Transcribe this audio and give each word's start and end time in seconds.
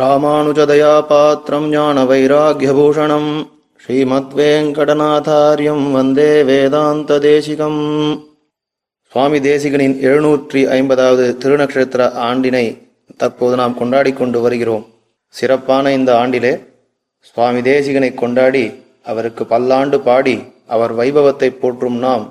ராமானுஜதயாபாத்திரம் 0.00 1.66
ஞான 1.72 2.02
வைராகியபூஷணம் 2.10 3.32
ஸ்ரீமத்வேங்கடநாதாரியம் 3.82 5.82
வந்தே 5.96 6.30
வேதாந்த 6.50 7.18
தேசிகம் 7.26 7.80
சுவாமி 9.12 9.38
தேசிகனின் 9.48 9.96
எழுநூற்றி 10.08 10.60
ஐம்பதாவது 10.76 11.24
திருநக்ஷத்திர 11.42 12.06
ஆண்டினை 12.28 12.64
தற்போது 13.16 13.56
நாம் 13.60 13.76
கொண்டாடி 13.80 14.12
கொண்டு 14.12 14.40
வருகிறோம். 14.40 14.86
சிறப்பான 15.34 15.92
இந்த 15.98 16.12
ஆண்டிலே 16.22 16.54
சுவாமி 17.28 17.60
தேசிகனை 17.70 18.10
கொண்டாடி 18.22 18.64
அவருக்கு 19.12 19.44
பல்லாண்டு 19.52 20.00
பாடி 20.08 20.36
அவர் 20.76 20.94
வைபவத்தை 21.02 21.50
போற்றும் 21.58 21.98
நாம் 22.06 22.24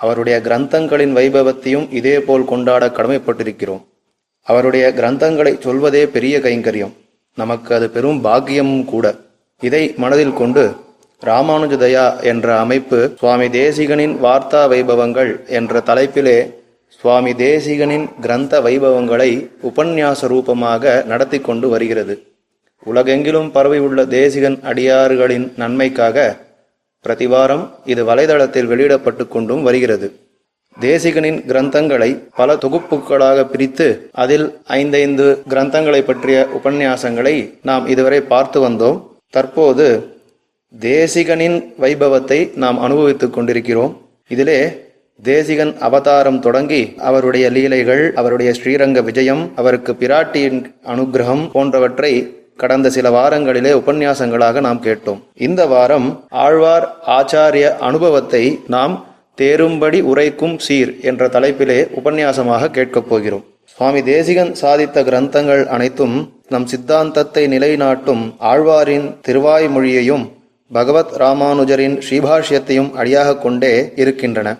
அவருடைய 0.00 0.38
கிரந்தங்களின் 0.46 1.16
வைபவத்தையும் 1.18 1.88
இதேபோல் 2.00 2.48
கொண்டாட 2.52 2.86
கடமைப்பட்டிருக்கிறோம். 2.86 3.82
அவருடைய 4.48 4.92
கிரந்தங்களை 4.96 5.52
சொல்வதே 5.66 6.06
பெரிய 6.06 6.38
கைங்கரியம். 6.38 6.94
நமக்கு 7.34 7.74
அது 7.74 7.86
பெரும் 7.90 8.24
பாக்கியமும் 8.24 8.84
கூட. 8.84 9.14
இதை 9.60 9.94
மனதில் 9.96 10.38
கொண்டு 10.40 10.64
ராமானுஜதயா 11.22 12.06
என்ற 12.30 12.46
அமைப்பு 12.58 12.98
சுவாமி 13.18 13.46
தேசிகனின் 13.48 14.14
வார்த்தா 14.24 14.62
வைபவங்கள் 14.72 15.30
என்ற 15.58 15.82
தலைப்பிலே 15.86 16.38
சுவாமி 17.00 17.32
தேசிகனின் 17.32 18.06
கிரந்த 18.20 18.60
வைபவங்களை 18.60 19.30
உபன்யாச 19.70 20.28
ரூபமாக 20.32 21.02
நடத்தி 21.06 21.38
கொண்டு 21.40 21.68
வருகிறது. 21.68 22.14
உலகெங்கிலும் 22.86 23.50
பரவியுள்ள 23.50 24.00
தேசிகன் 24.16 24.58
அடியாறுகளின் 24.62 25.46
நன்மைக்காக 25.56 26.36
பிரதிவாரம் 27.04 27.64
இது 27.84 28.04
வலைதளத்தில் 28.04 28.70
வெளியிடப்பட்டு 28.72 29.26
கொண்டும் 29.28 29.62
வருகிறது. 29.62 30.08
தேசிகனின் 30.80 31.38
கிரந்தங்களை 31.50 32.08
பல 32.36 32.54
தொகுப்புகளாக 32.54 33.44
பிரித்து 33.44 34.08
அதில் 34.12 34.58
ஐந்தைந்து 34.64 35.26
கிரந்தங்களை 35.48 36.00
பற்றிய 36.00 36.46
உபன்யாசங்களை 36.58 37.54
நாம் 37.62 37.86
இதுவரை 37.86 38.20
பார்த்து 38.20 38.68
வந்தோம். 38.68 38.98
தற்போது 39.30 39.86
தேசிகனின் 40.80 41.58
வைபவத்தை 41.80 42.56
நாம் 42.56 42.80
அனுபவித்துக் 42.80 43.32
கொண்டிருக்கிறோம். 43.32 43.92
இதிலே 44.28 44.82
தேசிகன் 45.22 45.78
அவதாரம் 45.78 46.40
தொடங்கி 46.40 46.94
அவருடைய 46.98 47.50
லீலைகள் 47.50 48.12
அவருடைய 48.14 48.52
ஸ்ரீரங்க 48.52 49.02
விஜயம் 49.02 49.52
அவருக்கு 49.56 49.92
பிராட்டியின் 49.92 50.60
அனுகிரகம் 50.86 51.50
போன்றவற்றை 51.52 52.12
கடந்த 52.56 52.90
சில 52.90 53.10
வாரங்களிலே 53.10 53.72
உபன்யாசங்களாக 53.80 54.60
நாம் 54.60 54.82
கேட்டோம். 54.82 55.20
இந்த 55.34 55.66
வாரம் 55.66 56.24
ஆழ்வார் 56.28 56.86
ஆச்சாரிய 57.06 57.78
அனுபவத்தை 57.78 58.60
நாம் 58.66 59.04
தேரும்படி 59.40 60.00
உரைக்கும் 60.00 60.58
சீர் 60.58 61.00
என்ற 61.00 61.26
தலைப்பிலே 61.26 61.88
உபன்யாசமாக 62.04 62.70
கேட்கப் 62.70 63.08
போகிறோம். 63.08 63.44
சுவாமி 63.64 64.02
தேசிகன் 64.02 64.54
சாதித்த 64.60 65.02
கிரந்தங்கள் 65.02 65.66
அனைத்தும் 65.66 66.42
நம் 66.48 66.66
சித்தாந்தத்தை 66.66 67.46
நிலைநாட்டும் 67.46 68.34
ஆழ்வாரின் 68.40 69.14
திருவாய்மொழியையும் 69.28 70.30
பகவத் 70.72 71.12
ராமானுஜரின் 71.18 71.96
ஸ்ரீபாஷ்யத்தையும் 72.10 72.92
அடியாக 72.92 73.36
கொண்டே 73.36 73.92
இருக்கின்றன. 73.94 74.56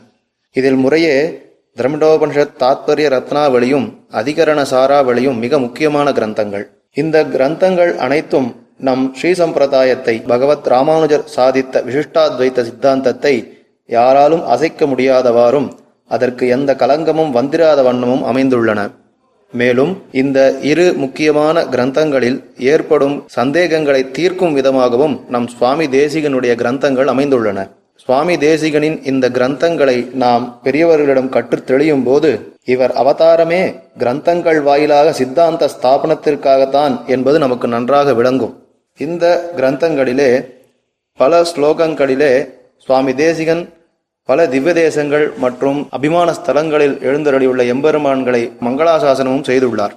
இதில் 0.53 0.75
முறையே 0.75 1.43
திரமிடோபனிஷத் 1.77 2.59
தாத்பரிய 2.59 3.07
ரத்னாவளியும் 3.17 3.87
அதிகரண 4.11 4.65
சாராவளியும் 4.71 5.39
மிக 5.39 5.59
முக்கியமான 5.59 6.11
கிரந்தங்கள். 6.11 6.65
இந்த 6.93 7.25
கிரந்தங்கள் 7.25 7.97
அனைத்தும் 7.97 8.63
நம் 8.79 9.15
ஸ்ரீ 9.15 9.33
சம்பிரதாயத்தை 9.33 10.23
பகவத் 10.27 10.67
ராமானுஜர் 10.67 11.25
சாதித்த 11.37 11.83
விசிஷ்டாத்வைத்த 11.89 12.63
சித்தாந்தத்தை 12.63 13.54
யாராலும் 13.87 14.47
அசைக்க 14.47 14.87
முடியாதவாறும் 14.87 15.71
அதற்கு 16.09 16.49
எந்த 16.49 16.75
கலங்கமும் 16.75 17.31
வந்திராத 17.31 17.83
வண்ணமும் 17.83 18.25
அமைந்துள்ளன. 18.25 18.91
மேலும் 19.53 20.03
இந்த 20.13 20.55
இரு 20.63 20.93
முக்கியமான 20.97 21.63
கிரந்தங்களில் 21.63 22.45
ஏற்படும் 22.59 23.25
சந்தேகங்களை 23.27 24.11
தீர்க்கும் 24.11 24.53
விதமாகவும் 24.53 25.21
நம் 25.29 25.49
சுவாமி 25.49 25.87
தேசிகனுடைய 25.87 26.53
கிரந்தங்கள் 26.55 27.07
அமைந்துள்ளன. 27.07 27.69
சுவாமி 27.97 28.37
தேசிகனின் 28.37 29.07
இந்த 29.07 29.29
கிரந்தங்களை 29.29 30.15
நாம் 30.15 30.61
பெரியவர்களிடம் 30.65 31.29
கற்றுத் 31.29 31.67
தெளியும் 31.67 32.03
போது 32.03 32.57
இவர் 32.65 32.93
அவதாரமே 32.93 33.81
கிரந்தங்கள் 33.99 34.63
வாயிலாக 34.63 35.13
சித்தாந்த 35.13 35.69
ஸ்தாபனத்திற்காகத்தான் 35.81 37.05
என்பது 37.07 37.39
நமக்கு 37.39 37.69
நன்றாக 37.69 38.15
விளங்கும். 38.15 38.67
இந்த 38.97 39.51
கிரந்தங்களிலே 39.57 40.45
பல 41.17 41.43
ஸ்லோகங்களிலே 41.43 42.63
சுவாமி 42.87 43.15
தேசிகன் 43.15 43.63
பல 44.29 44.47
திவ்ய 44.53 44.73
தேசங்கள் 44.73 45.25
மற்றும் 45.45 45.79
அபிமான 45.91 46.33
ஸ்தலங்களில் 46.33 46.97
எழுந்தருளியுள்ள 47.09 47.63
எம்பெருமான்களை 47.73 48.41
மங்களாசாசனமும் 48.67 49.47
செய்துள்ளார். 49.49 49.95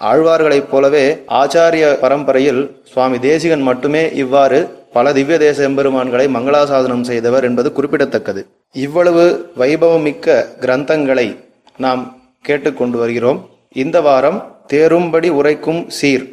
ஆழ்வார்களைப் 0.00 0.68
போலவே 0.70 1.02
ஆச்சாரிய 1.40 1.84
பரம்பரையில் 2.02 2.60
சுவாமி 2.92 3.18
தேசிகன் 3.18 3.64
மட்டுமே 3.68 4.02
இவ்வாறு 4.12 4.58
பல 4.92 5.12
திவ்ய 5.12 5.38
தேச 5.38 5.68
எம்பெருமான்களை 5.68 6.26
மங்களாசாசனம் 6.36 7.02
செய்தவர் 7.10 7.44
என்பது 7.44 7.72
குறிப்பிடத்தக்கது. 7.72 8.46
இவ்வளவு 8.72 9.24
வைபவமிக்க 9.58 10.44
கிரந்தங்களை 10.60 11.36
நாம் 11.76 12.02
கேட்டுக்கொண்டு 12.42 12.98
வருகிறோம். 12.98 13.40
இந்த 13.72 14.00
வாரம் 14.00 14.38
தேரும்படி 14.72 15.28
உரைக்கும் 15.40 15.82
சீர் 15.98 16.26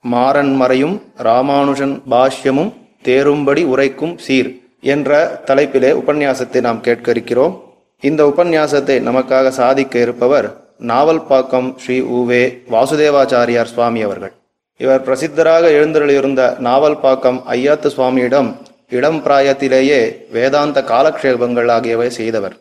மாறன் 0.00 0.54
மறையும் 0.56 0.98
ராமானுஜன் 1.28 1.96
பாஷ்யமும் 2.10 2.72
தேரும்படி 3.04 3.64
உரைக்கும் 3.64 4.18
சீர். 4.26 4.50
என்ற 4.84 5.40
தலைப்பிலே 5.46 5.90
உபன்யாசத்தை 5.92 6.60
நாம் 6.60 6.80
கேட்க 6.80 7.10
இருக்கிறோம் 7.10 7.54
இந்த 8.00 8.32
உபன்யாசத்தை 8.36 8.96
நமக்காக 9.08 9.48
சாதிக்க 9.48 9.98
இருப்பவர் 9.98 10.46
நாவல்பாக்கம் 10.80 11.76
ஸ்ரீ 11.76 12.00
உவே 12.00 12.42
வாசுதேவாச்சாரியார் 12.70 13.72
சுவாமி 13.74 14.02
அவர்கள். 14.02 14.32
இவர் 14.76 15.04
பிரசித்தராக 15.08 15.66
எழுந்தருளியிருந்த 15.78 16.40
நாவல்பாக்கம் 16.62 17.38
ஐயாத்து 17.50 17.90
சுவாமியிடம் 17.96 18.50
இளம் 18.88 19.24
பிராயத்திலேயே 19.24 20.00
வேதாந்த 20.30 20.82
காலக்ஷேபங்கள் 20.82 21.70
ஆகியவை 21.70 22.10
செய்தவர். 22.10 22.56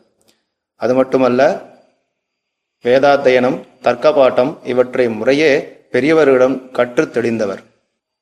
அது 0.76 0.94
மட்டுமல்ல 0.94 1.62
வேதாத்தியனம் 2.84 3.60
தர்க்கபாட்டம் 3.84 4.58
இவற்றை 4.64 5.10
முறையே 5.10 5.52
பெரியவர்களிடம் 5.92 6.72
கற்றுத் 6.72 7.18
தெளிந்தவர். 7.18 7.64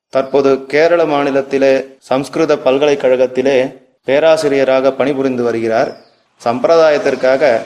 தற்போது 0.08 0.66
கேரள 0.66 1.04
மாநிலத்திலே 1.04 1.72
சம்ஸ்கிருத 1.98 2.56
பல்கலைக்கழகத்திலே 2.56 3.80
பேராசிரியராக 4.06 4.92
பணிபுரிந்து 4.92 5.42
வருகிறார். 5.42 5.96
சம்பிரதாயத்திற்காக 6.44 7.60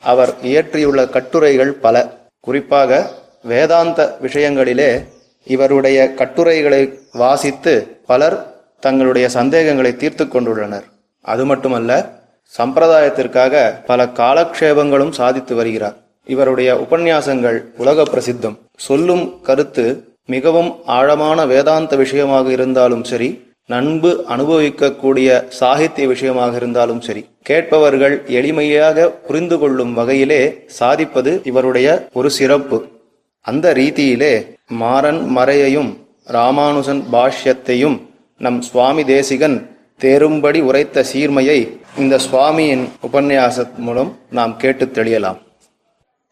அவர் 0.00 0.34
இயற்றியுள்ள 0.42 1.06
கட்டுரைகள் 1.06 1.72
பல. 1.72 2.18
குறிப்பாக 2.40 3.10
வேதாந்த 3.42 4.18
விஷயங்களிலே 4.22 5.04
இவருடைய 5.44 6.14
கட்டுரைகளை 6.14 6.98
வாசித்து 7.12 7.98
பலர் 8.06 8.54
தங்களுடைய 8.80 9.28
சந்தேகங்களை 9.28 9.96
தீர்த்து 9.96 10.24
கொண்டுள்ளனர். 10.24 10.82
அது 11.20 11.44
மட்டுமல்ல 11.44 12.10
சம்பிரதாயத்திற்காக 12.58 13.84
பல 13.86 14.04
காலக்ஷேபங்களும் 14.04 15.10
சாதித்து 15.10 15.54
வருகிறார். 15.54 15.96
இவருடைய 16.24 16.86
உபன்யாசங்கள் 16.90 17.64
உலக 17.76 18.02
பிரசித்தம். 18.02 18.56
சொல்லும் 18.76 19.40
கருத்து 19.42 20.04
மிகவும் 20.26 20.76
ஆழமான 20.86 21.46
வேதாந்த 21.46 21.96
விஷயமாக 21.96 22.50
இருந்தாலும் 22.50 23.04
சரி 23.04 23.45
நன்பு 23.70 24.10
அனுபவிக்கக்கூடிய 24.28 25.28
சாகித்ய 25.60 26.04
விஷயமாக 26.06 26.56
இருந்தாலும் 26.56 27.00
சரி 27.00 27.22
கேட்பவர்கள் 27.42 28.14
எளிமையாக 28.38 29.06
புரிந்து 29.26 29.56
கொள்ளும் 29.58 29.94
வகையிலே 29.94 30.42
சாதிப்பது 30.78 31.32
இவருடைய 31.44 32.08
ஒரு 32.12 32.30
சிறப்பு. 32.30 32.78
அந்த 33.40 33.72
ரீதியிலே 33.72 34.34
மாறன் 34.82 35.20
மறையையும் 35.36 35.90
ராமானுஜன் 36.36 37.02
பாஷ்யத்தையும் 37.12 37.96
நம் 38.38 38.60
சுவாமி 38.62 39.04
தேசிகன் 39.04 39.58
தேரும்படி 40.00 40.60
உரைத்த 40.60 41.04
சீர்மையை 41.12 41.58
இந்த 41.98 42.14
சுவாமியின் 42.30 42.84
உபன்யாச 43.06 43.66
மூலம் 43.76 44.10
நாம் 44.30 44.56
கேட்டு 44.56 44.84
தெளியலாம். 44.86 45.38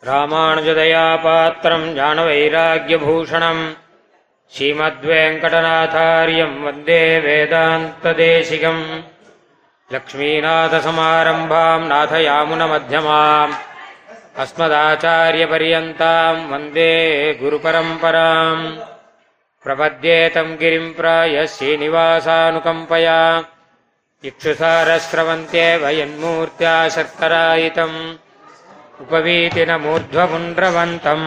ராமானுஜதயா 0.03 1.05
பாத்திரம் 1.23 1.87
ஞான 1.95 2.25
வைராகிய 2.25 2.97
பூஷணம் 3.05 3.63
श्रीमद्वेङ्कटनाथार्यम् 4.57 6.59
वन्दे 6.65 6.99
वेदान्तदेशिकम् 7.25 8.83
लक्ष्मीनाथसमारम्भाम् 9.95 11.89
नाथयामुनमध्यमाम् 11.93 13.57
अस्मदाचार्यपर्यन्ताम् 14.43 16.47
वन्दे 16.51 16.93
गुरुपरम्पराम् 17.41 18.63
प्रपद्येतम् 19.65 20.59
गिरिम् 20.61 20.95
प्राय 20.99 21.35
श्रीनिवासानुकम्पया 21.55 23.19
इक्षुसारस्रवन्त्येव 24.31 25.83
यन्मूर्त्या 26.01 26.75
शर्करायितम् 26.97 27.99
उपवीतिनमूर्ध्वपुण्ड्रवन्तम् 29.03 31.27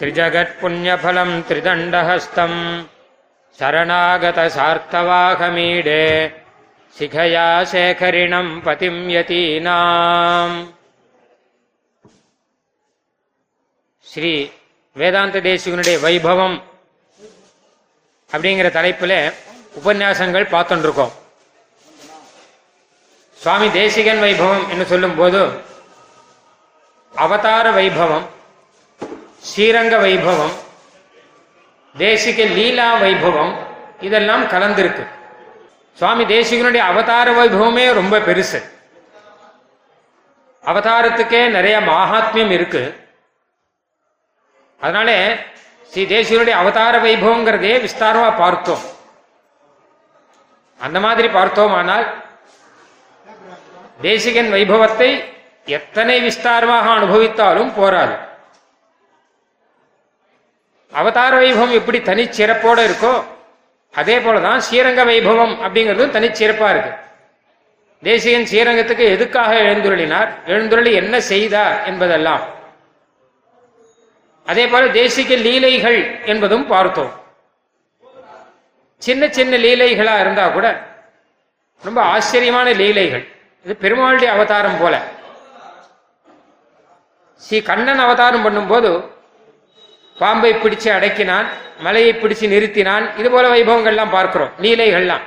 त्रिजगत्पुण्यफलम् 0.00 1.42
त्रिदण्डहस्तम् 1.48 2.60
शरणागतसार्थवाहमीडे 3.58 6.04
शिखया 6.96 7.64
शेखरिणम् 7.66 8.62
पतिम् 8.62 9.10
यतीनाम् 9.10 10.76
ஸ்ரீ 14.06 14.30
வேதாந்த 14.96 15.40
தேசிகனுடைய 15.46 15.96
வைபவம் 16.04 16.54
அப்படிங்கிற 18.30 18.68
தலைப்பில் 18.70 19.18
உபன்யாசங்கள் 19.80 20.52
பார்த்துட்டு 20.52 20.86
இருக்கோம் 20.86 21.10
சுவாமி 23.40 23.68
தேசிகன் 23.74 24.22
வைபவம் 24.24 24.64
என்று 24.72 24.86
சொல்லும்போது 24.92 25.40
அவதார 27.14 27.66
வைபவம் 27.78 28.26
ஸ்ரீரங்க 29.49 29.97
வைபவம் 29.97 30.53
தேசிக 31.97 32.53
லீலா 32.53 32.95
வைபவம் 32.95 33.53
இதெல்லாம் 33.99 34.43
கலந்திருக்கு. 34.43 35.07
சுவாமி 35.93 36.23
தேசிகனுடைய 36.23 36.77
அவதார 36.77 37.31
வைபவமே 37.31 37.93
ரொம்ப 37.93 38.19
பெருசு. 38.19 38.59
அவதாரத்துக்கே 40.65 41.49
நிறைய 41.49 41.79
மகாத்மியம் 41.79 42.51
இருக்கு. 42.51 43.09
அதனால 44.79 45.35
ஸ்ரீ 45.89 46.03
தேசிகனுடைய 46.05 46.49
அவதார 46.49 46.99
வைபவங்கிறதே 46.99 47.73
விஸ்தாரமா 47.85 48.37
பார்த்தோம். 48.37 48.83
அந்த 50.79 50.99
மாதிரி 50.99 51.27
பார்த்தோமானால் 51.27 52.05
தேசிகன் 54.01 54.53
வைபவத்தை 54.53 55.23
எத்தனை 55.65 56.15
விஸ்தாரமாக 56.27 56.85
அனுபவித்தாலும் 56.97 57.73
போராது. 57.75 58.15
அவதார 60.99 61.33
வைபவம் 61.39 61.77
எப்படி 61.79 61.99
தனிச்சிறப்போடு 61.99 62.81
இருக்கோ 62.89 63.13
அதே 63.99 64.17
போலதான் 64.17 64.61
ஸ்ரீரங்க 64.65 65.01
வைபவம் 65.11 65.53
அப்படிங்கிறதும் 65.65 66.15
தனிச்சிறப்பாக 66.17 66.73
இருக்கு. 66.73 66.91
தேசியன் 68.03 68.47
ஸ்ரீரங்கத்துக்கு 68.51 69.05
எதுக்காக 69.15 69.51
எழுந்துருளினார்? 69.61 70.29
எழுந்துருளி 70.45 70.91
என்ன 70.93 71.15
செய்தார் 71.31 71.75
என்பதெல்லாம். 71.85 72.43
அதே 74.45 74.67
போல 74.67 74.85
தேசிக 74.99 75.37
லீலைகள் 75.47 75.99
என்பதும் 76.25 76.67
பார்த்தோம். 76.67 77.11
சின்ன 78.97 79.29
சின்ன 79.37 79.57
லீலைகளா 79.57 80.15
இருந்தா 80.19 80.47
கூட 80.47 80.67
ரொம்ப 81.83 81.99
ஆச்சரியமான 82.01 82.71
லீலைகள். 82.81 83.25
இது 83.65 83.73
பெருமாளுடைய 83.81 84.29
அவதாரம் 84.35 84.79
போல. 84.81 84.95
ஸ்ரீ 87.37 87.61
கண்ணன் 87.61 87.99
அவதாரம் 87.99 88.45
பண்ணும்போது 88.45 88.91
பாம்பை 90.21 90.51
பிடிச்சு 90.53 90.89
அடக்கினான் 90.97 91.47
மலையை 91.85 92.11
பிடிச்சு 92.13 92.45
நிறுத்தினான். 92.53 93.05
இது 93.19 93.29
போல 93.31 93.45
வைபவங்கள்லாம் 93.53 94.15
பார்க்கிறோம் 94.15 94.51
லீலைகள்லாம். 94.61 95.23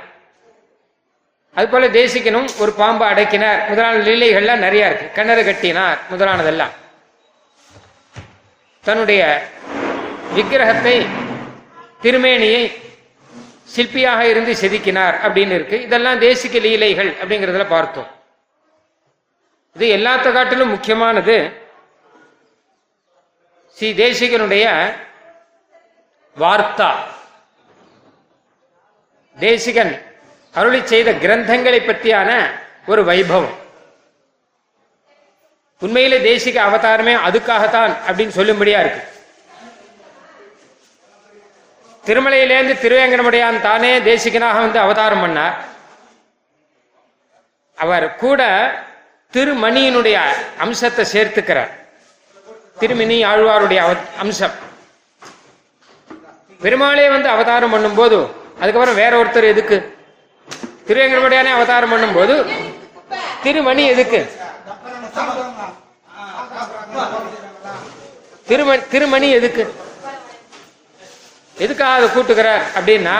அது 1.57 1.67
போல 1.71 1.87
தேசிகனும் 1.99 2.47
ஒரு 2.61 2.71
பாம்பை 2.79 3.05
அடக்கினார். 3.11 3.59
முதலான 3.69 3.97
லீலைகள்லாம் 4.07 4.63
நிறைய 4.65 4.87
இருக்கு. 4.89 5.07
கிணறு 5.17 5.43
கட்டினார் 5.45 5.99
முதலானதெல்லாம். 6.11 6.73
தன்னுடைய 8.87 9.21
விக்கிரகத்தை 10.35 10.95
திருமேனியை 12.03 12.63
சிற்பியாக 13.75 14.21
இருந்து 14.31 14.51
செதுக்கினார் 14.61 15.15
அப்படின்னு 15.27 15.55
இருக்கு. 15.59 15.77
இதெல்லாம் 15.87 16.19
தேசிக்க 16.19 16.59
லீலைகள் 16.65 17.11
அப்படிங்கிறதுல 17.21 17.65
பார்த்தோம். 17.75 18.09
இது 19.75 19.85
எல்லாத்த 19.97 20.27
காட்டிலும் 20.33 20.73
முக்கியமானது 20.75 21.35
ஸ்ரீ 23.75 23.93
தேசிகனுடைய 23.93 24.93
வார்த்தா. 26.39 26.91
தேசிகன் 29.39 30.05
அருளி 30.53 30.87
செய்த 30.87 31.11
கிரந்தங்களை 31.11 31.79
பற்றியான 31.83 32.49
ஒரு 32.87 33.05
வைபவம். 33.05 33.53
உண்மையிலே 35.79 36.35
தேசிக 36.35 36.57
அவதாரமே 36.67 37.15
அதுக்காகத்தான் 37.27 37.95
அப்படின்னு 38.07 38.35
சொல்லும்படியா 38.37 38.79
இருக்கு. 38.79 39.03
திருமலையிலேருந்து 42.05 42.75
திருவேங்கடமுடையான் 42.85 43.61
தானே 43.61 43.99
தேசிகனாக 43.99 44.59
வந்து 44.59 44.79
அவதாரம் 44.79 45.23
பண்ணார். 45.23 45.55
அவர் 47.75 48.15
கூட 48.15 48.43
திருமணியினுடைய 49.31 50.19
அம்சத்தை 50.57 51.05
சேர்த்துக்கிறார். 51.13 51.83
திருமணி 52.79 53.17
ஆழ்வாருடைய 53.31 53.79
அம்சம். 54.23 54.55
பெருமாளே 56.63 57.05
வந்து 57.13 57.29
அவதாரம் 57.35 57.73
பண்ணும்போது 57.73 58.17
அதுக்கப்புறம் 58.59 58.99
வேற 59.01 59.13
ஒருத்தர் 59.21 59.51
எதுக்கு? 59.53 59.77
திருவேங்கடமுடையானே 60.87 61.51
அவதாரம் 61.57 61.93
பண்ணும்போது 61.93 62.35
திருமணி 63.43 63.83
எதுக்கு? 63.93 64.19
திருமணி 68.49 68.81
திருமணி 68.93 69.29
எதுக்கு? 69.39 69.63
எதுக்காக 71.65 71.97
அதை 71.97 72.07
கூட்டுக்கிறார் 72.13 72.63
அப்படின்னா 72.77 73.15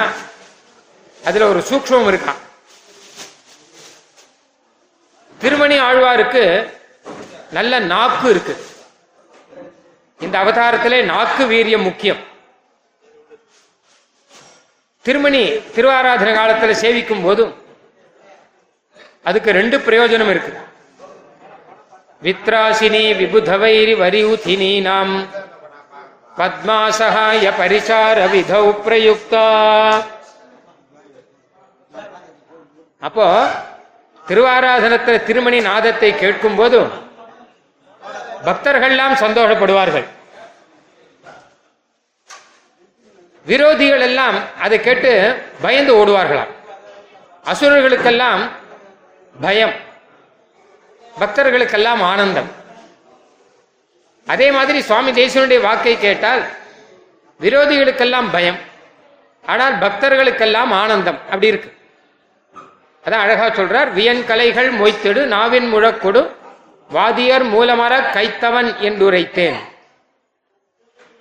அதுல 1.28 1.48
ஒரு 1.54 1.62
சூக்ஷ்மம் 1.70 2.10
இருக்கான் 2.12 2.42
திருமணி 5.42 5.76
ஆழ்வாருக்கு 5.88 6.44
நல்ல 7.58 7.80
நாக்கு 7.92 8.28
இருக்கு. 8.34 8.54
இந்த 10.20 10.36
அவதாரத்திலே 10.44 11.00
நாக்கு 11.12 11.44
வீரியம் 11.52 11.88
முக்கியம். 11.90 12.22
திருமணி 15.06 15.42
திருவாராதன 15.76 16.34
காலத்தில் 16.38 16.82
சேவிக்கும் 16.84 17.24
போதும் 17.26 17.54
அதுக்கு 19.30 19.52
ரெண்டு 19.60 19.78
பிரயோஜனம் 19.88 20.32
இருக்கு. 20.34 20.54
வித்ராசினி 22.26 23.04
விபுதவைரி 23.22 23.94
வரியுதினி 24.02 24.72
நாம் 24.90 25.14
பத்மாசகாய 26.38 27.52
பரிசார 27.60 28.18
விதௌ 28.34 28.66
பிரயுக்தா. 28.86 29.48
அப்போ 33.08 33.28
திருவாராதனத்தில் 34.28 35.26
திருமணி 35.30 35.60
நாதத்தை 35.70 36.12
கேட்கும் 36.24 36.56
போதும் 36.60 36.92
பக்தர்கள்லாம் 38.46 39.16
சந்தோஷப்படுவார்கள். 39.24 40.06
விரோதிகள் 43.48 44.06
எல்லாம் 44.10 44.36
அதை 44.60 44.82
கேட்டு 44.82 45.12
பயந்து 45.62 45.96
ஓடுவார்களாம். 45.96 46.52
அசுரர்களுக்கெல்லாம் 47.46 48.50
பயம். 49.42 49.74
பக்தர்களுக்கெல்லாம் 51.20 52.02
ஆனந்தம். 52.02 52.52
அதே 54.28 54.52
மாதிரி 54.52 54.82
சுவாமி 54.82 55.12
தேசனுடைய 55.12 55.62
வாக்கை 55.62 56.00
கேட்டால் 56.00 56.44
விரோதிகளுக்கெல்லாம் 57.40 58.32
பயம். 58.32 58.58
ஆனால் 59.46 59.76
பக்தர்களுக்கெல்லாம் 59.78 60.72
ஆனந்தம். 60.72 61.20
அப்படி 61.26 61.48
இருக்கு. 61.48 61.74
அதான் 63.06 63.24
அழகா 63.26 63.48
சொல்றார் 63.48 63.94
வியன் 63.94 64.26
கலைகள் 64.26 64.74
மொய்த்திடு 64.74 65.22
நாவின் 65.36 65.68
முழக்கொடு 65.74 66.22
வாதியர் 66.94 67.44
மூலமர 67.44 67.94
கைத்தவன் 68.12 68.78
என்று 68.78 69.12
உரைத்தேன் 69.12 69.56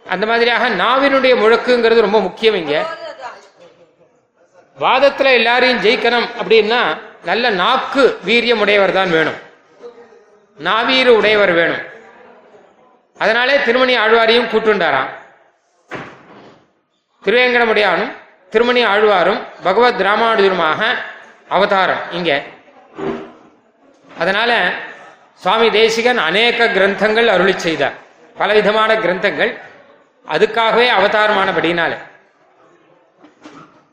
அந்த 0.09 0.27
மாதிரியாக 0.27 0.69
நாவினுடைய 0.69 1.35
முழக்குங்கிறது 1.37 2.01
ரொம்ப 2.01 2.21
முக்கியம் 2.21 2.55
இங்க. 2.55 2.87
வாதத்துல 4.79 5.33
எல்லாரையும் 5.33 5.83
ஜெயிக்கணும் 5.83 6.29
அப்படின்னா 6.43 7.01
நல்ல 7.25 7.51
நாக்கு 7.51 8.19
வீரியம் 8.27 8.59
உடையவர் 8.59 8.93
தான் 8.93 9.11
வேணும். 9.11 9.35
நாவீறு 10.57 11.17
உடையவர் 11.17 11.53
வேணும். 11.53 11.83
அதனாலே 13.19 13.63
திருமணி 13.63 13.99
ஆழ்வாரையும் 13.99 14.49
கூட்டுண்டாராம். 14.49 15.09
திருவேங்கடமுடியானும் 17.25 18.13
திருமணி 18.51 18.85
ஆழ்வாரும் 18.85 19.47
பகவத் 19.63 20.01
ராமானுஜருமாக 20.01 20.97
அவதாரம் 21.49 22.11
இங்க. 22.11 22.43
அதனால 24.19 24.73
சுவாமி 25.43 25.71
தேசிகன் 25.71 26.19
அநேக 26.19 26.67
கிரந்தங்கள் 26.77 27.27
அருளி 27.27 27.55
செய்தார். 27.59 27.97
பலவிதமான 28.39 28.95
கிரந்தங்கள். 28.95 29.53
அதுக்காகவே 30.35 30.87
அவதாரமானபடினாலே. 30.99 31.99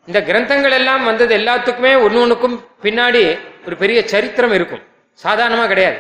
இந்த 0.06 0.20
கிரந்தங்கள் 0.20 0.76
எல்லாம் 0.80 1.04
வந்தது 1.06 1.38
எல்லாத்துக்குமே 1.38 1.92
ஒன்று 2.04 2.22
ஒன்றுக்கும் 2.22 2.56
பின்னாடி 2.86 3.24
ஒரு 3.66 3.76
பெரிய 3.82 4.00
சரித்திரம் 4.14 4.54
இருக்கும். 4.54 4.84
சாதாரணமா 5.24 5.66
கிடையாது. 5.68 6.00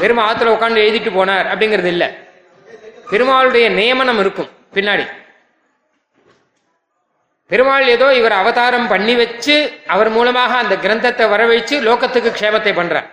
வெறும் 0.00 0.22
ஆற்றுல 0.26 0.54
உட்காந்து 0.56 0.84
எழுதிட்டு 0.84 1.10
போனார் 1.18 1.50
அப்படிங்கிறது 1.52 1.90
இல்லை. 1.94 2.08
பெருமாளுடைய 3.10 3.66
நியமனம் 3.78 4.18
இருக்கும் 4.18 4.50
பின்னாடி. 4.76 5.06
பெருமாள் 7.46 7.86
ஏதோ 7.94 8.06
இவர் 8.20 8.40
அவதாரம் 8.42 8.88
பண்ணி 8.92 9.14
வச்சு 9.14 9.56
அவர் 9.94 10.10
மூலமாக 10.10 10.52
அந்த 10.62 10.74
கிரந்தத்தை 10.84 11.24
வரவழைச்சு 11.32 11.76
லோகத்துக்கு 11.88 12.30
க்ஷேமத்தை 12.38 12.72
பண்றார். 12.80 13.08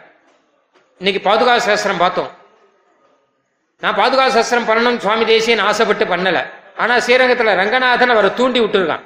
இன்னைக்கு 1.02 1.22
பாதுகா 1.28 1.54
சாஸ்திரம் 1.66 2.02
பார்த்தோம். 2.02 2.32
நான் 3.84 3.96
பாதுகா 4.00 4.26
சாஸ்திரம் 4.36 4.68
பண்ணணும் 4.68 4.98
சுவாமி 5.04 5.24
தேசியன் 5.32 5.64
ஆசைப்பட்டு 5.70 6.06
பண்ணல. 6.12 6.40
ஆனா 6.82 6.94
ஸ்ரீரங்கத்துல 7.06 7.56
ரங்கநாதன் 7.62 8.14
அவரை 8.16 8.30
தூண்டி 8.40 8.60
விட்டுருக்கான். 8.64 9.06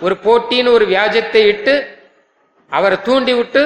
ஒரு 0.00 0.14
போட்டின்னு 0.24 0.72
ஒரு 0.76 0.84
வியாஜத்தை 0.92 1.42
இட்டு 1.50 1.74
அவரை 2.70 2.98
தூண்டி 3.08 3.34
விட்டு 3.40 3.62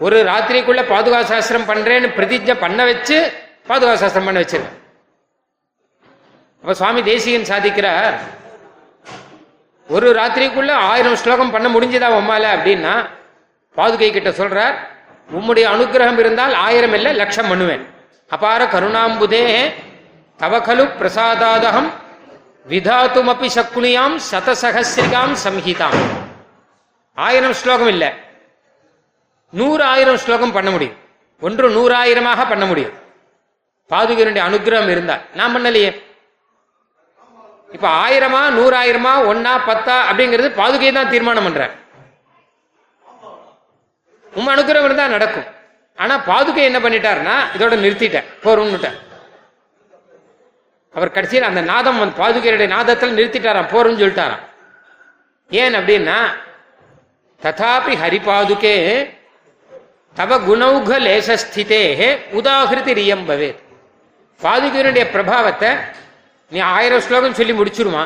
ஒரு 0.00 0.18
ராத்திரிக்குள்ள 0.30 0.84
பாதுகா 0.92 1.20
சாஸ்திரம் 1.32 1.68
பண்றேன்னு 1.72 2.12
பிரதிஜை 2.20 2.56
பண்ண 2.64 2.84
வச்சு 2.90 3.18
பாதுகா 3.72 3.96
சாஸ்திரம் 4.04 4.28
பண்ண 4.30 4.38
வச்சிருக்கேன். 4.44 4.80
அப்ப 6.62 6.74
சுவாமி 6.80 7.02
தேசிகன் 7.12 7.50
சாதிக்கிறார். 7.52 8.16
ஒரு 9.88 10.08
ராத்திரிக்குள்ள 10.22 10.72
ஆயிரம் 10.92 11.20
ஸ்லோகம் 11.24 11.54
பண்ண 11.56 11.68
முடிஞ்சதா 11.76 12.16
உம்மால 12.22 12.56
அப்படின்னா 12.56 12.96
பாதுகை 13.76 14.12
கிட்ட 14.12 14.30
சொல்றார் 14.42 14.76
உம்முடைய 15.32 15.66
அனுகிரகம் 15.74 16.18
இருந்தால் 16.18 16.54
ஆயிரம் 16.54 16.92
இல்லை 16.92 17.12
லட்சம் 17.12 17.48
பண்ணுவேன் 17.48 17.88
அபார 18.28 18.64
கருணாம்புதே 18.64 19.72
தவகலு 20.38 20.84
பிரசாதாதகம் 21.00 21.90
விதாத்துமப்பி 22.68 23.48
சக்குனியாம் 23.54 24.16
சதசகசிரிகாம் 24.30 25.34
சம்ஹிதாம். 25.44 25.98
ஆயிரம் 27.14 27.52
ஸ்லோகம் 27.52 27.88
இல்லை. 27.88 28.08
நூறு 29.50 29.84
ஆயிரம் 29.84 30.16
ஸ்லோகம் 30.16 30.52
பண்ண 30.52 30.70
முடியும். 30.70 30.96
ஒன்று 31.40 31.68
நூறாயிரமாக 31.68 32.48
பண்ண 32.48 32.66
முடியும். 32.66 32.92
பாதுகையினுடைய 33.90 34.42
அனுகிரகம் 34.48 34.88
இருந்தால். 34.88 35.20
நான் 35.34 35.56
பண்ணலையே. 35.56 36.02
இப்ப 37.72 37.88
ஆயிரமா 37.88 38.42
நூறாயிரமா 38.58 39.12
ஒன்னா 39.30 39.52
பத்தா 39.66 39.96
அப்படிங்கிறது 40.10 40.48
பாதுகை 40.60 40.92
தான் 40.92 41.10
தீர்மானம் 41.10 41.42
பண்றேன். 41.42 41.70
உம் 44.38 44.52
அனுகிரகம் 44.54 45.00
தான் 45.00 45.14
நடக்கும். 45.16 45.48
ஆனா 45.98 46.14
பாதுகை 46.30 46.62
என்ன 46.70 46.78
பண்ணிட்டாருன்னா 46.84 47.34
இதோட 47.56 47.74
நிறுத்திட்டேன் 47.84 48.30
போரும்னுட்டார் 48.44 48.98
அவர் 50.94 51.14
கடைசியில் 51.16 51.48
அந்த 51.50 51.60
நாதம் 51.72 52.00
வந்து 52.02 52.20
பாதுகையுடைய 52.22 52.68
நாதத்தில் 52.76 53.16
நிறுத்திட்டாராம் 53.18 53.70
போரும்னு 53.74 54.00
சொல்லிட்டாராம். 54.02 54.42
ஏன் 55.50 55.76
அப்படின்னா 55.78 56.18
ததாபி 57.40 57.94
ஹரிபாதுகே 58.02 58.76
தவ 60.16 60.36
குணௌக 60.48 60.98
லேசஸ்திதே 61.06 61.82
உதாகிருதி 62.38 62.92
ரியம் 63.00 63.24
பவேத் 63.28 63.60
பாதுகையினுடைய 64.40 65.04
பிரபாவத்தை 65.14 65.70
நீ 66.52 66.58
ஆயிரம் 66.76 67.04
ஸ்லோகம் 67.06 67.36
சொல்லி 67.38 67.54
முடிச்சிருமா 67.60 68.04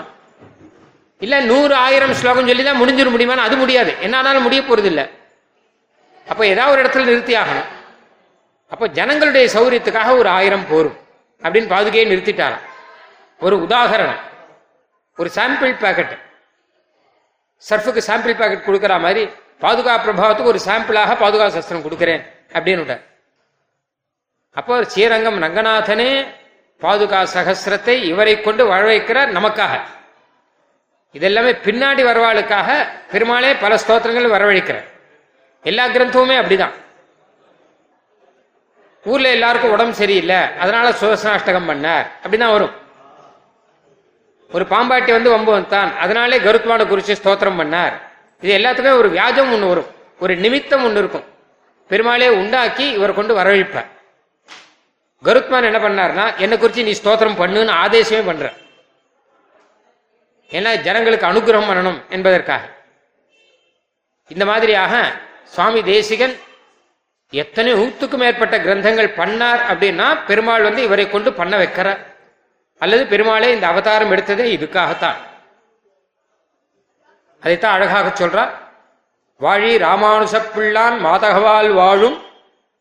இல்ல 1.21 1.37
நூறு 1.51 1.75
ஆயிரம் 1.85 2.17
ஸ்லோகம் 2.21 2.49
சொல்லி 2.51 2.65
தான் 2.65 2.81
முடிஞ்சிட 2.81 3.09
முடியுமான்னு 3.15 3.47
அது 3.49 3.57
முடியாது. 3.63 3.93
என்னானாலும் 4.07 4.45
முடிய 4.47 4.61
போறது 4.63 4.89
இல்லை 4.93 5.05
அப்போ 6.29 6.47
ஏதாவது 6.47 6.73
ஒரு 6.75 6.83
இடத்துல 6.83 7.09
நிறுத்தி 7.11 7.35
ஆகணும். 7.43 7.69
அப்போ 8.73 8.87
ஜனங்களுடைய 8.99 9.47
சௌரியத்துக்காக 9.55 10.17
ஒரு 10.17 10.29
ஆயிரம் 10.29 10.67
போரும் 10.71 10.97
அப்படின்னு 11.43 11.69
பாதுகையை 11.75 12.07
நிறுத்திட்டாராம். 12.13 12.65
ஒரு 13.41 13.57
உதாகரணம். 13.67 14.23
ஒரு 15.19 15.31
சாம்பிள் 15.35 15.75
பேக்கெட் 15.85 16.15
சர்ஃபுக்கு 17.69 18.01
சாம்பிள் 18.09 18.39
பேக்கெட் 18.41 18.67
கொடுக்குற 18.67 19.01
மாதிரி 19.05 19.23
பாதுகா 19.63 19.95
பிரபாவத்துக்கு 20.05 20.53
ஒரு 20.53 20.61
சாம்பிளாக 20.67 21.15
பாதுகா 21.23 21.47
சஸ்திரம் 21.49 21.85
கொடுக்குறேன் 21.87 22.23
அப்படின்னு 22.53 22.99
அப்போ 24.57 24.75
ஸ்ரீரங்கம் 24.85 25.41
ரங்கநாதனே 25.43 26.11
பாதுகா 26.83 27.21
சகசிரத்தை 27.35 27.95
இவரை 28.13 28.35
கொண்டு 28.41 28.63
வாழ 28.67 28.83
வைக்கிறார் 28.91 29.35
நமக்காக. 29.39 29.75
இதெல்லாமே 31.17 31.53
பின்னாடி 31.67 32.03
வரவாளுக்காக 32.11 32.69
பெருமாளே 33.13 33.51
பல 33.55 33.75
ஸ்தோத்திரங்கள் 33.75 34.35
வரவழைக்கிறார். 34.35 34.87
எல்லா 35.63 35.85
கிரந்தமுமே 35.95 36.37
அப்படிதான். 36.41 36.75
ஊர்ல 39.05 39.29
எல்லாருக்கும் 39.37 39.75
உடம்பு 39.77 39.95
சரியில்லை 39.95 40.39
அதனால 40.63 40.87
சுவசனாஷ்டகம் 41.01 41.69
பண்ணார் 41.71 42.07
அப்படிதான் 42.23 42.55
வரும். 42.57 42.75
ஒரு 44.51 44.65
பாம்பாட்டி 44.73 45.11
வந்து 45.17 45.31
வம்பு 45.35 45.51
வந்தான் 45.53 45.91
அதனாலே 46.05 46.39
கருத்மான 46.47 46.85
குறிச்சு 46.91 47.15
ஸ்தோத்திரம் 47.21 47.59
பண்ணார். 47.61 47.95
இது 48.43 48.53
எல்லாத்துக்குமே 48.59 48.95
ஒரு 49.03 49.09
வியாஜம் 49.17 49.53
ஒன்று 49.55 49.71
வரும் 49.73 49.91
ஒரு 50.25 50.37
நிமித்தம் 50.45 50.85
ஒன்று 50.87 51.01
இருக்கும். 51.03 51.27
பெருமாளே 51.91 52.29
உண்டாக்கி 52.41 52.87
இவர் 52.97 53.19
கொண்டு 53.19 53.33
வரவழைப்பார் 53.39 53.91
கருத்மான் 55.27 55.69
என்ன 55.69 55.79
பண்ணார்னா 55.85 56.25
என்னை 56.45 56.57
குறித்து 56.59 56.89
நீ 56.89 56.93
ஸ்தோத்திரம் 57.03 57.39
பண்ணுன்னு 57.43 57.73
ஆதேசமே 57.85 58.21
பண்ற. 58.27 58.49
ஏன்னா 60.57 60.71
ஜனங்களுக்கு 60.87 61.27
அனுகிரகம் 61.31 61.71
பண்ணணும் 61.71 61.99
என்பதற்காக. 62.17 62.65
இந்த 64.35 64.45
மாதிரியாக 64.51 64.95
சுவாமி 65.55 65.83
தேசிகன் 65.83 66.37
எத்தனை 67.31 67.73
ஊத்துக்கும் 67.75 68.23
மேற்பட்ட 68.23 68.59
கிரந்தங்கள் 68.59 69.11
பண்ணார் 69.21 69.61
அப்படின்னா 69.73 70.07
பெருமாள் 70.27 70.63
வந்து 70.63 70.83
இவரை 70.83 71.11
கொண்டு 71.11 71.33
பண்ண 71.33 71.55
வைக்கிறார். 71.59 72.01
அல்லது 72.79 73.07
பெருமாளே 73.07 73.49
இந்த 73.55 73.67
அவதாரம் 73.67 74.13
எடுத்ததே 74.13 74.47
இதுக்காகத்தான். 74.57 75.19
அதைத்தான் 77.41 77.75
அழகாக 77.75 78.09
சொல்றார். 78.19 78.53
வாழி 79.45 79.73
ராமானுச 79.79 80.37
பிள்ளான் 80.55 80.97
மாதகவால் 81.07 81.73
வாழும் 81.75 82.17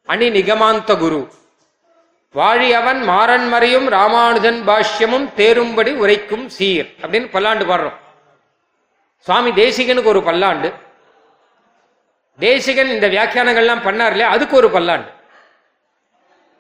அணி 0.06 0.30
நிகமாந்த 0.30 0.98
குரு. 0.98 1.22
வாழி 2.34 2.70
அவன் 2.74 3.02
மாறன் 3.04 3.48
மறையும் 3.48 3.88
ராமானுஜன் 3.90 4.60
பாஷ்யமும் 4.68 5.28
தேரும்படி 5.38 5.94
உரைக்கும் 5.96 6.50
சீர் 6.50 6.90
அப்படின்னு 7.02 7.30
பல்லாண்டு 7.32 7.66
பாடுறோம். 7.66 7.98
சுவாமி 9.20 9.52
தேசிகனுக்கு 9.52 10.12
ஒரு 10.14 10.24
பல்லாண்டு. 10.24 10.74
தேசிகன் 12.40 12.92
இந்த 12.96 13.08
வியாக்கியானங்கள்லாம் 13.08 13.86
பண்ணார் 13.88 14.14
இல்லையா 14.16 14.30
அதுக்கு 14.30 14.56
ஒரு 14.56 14.70
பல்லாண்டு. 14.72 15.10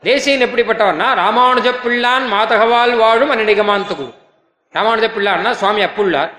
தேசிகன் 0.04 0.46
எப்படிப்பட்டவர்னா 0.48 1.08
ராமானுஜ 1.24 1.68
பிள்ளான் 1.84 2.26
மாதகவால் 2.34 2.94
வாழும் 2.98 3.32
அநிகமாந்த 3.34 3.96
குரு 3.96 4.12
ராமானுஜ 4.76 5.08
பிள்ளான்னா 5.16 5.52
சுவாமி 5.52 5.82
அப்புள்ளார். 5.84 6.32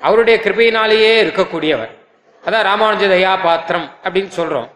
அவருடைய 0.00 0.40
கிருபையினாலேயே 0.44 1.12
இருக்கக்கூடியவர். 1.24 1.92
அதான் 2.46 2.66
ராமானுஜ 2.70 3.04
தயா 3.14 3.32
பாத்திரம் 3.42 3.88
அப்படின்னு 4.04 4.32
சொல்றோம். 4.38 4.68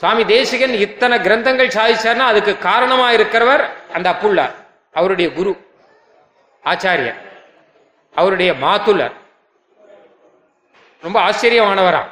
சுவாமி 0.00 0.24
தேசிகன் 0.24 0.74
இத்தனை 0.86 1.18
கிரந்தங்கள் 1.18 1.76
சாதிச்சார்னா 1.76 2.26
அதுக்கு 2.32 2.58
காரணமா 2.58 3.06
இருக்கிறவர் 3.12 3.64
அந்த 3.92 4.06
அப்புள்ளார். 4.10 4.54
அவருடைய 4.92 5.32
குரு 5.32 5.52
ஆச்சாரியர். 6.64 7.18
அவருடைய 8.14 8.52
மாத்துலர் 8.52 9.16
ரொம்ப 11.00 11.20
ஆச்சரியமானவரா. 11.20 12.02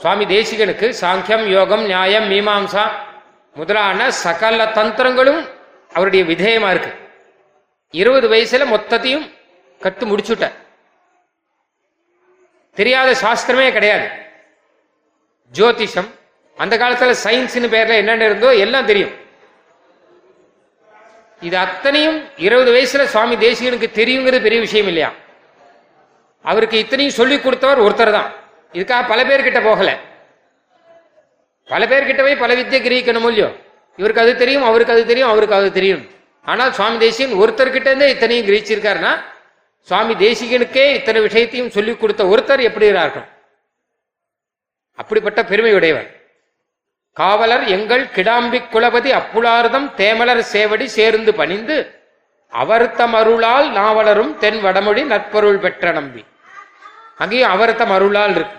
சுவாமி 0.00 0.24
தேசிகனுக்கு 0.24 0.94
சாங்கியம் 1.00 1.44
யோகம் 1.44 1.82
நியாயம் 1.82 2.30
மீமாம்சா 2.30 2.90
முதலான 3.54 4.10
சகல 4.10 4.64
தந்திரங்களும் 4.64 5.48
அவருடைய 5.92 6.24
விதேயமா 6.24 6.70
இருக்கு. 6.70 6.92
இருபது 7.90 8.28
வயசுல 8.28 8.66
மொத்தத்தையும் 8.74 9.32
கத்து 9.80 10.04
முடிச்சுட்ட. 10.10 10.52
தெரியாத 12.74 13.16
சாஸ்திரமே 13.22 13.72
கிடையாது. 13.72 14.08
ஜோதிஷம் 15.52 16.10
அந்த 16.56 16.78
காலத்துல 16.78 17.14
சயின்ஸ்னு 17.24 17.68
பேர்ல 17.74 17.88
என்னென்ன 17.88 18.24
இருந்தோ 18.24 18.56
எல்லாம் 18.56 18.86
தெரியும். 18.86 19.12
இது 21.40 21.56
அத்தனையும் 21.56 22.28
இருபது 22.36 22.72
வயசுல 22.72 23.04
சுவாமி 23.04 23.36
தேசிகனுக்கு 23.36 23.88
தெரியுங்கிறது 24.00 24.42
பெரிய 24.42 24.60
விஷயம் 24.60 24.86
இல்லையா? 24.86 25.12
அவருக்கு 26.44 26.76
இத்தனையும் 26.84 27.18
சொல்லி 27.18 27.36
கொடுத்தவர் 27.40 27.84
ஒருத்தர் 27.86 28.16
தான் 28.18 28.30
இதுக்காக 28.74 29.02
பல 29.10 29.20
பேர்கிட்ட 29.28 29.60
போகல. 29.68 29.90
பல 31.68 31.82
பேர்கிட்ட 31.90 32.22
போய் 32.26 32.42
பல 32.44 32.52
வித்தியை 32.58 32.80
கிரகிக்கணும் 32.86 33.26
இல்லையோ? 33.30 33.48
இவருக்கு 33.98 34.22
அது 34.24 34.32
தெரியும் 34.36 34.64
அவருக்கு 34.70 34.94
அது 34.94 35.04
தெரியும் 35.10 35.30
அவருக்கு 35.32 35.56
அது 35.58 35.68
தெரியும். 35.72 36.02
ஆனால் 36.46 36.72
சுவாமி 36.76 36.96
தேசிகன் 37.04 37.40
ஒருத்தர்கிட்ட 37.42 37.88
இருந்தே 37.90 38.08
இத்தனையும் 38.14 38.48
கிரகிச்சிருக்காருன்னா 38.48 39.12
சுவாமி 39.88 40.14
தேசிகனுக்கே 40.24 40.84
இத்தனை 40.98 41.20
விஷயத்தையும் 41.20 41.70
சொல்லிக் 41.76 42.00
கொடுத்த 42.00 42.22
ஒருத்தர் 42.32 42.66
எப்படி 42.68 42.86
இருக்கும் 42.86 43.28
அப்படிப்பட்ட 44.98 45.40
பெருமை 45.44 45.72
உடையவர் 45.74 46.08
காவலர் 47.16 47.64
எங்கள் 47.76 48.04
கிடாம்பி 48.16 48.58
குலபதி 48.74 49.10
அப்புலார்தம் 49.20 49.88
தேமலர் 49.94 50.42
சேவடி 50.52 50.86
சேர்ந்து 50.98 51.32
பணிந்து 51.40 51.76
அவர்த்தம் 52.52 53.14
அருளால் 53.14 53.68
நாவலரும் 53.72 54.32
தென் 54.38 54.60
வடமொழி 54.60 55.02
நற்பொருள் 55.04 55.58
பெற்ற 55.58 55.92
நம்பி. 55.92 56.22
அங்கேயும் 57.18 57.52
அவர்த்தம் 57.54 57.94
அருளால் 57.96 58.34
இருக்கு. 58.36 58.58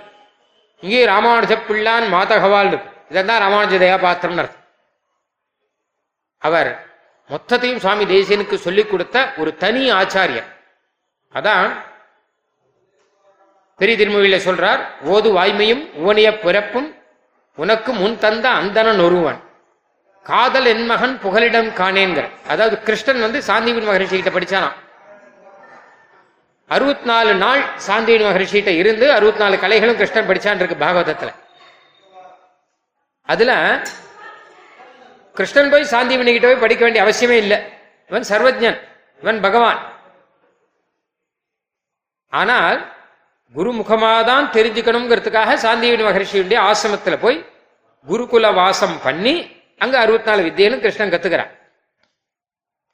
இங்கேயும் 0.83 1.11
ராமானுஜ 1.13 1.53
பிள்ளான் 1.67 2.05
மாதகவால் 2.15 2.69
இருக்கு. 2.71 2.89
இதான் 3.11 3.43
ராமானுஜ 3.45 3.73
தயாபாத்திரம் 3.85 4.39
அர்த்தம். 4.43 4.65
அவர் 6.41 6.71
மொத்தத்தையும் 7.29 7.81
சுவாமி 7.83 8.05
தேசியனுக்கு 8.05 8.55
சொல்லிக் 8.65 8.91
கொடுத்த 8.91 9.17
ஒரு 9.37 9.51
தனி 9.63 9.83
ஆச்சாரியர். 9.91 10.49
அதான் 11.35 11.71
பெரிய 13.79 13.95
திருமொழியில 13.99 14.37
சொல்றார் 14.47 14.81
ஓது 15.13 15.29
வாய்மையும் 15.37 15.83
உவனிய 16.01 16.29
பிறப்பும் 16.43 16.89
உனக்கு 17.57 17.91
முன் 17.93 18.15
தந்த 18.25 18.45
அந்தனன் 18.59 19.01
ஒருவன். 19.05 19.39
காதல் 20.25 20.67
என் 20.71 20.85
மகன் 20.85 21.15
புகலிடம் 21.23 21.69
காணேங்கிற 21.79 22.25
அதாவது 22.51 22.75
கிருஷ்ணன் 22.87 23.23
வந்து 23.25 23.39
சாந்திவின் 23.47 23.87
மகரிஷி 23.87 24.15
கிட்ட 24.15 24.31
படிச்சானா 24.35 24.69
அறுபத்தி 26.69 27.05
நாலு 27.05 27.31
நாள் 27.35 27.61
சாந்திவின் 27.87 28.27
மகர்ஷிகிட்ட 28.27 28.71
இருந்து 28.81 29.05
அறுபத்தி 29.13 29.41
நாலு 29.43 29.55
கலைகளும் 29.63 29.99
கிருஷ்ணன் 29.99 30.27
படிச்சான் 30.29 30.59
இருக்கு 30.61 30.77
பாகவதத்துல. 30.85 31.31
அதுல 33.29 33.51
கிருஷ்ணன் 35.35 35.71
போய் 35.73 35.91
சாந்தி 35.93 36.15
கிட்ட 36.17 36.47
போய் 36.47 36.63
படிக்க 36.63 36.83
வேண்டிய 36.83 37.03
அவசியமே 37.05 37.37
இல்லை. 37.43 37.57
இவன் 38.09 38.27
சர்வஜன் 38.31 38.77
இவன் 39.21 39.41
பகவான். 39.41 39.79
ஆனால் 42.29 42.79
குருமுகமாக 43.55 44.23
தான் 44.31 44.45
தெரிஞ்சுக்கணுங்கிறதுக்காக 44.57 45.57
சாந்திவினி 45.65 46.03
மகர்ஷியுடைய 46.07 46.59
ஆசிரமத்துல 46.69 47.17
போய் 47.25 47.37
குருகுல 48.07 48.53
வாசம் 48.53 48.97
பண்ணி 49.03 49.35
அங்க 49.83 49.95
அறுபத்தி 49.99 50.29
நாலு 50.29 50.41
வித்தியனும் 50.47 50.83
கிருஷ்ணன் 50.83 51.13
கத்துக்கிறான். 51.13 51.53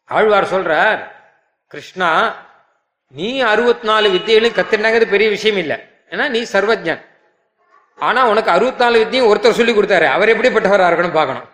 ஆழ்வார் 0.05 0.51
சொல்றார் 0.53 1.01
கிருஷ்ணா 1.67 2.09
நீ 3.17 3.39
அறுபத்தி 3.51 3.87
நாலு 3.87 4.07
வித்தியைகளையும் 4.09 4.57
கத்துனாங்கிறது 4.57 5.07
பெரிய 5.13 5.29
விஷயம் 5.29 5.57
இல்லை. 5.57 5.77
ஏன்னா 6.09 6.29
நீ 6.29 6.41
சர்வஜன். 6.51 6.99
ஆனா 7.97 8.27
உனக்கு 8.31 8.51
அறுபத்தி 8.51 8.83
நாலு 8.83 8.97
வித்தியும் 9.01 9.29
ஒருத்தர் 9.31 9.57
சொல்லி 9.59 9.73
கொடுத்தாரு. 9.73 10.07
அவர் 10.15 10.31
எப்படிப்பட்டவராக 10.33 10.89
இருக்கணும் 10.91 11.17
பார்க்கணும். 11.19 11.47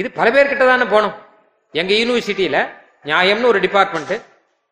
இது 0.00 0.10
பல 0.18 0.30
பேர்கிட்ட 0.30 0.66
தானே 0.72 0.84
போகணும் 0.84 1.14
எங்க 1.72 1.92
யூனிவர்சிட்டியில 1.94 2.58
நியாயம்னு 3.04 3.50
ஒரு 3.52 3.60
டிபார்ட்மெண்ட் 3.60 4.12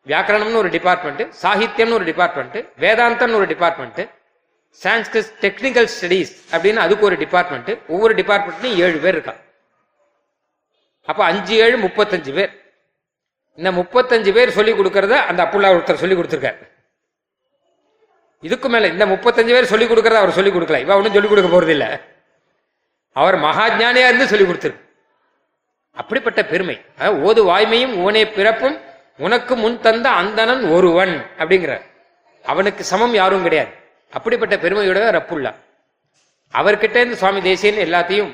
வியாக்கரணம்னு 0.07 0.61
ஒரு 0.63 0.71
டிபார்ட்மெண்ட் 0.77 1.23
சாகித்யம்னு 1.43 1.97
ஒரு 1.99 2.05
டிபார்ட்மெண்ட் 2.05 2.59
வேதாந்தம்னு 2.85 3.39
ஒரு 3.41 3.49
டிபார்ட்மெண்ட் 3.55 4.03
சான்ஸ்கிரிட் 4.83 5.33
டெக்னிக்கல் 5.47 5.89
ஸ்டடீஸ் 5.97 6.33
அப்படின்னு 6.53 6.81
அதுக்கு 6.85 7.05
ஒரு 7.05 7.17
டிபார்ட்மெண்ட் 7.25 7.71
ஒவ்வொரு 7.89 8.15
டிபார்ட்மெண்ட்லையும் 8.15 8.81
ஏழு 8.87 8.99
பேர் 8.99 9.17
இருக்கா 9.19 9.35
அப்ப 11.03 11.25
அஞ்சு 11.25 11.57
ஏழு 11.65 11.77
முப்பத்தஞ்சு 11.79 12.33
பேர். 12.39 12.53
இந்த 13.59 13.71
முப்பத்தஞ்சு 13.79 14.31
பேர் 14.37 14.57
சொல்லி 14.57 14.73
கொடுக்கறத 14.79 15.15
அந்த 15.31 15.41
அப்புல்லா 15.45 15.69
ஒருத்தர் 15.77 16.03
சொல்லி 16.03 16.17
கொடுத்துருக்காரு. 16.17 16.59
இதுக்கு 18.47 18.69
மேல 18.73 18.89
இந்த 18.95 19.05
முப்பத்தஞ்சு 19.13 19.53
பேர் 19.57 19.71
சொல்லி 19.73 19.87
கொடுக்கறத 19.91 20.19
அவர் 20.23 20.37
சொல்லி 20.39 20.53
கொடுக்கல. 20.57 20.81
இவ 20.85 20.97
ஒன்றும் 20.99 21.17
சொல்லி 21.17 21.31
கொடுக்க 21.31 21.51
போறது 21.55 21.73
இல்லை 21.77 21.89
அவர் 23.21 23.37
மகாஜானியா 23.47 24.09
இருந்து 24.11 24.31
சொல்லி 24.33 24.47
கொடுத்துரு. 24.49 24.77
அப்படிப்பட்ட 26.01 26.41
பெருமை. 26.53 26.77
அதாவது 26.99 27.21
ஓது 27.29 27.43
வாய்மையும் 27.51 27.95
உவனே 28.03 28.23
பிறப்பும் 28.39 28.77
உனக்கு 29.27 29.55
முன் 29.63 29.79
தந்த 29.87 30.07
அந்தணன் 30.21 30.65
ஒருவன் 30.77 31.15
அப்படிங்கிறார். 31.41 31.85
அவனுக்கு 32.45 32.83
சமம் 32.93 33.15
யாரும் 33.21 33.45
கிடையாது. 33.47 33.73
அப்படிப்பட்ட 34.17 34.55
பெருமையோட 34.65 34.99
ரப்புல்லா 35.19 35.53
அவர்கிட்ட 36.55 36.97
இருந்து 37.01 37.21
சுவாமி 37.23 37.41
தேசியன் 37.47 37.81
எல்லாத்தையும் 37.87 38.31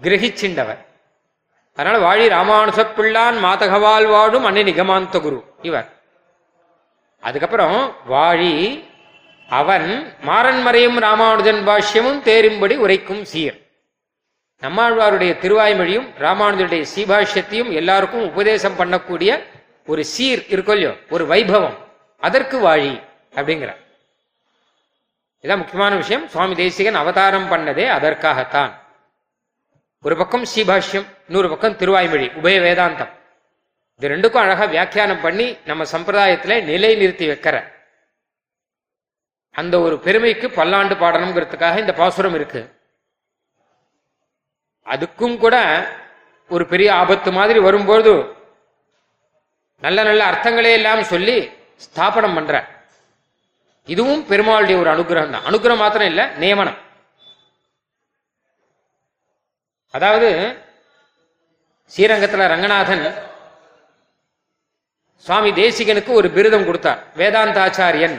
கிரகிச்சின்றவர். 0.00 0.80
அதனால 1.76 2.02
வாழி 2.06 2.28
ராமானுச 2.28 2.86
பிள்ளான் 2.96 3.38
மாதகவால் 3.44 4.08
வாழும் 4.08 4.44
அன்னை 4.44 4.62
நிகமாந்த 4.62 5.20
குரு 5.20 5.44
இவர். 5.62 5.92
அதுக்கப்புறம் 7.20 7.96
வாழி 8.10 8.84
அவன் 9.48 10.16
மாறன்மறையும் 10.26 10.98
ராமானுஜன் 10.98 11.66
பாஷ்யமும் 11.68 12.22
தேரும்படி 12.22 12.76
உரைக்கும் 12.76 13.24
சீர். 13.24 13.62
நம்மாழ்வாருடைய 14.62 15.32
திருவாய்மொழியும் 15.42 16.06
ராமானுஜருடைய 16.18 16.84
சீபாஷ்யத்தையும் 16.94 17.72
எல்லாருக்கும் 17.72 18.30
உபதேசம் 18.30 18.78
பண்ணக்கூடிய 18.78 19.42
ஒரு 19.86 20.04
சீர் 20.04 20.48
இருக்கும் 20.48 20.76
இல்லையோ 20.76 20.98
ஒரு 21.10 21.26
வைபவம். 21.26 21.76
அதற்கு 22.20 22.58
வாழி 22.58 23.00
அப்படிங்கிறார். 23.34 23.82
இதான் 25.42 25.56
முக்கியமான 25.56 25.96
விஷயம். 25.96 26.28
சுவாமி 26.28 26.54
தேசிகன் 26.54 26.94
அவதாரம் 26.94 27.50
பண்ணதே 27.50 27.88
அதற்காகத்தான். 27.88 28.83
ஒரு 30.06 30.16
பக்கம் 30.16 30.42
ஸ்ரீபாஷ்யம் 30.42 31.06
இன்னொரு 31.26 31.48
பக்கம் 31.48 31.76
திருவாய்மொழி 31.76 32.26
உபய 32.40 32.56
வேதாந்தம். 32.64 33.12
இது 33.96 34.08
ரெண்டுக்கும் 34.08 34.42
அழகா 34.44 34.64
வியாக்கியானம் 34.64 35.20
பண்ணி 35.20 35.46
நம்ம 35.64 35.84
சம்பிரதாயத்துல 35.92 36.64
நிலை 36.64 36.94
நிறுத்தி 36.96 37.28
வைக்கிற. 37.28 37.56
அந்த 39.50 39.80
ஒரு 39.80 39.98
பெருமைக்கு 39.98 40.50
பல்லாண்டு 40.50 40.94
பாடணுங்கிறதுக்காக 40.94 41.78
இந்த 41.78 41.92
பாசுரம் 41.92 42.34
இருக்கு. 42.34 42.62
அதுக்கும் 44.86 45.38
கூட 45.38 45.56
ஒரு 46.48 46.66
பெரிய 46.66 46.94
ஆபத்து 46.94 47.32
மாதிரி 47.32 47.58
வரும்போது 47.58 48.12
நல்ல 49.80 50.02
நல்ல 50.02 50.30
அர்த்தங்களே 50.30 50.72
எல்லாம் 50.72 51.02
சொல்லி 51.02 51.50
ஸ்தாபனம் 51.76 52.34
பண்ற. 52.34 52.54
இதுவும் 53.84 54.24
பெருமாளுடைய 54.28 54.78
ஒரு 54.82 54.90
அனுகிரகம் 54.90 55.30
தான். 55.30 55.46
அனுகிரகம் 55.50 55.84
மாத்திரம் 55.84 56.08
இல்ல 56.08 56.32
நியமனம். 56.36 56.82
அதாவது 59.96 60.28
ஸ்ரீரங்கத்தில் 61.94 62.50
ரங்கநாதன் 62.52 63.04
சுவாமி 65.26 65.50
தேசிகனுக்கு 65.60 66.12
ஒரு 66.20 66.28
பிருதம் 66.36 66.66
கொடுத்தார். 66.68 67.00
வேதாந்தாச்சாரியன் 67.20 68.16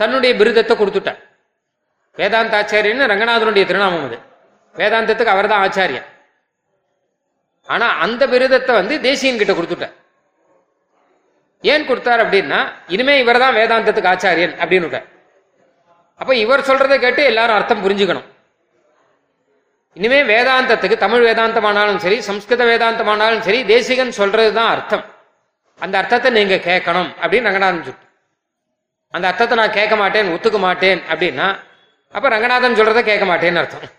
தன்னுடைய 0.00 0.32
பிருதத்தை 0.40 0.74
கொடுத்துட்டார். 0.80 1.20
வேதாந்தாச்சாரியன் 2.20 3.10
ரங்கநாதனுடைய 3.12 3.64
திருநாமம் 3.70 4.04
அது. 4.08 4.18
வேதாந்தத்துக்கு 4.80 5.34
அவர்தான் 5.34 5.64
ஆச்சாரியன். 5.66 6.06
ஆனா 7.74 7.86
அந்த 8.04 8.22
பிருதத்தை 8.34 8.72
வந்து 8.80 8.94
தேசியன் 9.08 9.40
கிட்ட 9.40 9.52
கொடுத்துட்டார். 9.56 9.94
ஏன் 11.72 11.88
கொடுத்தார் 11.88 12.22
அப்படின்னா 12.24 12.60
இனிமே 12.94 13.14
இவர் 13.22 13.42
தான் 13.44 13.56
வேதாந்தத்துக்கு 13.60 14.12
ஆச்சாரியன் 14.14 14.56
அப்படின்னு 14.62 14.86
விட்டார். 14.86 15.08
அப்ப 16.20 16.32
இவர் 16.44 16.68
சொல்றதை 16.68 16.96
கேட்டு 16.98 17.22
எல்லாரும் 17.32 17.56
அர்த்தம் 17.58 17.84
புரிஞ்சுக்கணும். 17.84 18.28
இனிமே 19.96 20.18
வேதாந்தத்துக்கு 20.30 20.96
தமிழ் 21.04 21.22
வேதாந்தமானாலும் 21.26 22.00
சரி 22.04 22.16
சம்ஸ்கிருத 22.28 22.64
வேதாந்தமானாலும் 22.70 23.44
சரி 23.46 23.60
தேசிகன் 23.72 24.18
சொல்றதுதான் 24.18 24.72
அர்த்தம். 24.74 25.04
அந்த 25.84 25.94
அர்த்தத்தை 26.00 26.30
நீங்க 26.38 26.56
கேட்கணும் 26.68 27.10
அப்படின்னு 27.22 27.48
ரங்கநாதன் 27.48 27.86
சொல்லு 27.86 28.04
அந்த 29.14 29.26
அர்த்தத்தை 29.30 29.56
நான் 29.60 29.76
கேட்க 29.78 29.94
மாட்டேன் 30.02 30.32
ஒத்துக்க 30.34 30.58
மாட்டேன் 30.66 31.00
அப்படின்னா 31.12 31.46
அப்ப 32.14 32.28
ரங்கநாதன் 32.34 32.78
சொல்றத 32.78 33.00
கேட்க 33.08 33.24
மாட்டேன்னு 33.30 33.60
அர்த்தம். 33.62 33.94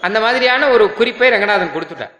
அந்த 0.00 0.18
மாதிரியான 0.24 0.68
ஒரு 0.74 0.84
குறிப்பை 0.98 1.28
ரங்கநாதன் 1.34 1.74
கொடுத்துட்டார். 1.74 2.14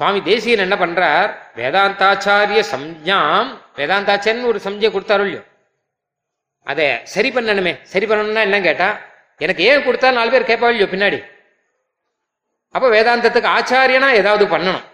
சுவாமி 0.00 0.20
தேசியன் 0.30 0.64
என்ன 0.66 0.76
பண்றார்? 0.82 1.30
வேதாந்தாச்சாரிய 1.60 2.60
சம்ஜாம் 2.72 3.50
வேதாந்தாச்சாரியன் 3.78 4.50
ஒரு 4.52 4.60
சம்ஜை 4.66 4.90
கொடுத்தாரோ 4.94 5.24
இல்லையோ? 5.26 5.44
அதை 6.66 6.86
சரி 7.14 7.30
பண்ணணுமே. 7.36 7.72
சரி 7.92 8.06
பண்ணணும்னா 8.10 8.42
என்ன 8.48 8.58
கேட்டா 8.68 8.88
எனக்கு 9.44 9.62
ஏன் 9.70 9.84
கொடுத்தா 9.84 10.08
நாலு 10.18 10.30
பேர் 10.32 10.48
கேட்பா 10.50 10.70
பின்னாடி. 10.94 11.18
அப்போ 12.74 12.86
வேதாந்தத்துக்கு 12.94 13.48
ஆச்சாரியனா 13.58 14.08
ஏதாவது 14.20 14.44
பண்ணணும். 14.54 14.84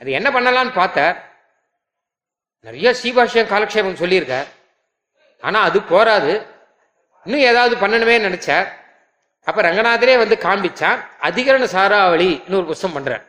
அது 0.00 0.10
என்ன 0.18 0.28
பண்ணலாம்னு 0.34 0.72
பார்த்தார் 0.80 1.16
நிறைய 2.66 2.88
சீபாஷியம் 3.00 3.50
காலக்ஷேபம் 3.52 4.00
சொல்லியிருக்கார் 4.02 4.48
ஆனால் 5.42 5.66
அது 5.68 5.78
போராது 5.92 6.32
இன்னும் 7.26 7.46
ஏதாவது 7.50 7.74
பண்ணணுமே 7.82 8.16
நினைச்சார் 8.26 8.68
அப்போ 9.46 9.60
ரங்கநாதரே 9.66 10.14
வந்து 10.22 10.36
காண்பிச்சான் 10.44 11.00
அதிகரண 11.28 11.64
சாராவளி 11.74 12.30
இன்னொரு 12.46 12.66
புஸ்தம் 12.70 12.94
பண்றார் 12.96 13.24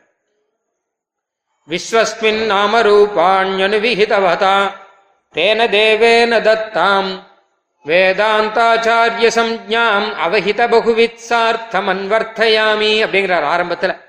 விஸ்வஸ்மின் 1.68 2.42
நாம 2.52 2.82
ரூபாண்யனு 2.88 3.78
விஹிதவதா 3.84 4.56
தேன 5.34 5.66
தேவேன 5.74 6.40
தத்தாம். 6.48 7.10
வேதாந்தாச்சாரிய 7.84 9.28
சம்ஞாம் 9.28 10.16
அவஹித 10.26 10.68
பகுவித் 10.68 11.14
சார்த்தம் 11.14 11.88
அன்வர்த்தயாமி 11.88 13.04
அப்படிங்கிறார் 13.04 13.44
ஆரம்பத்துல. 13.44 14.00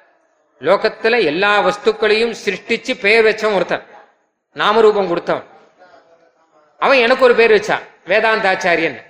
லோகத்துல 0.60 1.24
எல்லா 1.24 1.60
வஸ்துக்களையும் 1.60 2.36
சிருஷ்டிச்சு 2.46 3.00
பெயர் 3.00 3.26
வச்சவன் 3.26 3.54
ஒருத்தன். 3.54 3.84
நாமரூபம் 4.56 5.08
கொடுத்தவன். 5.08 5.44
அவன் 6.80 6.98
எனக்கு 6.98 7.24
ஒரு 7.24 7.36
பேர் 7.36 7.52
வச்சான் 7.52 7.82
வேதாந்தாச்சாரியன். 8.06 9.04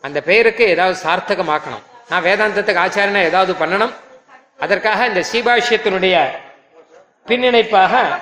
அந்த 0.00 0.20
பெயருக்கு 0.20 0.64
ஏதாவது 0.64 1.00
சார்த்தகமாக்கணும். 1.02 1.82
நான் 2.08 2.24
வேதாந்தத்துக்கு 2.24 2.80
ஆச்சாரியனா 2.86 3.22
ஏதாவது 3.22 3.66
பண்ணணும். 3.66 3.92
அதற்காக 4.58 5.06
இந்த 5.06 5.24
சீபாஷ்யத்தினுடைய 5.32 6.28
பின்னிணைப்பாக 7.26 8.20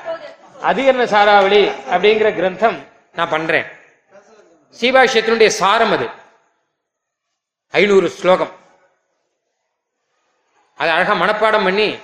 அதிகரண 0.63 1.05
சாராவளி 1.05 1.73
அப்படிங்கிற 1.91 2.35
கிரந்தம் 2.35 2.79
நான் 3.13 3.29
பண்றேன். 3.29 3.67
சீபாஷியத்தினுடைய 4.81 5.47
சாரம் 5.47 5.93
அது. 5.93 6.09
ஐநூறு 7.71 8.09
ஸ்லோகம். 8.09 8.53
அது 10.77 10.91
அழகா 10.91 11.15
மனப்பாடம் 11.15 11.65
பண்ணி 11.65 11.99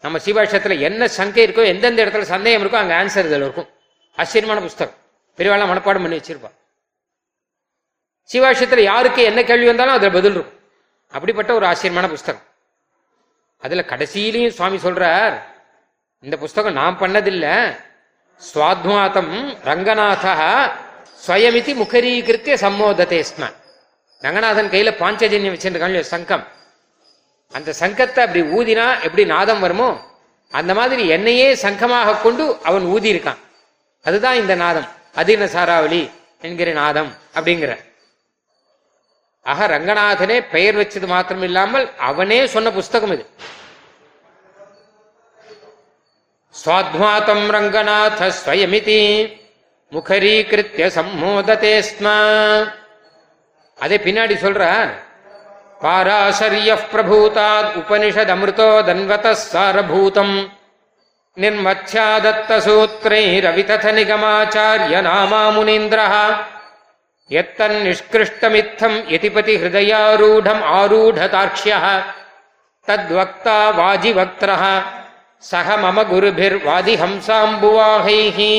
நம்ம 0.00 0.18
சீபாஷ்யத்துல 0.18 0.80
என்ன 0.80 1.08
சங்கை 1.08 1.46
இருக்கோ 1.46 1.64
எந்தெந்த 1.64 2.04
இடத்துல 2.04 2.20
சந்தேகம் 2.20 2.62
இருக்கோ 2.62 2.74
அங்க 2.74 3.04
ஆன்சர் 3.04 3.26
இதில் 3.26 3.40
இருக்கும். 3.40 3.68
ஆச்சரியமான 4.16 4.64
புஸ்தகம். 4.66 4.94
பெரியவாளா 5.36 5.66
மனப்பாடம் 5.72 6.04
பண்ணி 6.04 6.16
வச்சிருப்பா 6.16 6.50
சீவாஷ்யத்துல 8.32 8.80
யாருக்கு 8.80 9.22
என்ன 9.22 9.42
கேள்வி 9.42 9.66
வந்தாலும் 9.66 9.94
அதுல 9.94 10.12
பதில் 10.12 10.32
இருக்கும். 10.32 10.58
அப்படிப்பட்ட 11.10 11.54
ஒரு 11.54 11.66
ஆச்சரியமான 11.66 12.08
புஸ்தகம். 12.08 12.42
அதுல 13.60 13.80
கடைசியிலையும் 13.80 14.56
சுவாமி 14.58 14.76
சொல்றார் 14.76 15.42
இந்த 16.20 16.36
புஸ்தகம் 16.36 16.72
நான் 16.72 16.98
பண்ணதில்ல. 16.98 17.76
சுவாத்மாதம் 18.54 19.32
ரங்கநாதா 19.64 20.36
ஸ்வயமிதி 21.24 21.72
முகரீகிருத்திய 21.80 22.54
சம்மோதத்தே 22.62 23.18
ஸ்ம. 23.28 23.42
ரங்கநாதன் 24.24 24.70
கையில 24.72 24.90
பாஞ்சஜன்யம் 25.02 25.54
வச்சிருக்காங்க 25.54 26.00
சங்கம். 26.12 26.44
அந்த 27.52 27.70
சங்கத்தை 27.80 28.20
அப்படி 28.24 28.42
ஊதினா 28.56 28.86
எப்படி 29.06 29.24
நாதம் 29.34 29.62
வருமோ 29.64 29.88
அந்த 30.52 30.72
மாதிரி 30.78 31.02
என்னையே 31.16 31.48
சங்கமாக 31.64 32.16
கொண்டு 32.24 32.44
அவன் 32.68 32.86
ஊதி 32.94 33.08
இருக்கான் 33.14 33.40
அதுதான் 34.04 34.40
இந்த 34.42 34.54
நாதம். 34.62 34.88
அதீன 35.20 35.48
சாராவளி 35.54 36.02
என்கிற 36.46 36.68
நாதம் 36.82 37.10
அப்படிங்கிற. 37.36 37.72
ஆக 39.46 39.66
ரங்கநாதனே 39.74 40.38
பெயர் 40.54 40.78
வச்சது 40.80 41.06
மாத்திரம் 41.12 41.46
இல்லாமல் 41.48 41.86
அவனே 42.08 42.40
சொன்ன 42.54 42.72
புஸ்தகம் 42.78 43.14
இது. 43.16 43.24
ஸ்வாத்மாத்தம் 46.54 47.44
ரங்கநாத 47.56 48.30
ஸ்வயமிதி. 48.40 48.98
முகரீகிருத்திய 49.91 50.85
சம்மோதத்தே 50.97 51.73
ஸ்ம 51.89 52.07
அதே 53.79 53.97
பின்னாடி 54.05 54.35
சொல்றார் 54.43 54.91
பாராசரிய 55.83 56.71
பிரபூதாத் 56.91 57.73
உபனிஷத் 57.81 58.33
அமிர்தோ 58.35 58.69
தன்வத 58.87 59.25
சாரபூதம் 59.49 60.37
निर्मच्छादत्तसूत्रैरवितथ 61.37 63.85
निगमाचार्य 63.97 64.95
नामा 65.07 65.41
मुनीन्द्रः 65.55 66.13
यत्तन्निष्कृष्टमित्थम् 67.31 69.03
यतिपतिहृदयारूढम् 69.13 70.63
आरूढतार्क्ष्यः 70.77 71.85
तद्वक्ता 72.87 73.57
वाजिवक्त्रः 73.79 74.63
சக 75.43 75.67
மம 75.81 75.97
குருபிர் 76.11 76.55
வாதி 76.63 76.93
ஹம்சாம்புவாகைஹி 77.01 78.53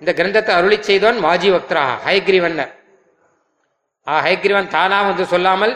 இந்த 0.00 0.12
கிரந்தத்தை 0.18 0.52
அருளி 0.58 0.82
செய்தோன் 0.82 1.18
மாஜி 1.24 1.48
வக்தராக 1.50 1.96
ஹயக்ரீவன்னர் 2.06 2.72
ஆ 4.06 4.14
ஹயக்ரீவன் 4.26 4.68
தானா 4.74 4.98
வந்து 5.02 5.24
சொல்லாமல் 5.32 5.74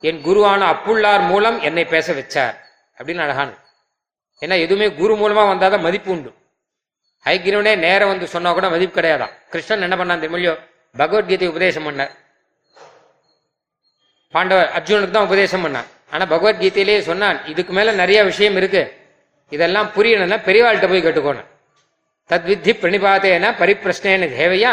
என் 0.00 0.20
குருவான 0.26 0.62
அப்புள்ளார் 0.72 1.22
மூலம் 1.30 1.60
என்னை 1.60 1.84
பேச 1.84 2.12
வச்சார். 2.12 2.54
அப்படின்னு 2.98 3.24
அழகான். 3.24 3.54
ஏன்னா 4.42 4.56
எதுவுமே 4.64 4.86
குரு 5.00 5.14
மூலமா 5.16 5.42
வந்தாதான் 5.52 5.84
மதிப்பு 5.86 6.10
உண்டு. 6.10 6.30
ஹயக்ரீவனே 7.24 7.72
நேரம் 7.86 8.08
வந்து 8.08 8.26
சொன்னா 8.34 8.52
கூட 8.52 8.68
மதிப்பு 8.74 9.00
கிடையாதான் 9.00 9.34
கிருஷ்ணன் 9.50 9.84
என்ன 9.86 9.96
பண்ணான் 9.96 10.22
தெரியுமோ 10.24 10.54
பகவத்கீதை 10.96 11.48
உபதேசம் 11.48 11.86
பண்ணார். 11.88 12.12
பாண்டவர் 14.34 14.70
அர்ஜுனுக்கு 14.76 15.16
தான் 15.16 15.28
உபதேசம் 15.30 15.64
பண்ணான். 15.64 15.88
ஆனா 16.10 16.24
பகவத்கீதையிலேயே 16.34 17.00
சொன்னான் 17.10 17.44
இதுக்கு 17.52 17.72
மேல 17.72 17.92
நிறைய 18.02 18.24
விஷயம் 18.30 18.56
இருக்கு. 18.56 18.82
இதெல்லாம் 19.48 19.90
புரியணும்னா 19.96 20.38
பெரியவாள்கிட்ட 20.48 20.88
போய் 20.92 21.04
கேட்டுக்கோணும் 21.06 21.50
தத்வித்தி 22.30 22.72
பிரணிபாத்தேன 22.82 23.50
பரிப்பிரஷ்னேன 23.60 24.28
தேவையா 24.38 24.72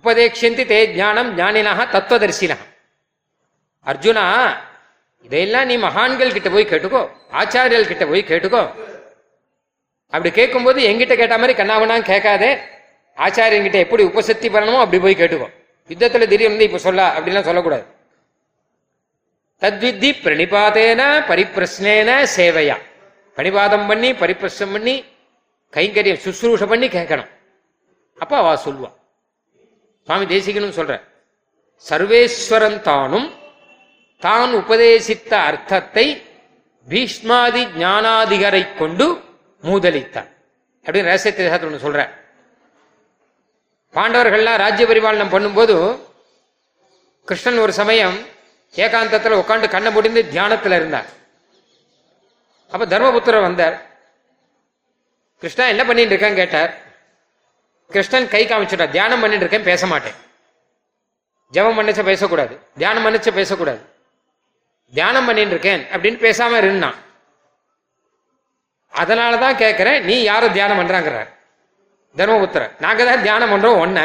உபதேக்ஷந்தி 0.00 0.64
தே 0.72 0.78
ஞானம் 0.94 1.30
ஞானினாக 1.38 1.86
தத்துவதர்சினா 1.94 2.56
அர்ஜுனா 3.86 4.24
இதையெல்லாம் 5.26 5.66
நீ 5.66 5.76
மகான்கள் 5.76 6.34
கிட்ட 6.36 6.48
போய் 6.50 6.70
கேட்டுக்கோ 6.72 7.00
ஆச்சாரியர்கள் 7.40 7.90
கிட்ட 7.92 8.04
போய் 8.06 8.28
கேட்டுக்கோ. 8.28 8.62
அப்படி 10.12 10.30
கேட்கும்போது 10.34 10.80
எங்கிட்ட 10.90 11.14
கேட்ட 11.16 11.38
மாதிரி 11.38 11.54
கண்ணாவனா 11.62 11.96
கேட்காதே. 12.02 12.50
ஆச்சாரியங்கிட்ட 13.16 13.78
எப்படி 13.84 14.02
உபசக்தி 14.04 14.48
பண்ணணுமோ 14.48 14.80
அப்படி 14.84 14.98
போய் 15.02 15.20
கேட்டுக்கோ. 15.20 15.48
யுத்தத்துல 15.90 16.26
திடீர்னு 16.32 16.68
இப்ப 16.68 16.78
சொல்ல 16.78 17.08
அப்படிலாம் 17.16 17.48
சொல்லக்கூடாது. 17.48 17.84
தத்வித்தி 19.62 20.10
பிரணிபாதேன 20.24 21.02
பரிப்பிரஷ்னேன 21.30 22.10
சேவையா. 22.36 22.76
பிரணிபாதம் 23.36 23.86
பண்ணி 23.86 24.12
பரிப்பிரசம் 24.12 24.72
பண்ணி 24.72 24.96
கைங்கரியம் 25.74 26.22
சுசுரூஷ 26.24 26.62
பண்ணி 26.72 26.86
கேட்கணும். 26.96 27.30
அப்போ 28.18 28.34
அவ 28.42 28.54
சொல்லுவான் 28.66 28.96
சுவாமி 30.06 30.26
தேசிகனும் 30.34 30.76
சொல்ற 30.78 30.94
சர்வேஸ்வரன் 31.86 32.80
தானும் 32.88 33.28
தான் 34.22 34.52
உபதேசித்த 34.60 35.32
அர்த்தத்தை 35.48 36.06
பீஷ்மாதி 36.86 37.62
ஞானாதிகரை 37.82 38.62
கொண்டு 38.80 39.06
மூதலித்தார் 39.64 40.30
அப்படின்னு 40.86 41.10
ரகசியத்தை 41.10 41.66
ஒன்று 41.68 41.84
சொல்ற 41.84 42.02
பாண்டவர்கள்லாம் 43.94 44.60
ராஜ்ய 44.64 44.86
பரிபாலனம் 44.88 45.32
பண்ணும்போது 45.34 45.76
கிருஷ்ணன் 47.28 47.62
ஒரு 47.64 47.72
சமயம் 47.80 48.16
ஏகாந்தத்தில் 48.74 49.40
உட்காந்து 49.42 49.66
கண்ணை 49.74 49.90
முடிந்து 49.96 50.20
தியானத்தில் 50.32 50.76
இருந்தார். 50.78 51.08
அப்ப 52.72 52.86
தர்மபுத்திரர் 52.92 53.46
வந்தார். 53.46 53.76
கிருஷ்ணா 55.42 55.64
என்ன 55.72 55.82
பண்ணிட்டு 55.88 56.12
இருக்கேன் 56.14 56.38
கேட்டார். 56.40 56.72
கிருஷ்ணன் 57.90 58.28
கை 58.34 58.40
காமிச்சுட்டார் 58.46 58.94
தியானம் 58.96 59.22
பண்ணிட்டு 59.22 59.44
இருக்கேன் 59.44 59.68
பேச 59.70 59.86
மாட்டேன். 59.92 60.16
ஜெபம் 61.52 61.78
பண்ணிச்ச 61.78 62.02
பேசக்கூடாது. 62.10 62.54
தியானம் 62.80 63.04
பண்ணிச்ச 63.06 63.30
பேசக்கூடாது. 63.40 63.82
தியானம் 64.92 65.26
பண்ணிட்டு 65.28 65.54
இருக்கேன் 65.56 65.82
அப்படின்னு 65.94 66.18
பேசாம 66.26 66.56
இருந்தான். 66.62 66.98
அதனாலதான் 68.92 69.58
கேட்குறேன் 69.62 69.98
நீ 70.10 70.16
யாரும் 70.22 70.54
தியானம் 70.58 70.78
பண்ணுறாங்கிறார் 70.80 71.30
தர்மபுத்திர 72.18 72.62
நாங்கள் 72.84 73.08
தான் 73.10 73.24
தியானம் 73.26 73.50
பண்ணுறோம் 73.52 73.80
ஒன்ன. 73.84 73.98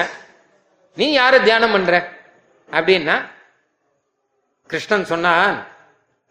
நீ 0.98 1.06
யாரும் 1.12 1.46
தியானம் 1.48 1.74
பண்ற? 1.76 1.94
அப்படின்னா 2.78 3.16
கிருஷ்ணன் 4.70 5.10
சொன்னான் 5.12 5.56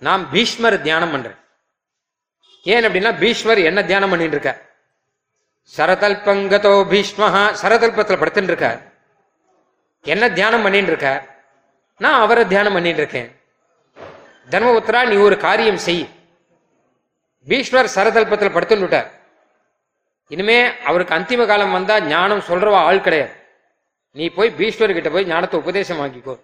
நான் 0.07 0.23
பீஷ்மர் 0.35 0.77
தியானம் 0.87 1.13
பண்றேன். 1.15 1.39
ஏன் 2.73 2.85
அப்படின்னா 2.87 3.13
பீஷ்மர் 3.23 3.61
என்ன 3.71 3.81
தியானம் 3.91 4.13
பண்ணிட்டு 4.13 4.37
இருக்க 4.37 4.53
சரதல்பங்கதோ 5.71 6.73
பீஷ்மஹா 6.93 7.45
சரதல்பத்தில் 7.63 8.21
படுத்துட்டு 8.23 8.51
இருக்கார் 8.53 8.81
என்ன 10.05 10.25
தியானம் 10.39 10.63
பண்ணிட்டு 10.63 10.91
இருக்கார் 10.93 11.23
நான் 12.01 12.21
அவரை 12.25 12.43
தியானம் 12.47 12.73
பண்ணிட்டு 12.73 13.01
இருக்கேன் 13.03 13.31
தர்மபுத்திரா 14.53 15.01
நீ 15.11 15.17
ஒரு 15.27 15.37
காரியம் 15.47 15.81
செய். 15.87 16.05
பீஷ்மர் 17.49 17.93
சரதல்பத்தில் 17.95 18.55
படுத்துட்டார் 18.55 19.11
இனிமே 20.31 20.59
அவருக்கு 20.89 21.15
அந்திம 21.15 21.47
காலம் 21.47 21.75
வந்தா 21.77 22.01
ஞானம் 22.01 22.47
சொல்றவா 22.49 22.81
ஆள் 22.89 23.05
கிடையாது. 23.07 23.35
நீ 24.17 24.25
போய் 24.37 24.57
பீஷ்மர்கிட்ட 24.59 25.11
போய் 25.13 25.29
ஞானத்தை 25.33 25.57
உபதேசம் 25.61 26.01
வாங்கிக்கோ. 26.03 26.35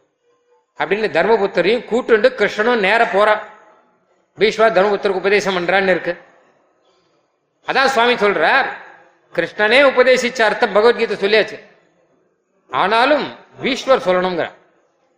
அப்படின்னு 0.78 1.08
தர்மபுத்தரையும் 1.16 1.86
கூட்டுண்டு 1.90 2.28
கிருஷ்ணனும் 2.40 2.84
நேர 2.86 3.00
போறான் 3.14 3.42
பீஷ்மர் 4.38 4.76
தர்மபுத்தருக்கு 4.76 5.22
உபதேசம் 5.24 5.56
பண்றான்னு 5.58 5.94
இருக்கு. 5.94 6.14
அதான் 7.66 7.92
சுவாமி 7.94 8.14
சொல்றார் 8.14 8.68
கிருஷ்ணனே 9.38 9.80
உபதேசிச்ச 9.90 10.40
அர்த்தம் 10.42 10.72
பகவத்கீதை 10.76 11.16
சொல்லியாச்சு. 11.24 11.56
ஆனாலும் 12.70 13.26
பீஷ்வர் 13.62 14.06
சொல்லணுங்கிற 14.06 14.46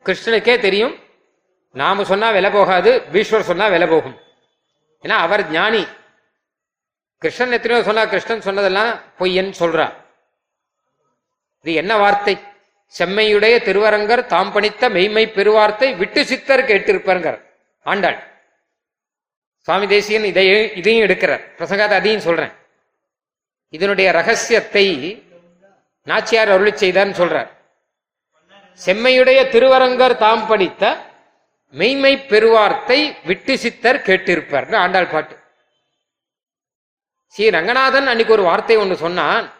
கிருஷ்ணனுக்கே 0.07 0.55
தெரியும். 0.67 0.95
நாம 1.81 2.05
சொன்னா 2.11 2.31
விலை 2.37 2.51
போகாது 2.51 2.91
பீஷ்வர் 3.13 3.49
சொன்னா 3.51 3.67
விலை 3.75 3.89
போகும். 3.89 4.17
ஏன்னா 5.05 5.17
அவர் 5.27 5.51
ஞானி. 5.51 5.83
கிருஷ்ணன் 7.23 7.57
எத்தனையோ 7.57 7.85
சொன்னா 7.89 8.05
கிருஷ்ணன் 8.13 8.47
சொன்னதெல்லாம் 8.49 8.93
பொய்யன்னு 9.19 9.55
சொல்றா. 9.63 9.87
இது 11.61 11.73
என்ன 11.83 11.93
வார்த்தை? 11.97 12.35
செம்மையுடைய 12.99 13.55
திருவரங்கர் 13.67 14.27
தாம் 14.27 14.53
பணித்த 14.55 14.91
மெய்மை 14.97 15.25
பெருவார்த்தை 15.35 15.97
விட்டு 15.97 16.21
சித்தர் 16.31 16.69
கேட்டிருப்பாருங்கிற 16.71 17.37
ஆண்டாள். 17.83 18.19
சுவாமி 19.67 19.87
தேசியன் 19.87 20.31
இதையும் 20.33 20.71
இதையும் 20.81 21.05
எடுக்கிறார். 21.09 21.45
பிரசங்காத 21.59 21.95
அதையும் 22.01 22.27
சொல்றேன். 22.29 22.55
இதனுடைய 23.71 24.13
ரகசியத்தை 24.13 24.87
நாச்சியார் 26.03 26.51
அருளி 26.51 26.71
செய்தான்னு 26.71 27.15
சொல்றார். 27.21 27.51
செம்மையுடைய 28.87 29.49
திருவரங்கர் 29.49 30.17
தாம் 30.17 30.47
படித்த 30.47 31.09
மெய்மை 31.71 32.17
பெருவார்த்தை 32.17 33.17
விட்டு 33.25 33.59
சித்தர் 33.59 34.03
கேட்டிருப்பார். 34.09 34.77
ஆண்டாள் 34.77 35.07
பாட்டு. 35.07 35.35
ஸ்ரீ 37.35 37.51
ரங்கநாதன் 37.51 38.07
அன்னைக்கு 38.07 38.33
ஒரு 38.33 38.43
வார்த்தை 38.43 38.77
ஒன்று 38.77 38.97
சொன்னான். 38.97 39.53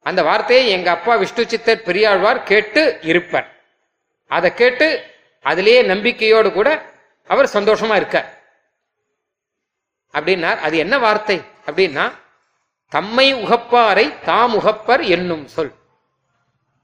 அந்த 0.00 0.22
வார்த்தையை 0.22 0.68
எங்க 0.68 0.90
அப்பா 0.90 1.14
விஷ்ணு 1.14 1.48
சித்தர் 1.48 1.82
பெரியாழ்வார் 1.82 2.42
கேட்டு 2.42 2.98
இருப்பார். 3.02 3.48
அதை 4.26 4.54
கேட்டு 4.54 4.88
அதிலேயே 5.40 5.82
நம்பிக்கையோடு 5.82 6.52
கூட 6.52 6.68
அவர் 7.30 7.54
சந்தோஷமா 7.56 7.94
இருக்கார். 7.94 8.28
அப்படின்னார். 10.14 10.58
அது 10.58 10.76
என்ன 10.78 10.98
வார்த்தை? 10.98 11.40
அப்படின்னா 11.66 12.22
தம்மை 12.92 13.26
உகப்பாரை 13.34 14.06
தாம் 14.28 14.54
உகப்பர் 14.58 15.02
என்னும் 15.14 15.46
சொல். 15.54 15.72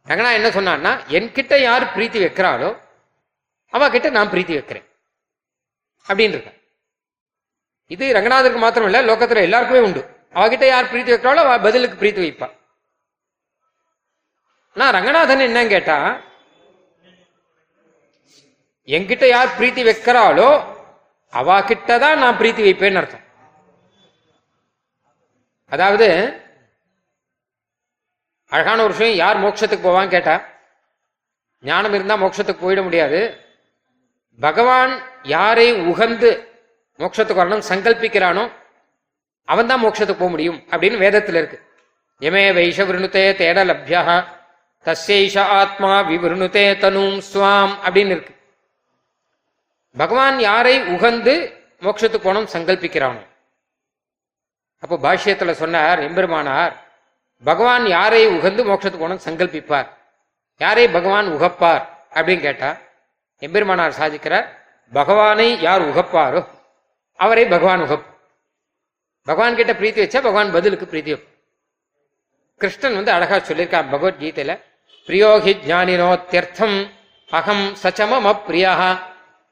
ரங்கனா 0.06 0.30
என்ன 0.38 0.48
சொன்னான்னா 0.56 0.92
என்கிட்ட 1.16 1.54
யார் 1.62 1.84
பிரீத்தி 1.96 2.18
வைக்கிறாளோ 2.22 2.70
அவகிட்ட 3.72 4.08
நான் 4.16 4.32
பிரீத்தி 4.32 4.54
வைக்கிறேன். 4.58 4.86
அப்படின்னு 6.06 6.34
இருக்க 6.36 6.58
இது 7.94 8.04
ரங்கநாதருக்கு 8.16 8.62
மாத்திரம் 8.64 8.88
இல்ல 8.88 9.00
லோகத்துல 9.10 9.46
எல்லாருக்குமே 9.48 9.82
உண்டு. 9.86 10.02
அவகிட்ட 10.38 10.64
யார் 10.72 10.90
பிரீத்தி 10.92 11.12
வைக்கிறாளோ 11.14 11.42
அவ 11.44 11.54
பதிலுக்கு 11.66 11.96
பிரீத்தி 12.02 12.20
வைப்பா. 12.24 12.48
நான் 14.76 14.94
ரங்கநாதன் 14.96 15.46
என்ன 15.48 15.60
கேட்டா 15.74 15.96
என்கிட்ட 18.96 19.24
யார் 19.28 19.56
பிரீத்தி 19.58 19.82
வைக்கிறாளோ 19.88 20.50
அவா 21.32 21.56
தான் 22.04 22.22
நான் 22.22 22.38
பிரீத்தி 22.40 22.62
வைப்பேன்னு 22.66 23.00
அர்த்தம். 23.00 23.24
அதாவது 25.72 26.08
அழகான 28.52 28.82
ஒரு 28.82 28.92
விஷயம் 28.94 29.20
யார் 29.22 29.42
மோட்சத்துக்கு 29.44 29.86
போவான்னு 29.88 30.14
கேட்டா 30.14 30.36
ஞானம் 31.64 31.94
இருந்தா 31.94 32.14
மோட்சத்துக்கு 32.22 32.64
போயிட 32.64 32.80
முடியாது. 32.86 33.20
பகவான் 34.40 34.92
யாரை 35.34 35.66
உகந்து 35.92 36.30
மோட்சத்துக்கு 37.00 37.42
வரணும் 37.42 37.66
சங்கல்பிக்கிறானோ 37.70 38.44
அவன் 39.48 39.70
தான் 39.70 39.82
மோட்சத்துக்கு 39.84 40.22
போக 40.22 40.32
முடியும் 40.34 40.58
அப்படின்னு 40.70 41.02
வேதத்தில் 41.04 41.38
இருக்கு. 41.40 41.58
எமே 42.22 42.42
வைஷ 42.58 42.78
விருணுத்தே 42.88 43.24
தேட 43.40 43.64
லப்யா 43.70 44.02
தஸ்யைஷ 44.86 45.36
ஆத்மா 45.60 45.92
விவிருணுதே 46.10 46.66
தனும் 46.82 47.16
ஸ்வாம் 47.30 47.74
அப்படின்னு 47.86 48.14
இருக்கு. 48.16 48.34
பகவான் 49.96 50.38
யாரை 50.48 50.76
உகந்து 50.94 51.34
மோட்சத்துக்கு 51.84 52.26
போனோம் 52.28 52.52
சங்கல்பிக்கிறானோ 52.54 53.22
அப்போ 54.82 54.96
பாஷ்யத்துல 55.04 55.50
சொன்னார் 55.62 56.00
எம்பெருமானார் 56.08 56.74
பகவான் 57.44 57.86
யாரை 57.86 58.22
உகந்து 58.36 58.62
மோட்சத்துக்கு 58.68 59.04
போனோம் 59.04 59.24
சங்கல்பிப்பார். 59.26 59.88
யாரை 60.60 60.84
பகவான் 60.88 61.28
உகப்பார் 61.36 61.84
அப்படின்னு 62.14 62.40
கேட்டா 62.40 62.70
எம்பெருமானார் 63.42 63.98
சாதிக்கிறார் 64.00 64.46
பகவானை 64.92 65.48
யார் 65.60 65.82
உகப்பாரோ 65.90 66.40
அவரை 67.20 67.44
பகவான் 67.54 67.84
உகப்பு 67.86 68.08
பகவான் 69.26 69.58
கிட்ட 69.58 69.72
பிரீத்தி 69.72 70.00
வச்சா 70.02 70.20
பகவான் 70.28 70.54
பதிலுக்கு 70.56 70.86
பிரீத்தி 70.92 71.10
வைப்பான் 71.14 71.28
கிருஷ்ணன் 72.60 72.96
வந்து 72.98 73.12
அழகா 73.16 73.36
சொல்லியிருக்கான் 73.48 73.90
பகவத்கீதையில 73.92 74.54
பிரியோகி 75.08 75.52
ஜானினோத்தியர்த்தம் 75.68 76.78
அகம் 77.30 77.64
சச்சமம 77.82 78.32
பிரியா 78.46 78.72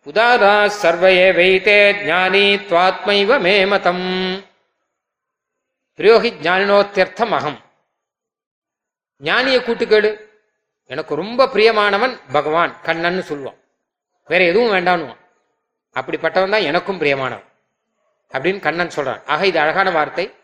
உதாதா 0.07 0.55
சர்வயே 0.81 1.29
வைத்தே 1.38 1.79
ஜானி 2.09 2.45
துவாத்மைவ 2.69 3.38
மே 3.47 3.55
மதம். 3.67 4.05
பிரயோகி 5.99 6.31
ஜானினோத்தியர்த்தம் 6.31 7.31
அகம் 7.31 7.61
ஞானிய 9.23 9.59
கூட்டுக்கேடு 9.59 10.21
எனக்கு 10.85 11.15
ரொம்ப 11.15 11.47
பிரியமானவன் 11.47 12.21
பகவான் 12.33 12.77
கண்ணன்னு 12.83 13.23
சொல்லுவான். 13.29 13.59
வேற 14.27 14.45
எதுவும் 14.45 14.73
வேண்டான்னுவான். 14.73 15.17
அப்படிப்பட்டவன் 15.95 16.51
தான் 16.51 16.63
எனக்கும் 16.63 17.01
பிரியமானவன். 17.01 17.45
அப்படின்னு 18.33 18.61
கண்ணன் 18.61 18.91
சொல்றான். 18.97 19.25
ஆக 19.27 19.47
இது 19.47 19.61
அழகான 19.61 19.91
வார்த்தை. 19.91 20.35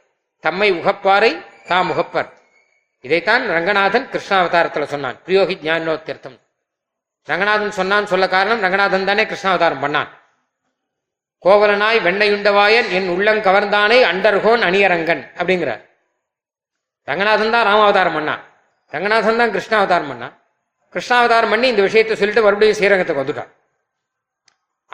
தம்மை 0.40 0.73
உகப்பாரை 0.73 1.47
தாம் 1.67 1.90
உகப்பர். 1.90 2.33
இதைத்தான் 3.01 3.47
ரங்கநாதன் 3.47 4.09
கிருஷ்ணாவதாரத்தில் 4.11 4.85
சொன்னான். 4.85 5.17
பிரியோகி 5.27 5.57
ஞானோத்தியர்த்தம் 5.62 6.40
ரங்கநாதன் 7.25 7.71
சொன்னான் 7.71 8.07
சொல்ல 8.07 8.29
காரணம் 8.29 8.61
ரங்கநாதன் 8.61 9.05
தானே 9.05 9.25
கிருஷ்ணாவதாரம் 9.25 9.81
பண்ணான். 9.81 10.09
கோவலனாய் 11.44 11.98
வெண்ணையுண்டவாயன் 12.07 12.88
என் 12.96 13.09
உள்ளம் 13.14 13.40
கவர்ந்தானே 13.46 13.98
அண்டர்கோன் 14.11 14.62
அணியரங்கன் 14.68 15.22
அப்படிங்கிறார். 15.38 15.83
ரங்கநாதன் 17.09 17.54
தான் 17.54 17.66
ராமாவதாரம் 17.70 18.16
பண்ணா 18.18 18.35
ரங்கநாதன் 18.92 19.40
தான் 19.42 19.52
கிருஷ்ணாவதாரம் 19.57 20.11
பண்ணா 20.12 20.28
கிருஷ்ணாவதாரம் 20.94 21.52
பண்ணி 21.52 21.66
இந்த 21.72 21.83
விஷயத்தை 21.83 22.16
சொல்லிட்டு 22.16 22.44
மறுபடியும் 22.46 22.78
ஸ்ரீரங்கத்துக்கு 22.78 23.22
வந்துட்டான். 23.22 23.50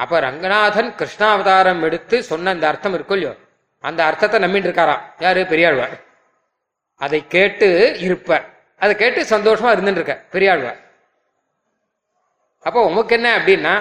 அப்ப 0.02 0.20
ரங்கநாதன் 0.20 0.90
கிருஷ்ணாவதாரம் 1.00 1.82
எடுத்து 1.88 2.16
சொன்ன 2.30 2.50
அந்த 2.50 2.66
அர்த்தம் 2.70 2.94
இருக்கும் 2.94 3.16
இல்லையோ? 3.18 3.34
அந்த 3.84 4.00
அர்த்தத்தை 4.04 4.38
நம்பிட்டு 4.44 4.68
இருக்காராம் 4.68 5.02
யாரு? 5.18 5.40
பெரியாழ்வார். 5.46 5.94
அதை 7.00 7.20
கேட்டு 7.26 7.68
இருப்பார். 8.06 8.46
அதை 8.78 8.96
கேட்டு 8.96 9.20
சந்தோஷமா 9.34 9.70
இருந்துட்டு 9.74 10.00
இருக்க 10.00 10.16
பெரியாழ்வார். 10.30 10.80
அப்போ 12.66 12.80
உமக்கு 12.90 13.14
என்ன 13.14 13.28
அப்படின்னா 13.38 13.74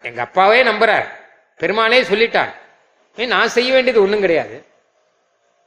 எங்க 0.00 0.20
அப்பாவே 0.26 0.58
நம்புறார். 0.70 1.06
பெருமானே 1.60 2.02
சொல்லிட்டான். 2.02 2.52
ஏன் 3.16 3.28
நான் 3.28 3.48
செய்ய 3.48 3.72
வேண்டியது 3.72 4.02
ஒண்ணும் 4.02 4.20
கிடையாது. 4.20 4.66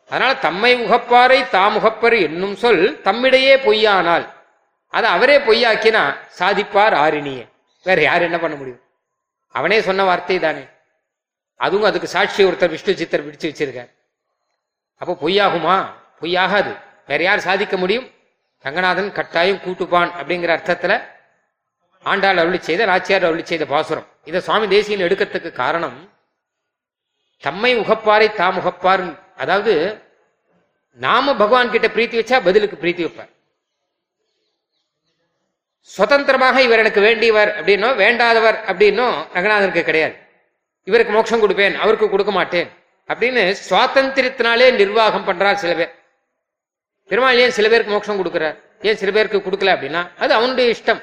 அதனால 0.10 0.36
தம்மை 0.36 0.84
உகப்பாரை 0.86 1.40
தாமுகப்பர் 1.50 2.22
என்னும் 2.22 2.56
சொல் 2.56 3.02
தம்மிடையே 3.04 3.56
பொய்யானால் 3.66 4.30
அதை 4.90 5.10
அவரே 5.10 5.38
பொய்யாக்கினா 5.38 6.18
சாதிப்பார் 6.40 6.94
ஆரிணியே. 6.94 7.48
வேற 7.84 8.02
யார் 8.02 8.22
என்ன 8.22 8.40
பண்ண 8.40 8.56
முடியும்? 8.56 8.82
அவனே 9.48 9.82
சொன்ன 9.82 10.04
வார்த்தை 10.04 10.40
தானே. 10.40 10.64
அதுவும் 11.56 11.86
அதுக்கு 11.86 12.08
சாட்சி 12.08 12.44
ஒருத்தர் 12.44 12.70
விஷ்ணு 12.70 12.96
சித்தர் 12.96 13.28
பிடிச்சு 13.28 13.42
வச்சிருக்கார். 13.42 13.90
அப்போ 14.98 15.18
பொய்யாகுமா? 15.22 15.86
பொய்யாகாது. 16.22 16.78
வேற 17.08 17.24
யார் 17.24 17.40
சாதிக்க 17.40 17.78
முடியும்? 17.78 18.12
ரங்கநாதன் 18.60 19.12
கட்டாயம் 19.12 19.58
கூட்டுப்பான் 19.58 20.12
அப்படிங்கிற 20.22 20.52
அர்த்தத்துல 20.58 21.04
ஆண்டாள் 22.06 22.42
அருளி 22.42 22.60
செய்த 22.68 22.86
நாச்சியார் 22.92 23.28
அருளி 23.30 23.44
செய்த 23.46 23.66
பாசுரம். 23.74 24.08
இதை 24.30 24.40
சுவாமி 24.46 24.68
தேசியன் 24.76 25.06
எடுக்கிறதுக்கு 25.08 25.52
காரணம் 25.64 25.98
தம்மை 27.44 27.72
உகப்பாரை 27.82 28.28
தாம் 28.40 28.58
உகப்பார். 28.62 29.04
அதாவது 29.44 29.74
நாம 31.06 31.36
பகவான் 31.42 31.74
கிட்ட 31.74 31.88
பிரீத்தி 31.96 32.18
வச்சா 32.20 32.38
பதிலுக்கு 32.48 32.78
பிரீத்தி 32.82 33.04
வைப்பார். 33.06 33.32
சுதந்திரமாக 35.90 36.58
இவர் 36.66 36.82
எனக்கு 36.84 37.02
வேண்டியவர் 37.08 37.52
அப்படின்னோ 37.60 37.90
வேண்டாதவர் 38.02 38.58
அப்படின்னும் 38.70 39.16
ரங்கநாதனுக்கு 39.36 39.84
கிடையாது. 39.90 40.16
இவருக்கு 40.90 41.14
மோட்சம் 41.16 41.44
கொடுப்பேன் 41.44 41.78
அவருக்கு 41.84 42.08
கொடுக்க 42.10 42.32
மாட்டேன் 42.40 42.70
அப்படின்னு 43.10 43.44
சுவாதந்திரத்தினாலே 43.68 44.68
நிர்வாகம் 44.82 45.28
பண்றார் 45.30 45.62
சில 45.64 45.74
பேர். 45.80 45.94
பெருமாள் 47.12 47.40
ஏன் 47.44 47.56
சில 47.58 47.68
பேருக்கு 47.70 47.94
மோட்சம் 47.96 48.20
கொடுக்குறார்? 48.22 48.58
ஏன் 48.88 49.00
சில 49.02 49.10
பேருக்கு 49.16 49.40
கொடுக்கல 49.48 49.74
அப்படின்னா 49.76 50.02
அது 50.24 50.32
அவனுடைய 50.40 50.68
இஷ்டம். 50.76 51.02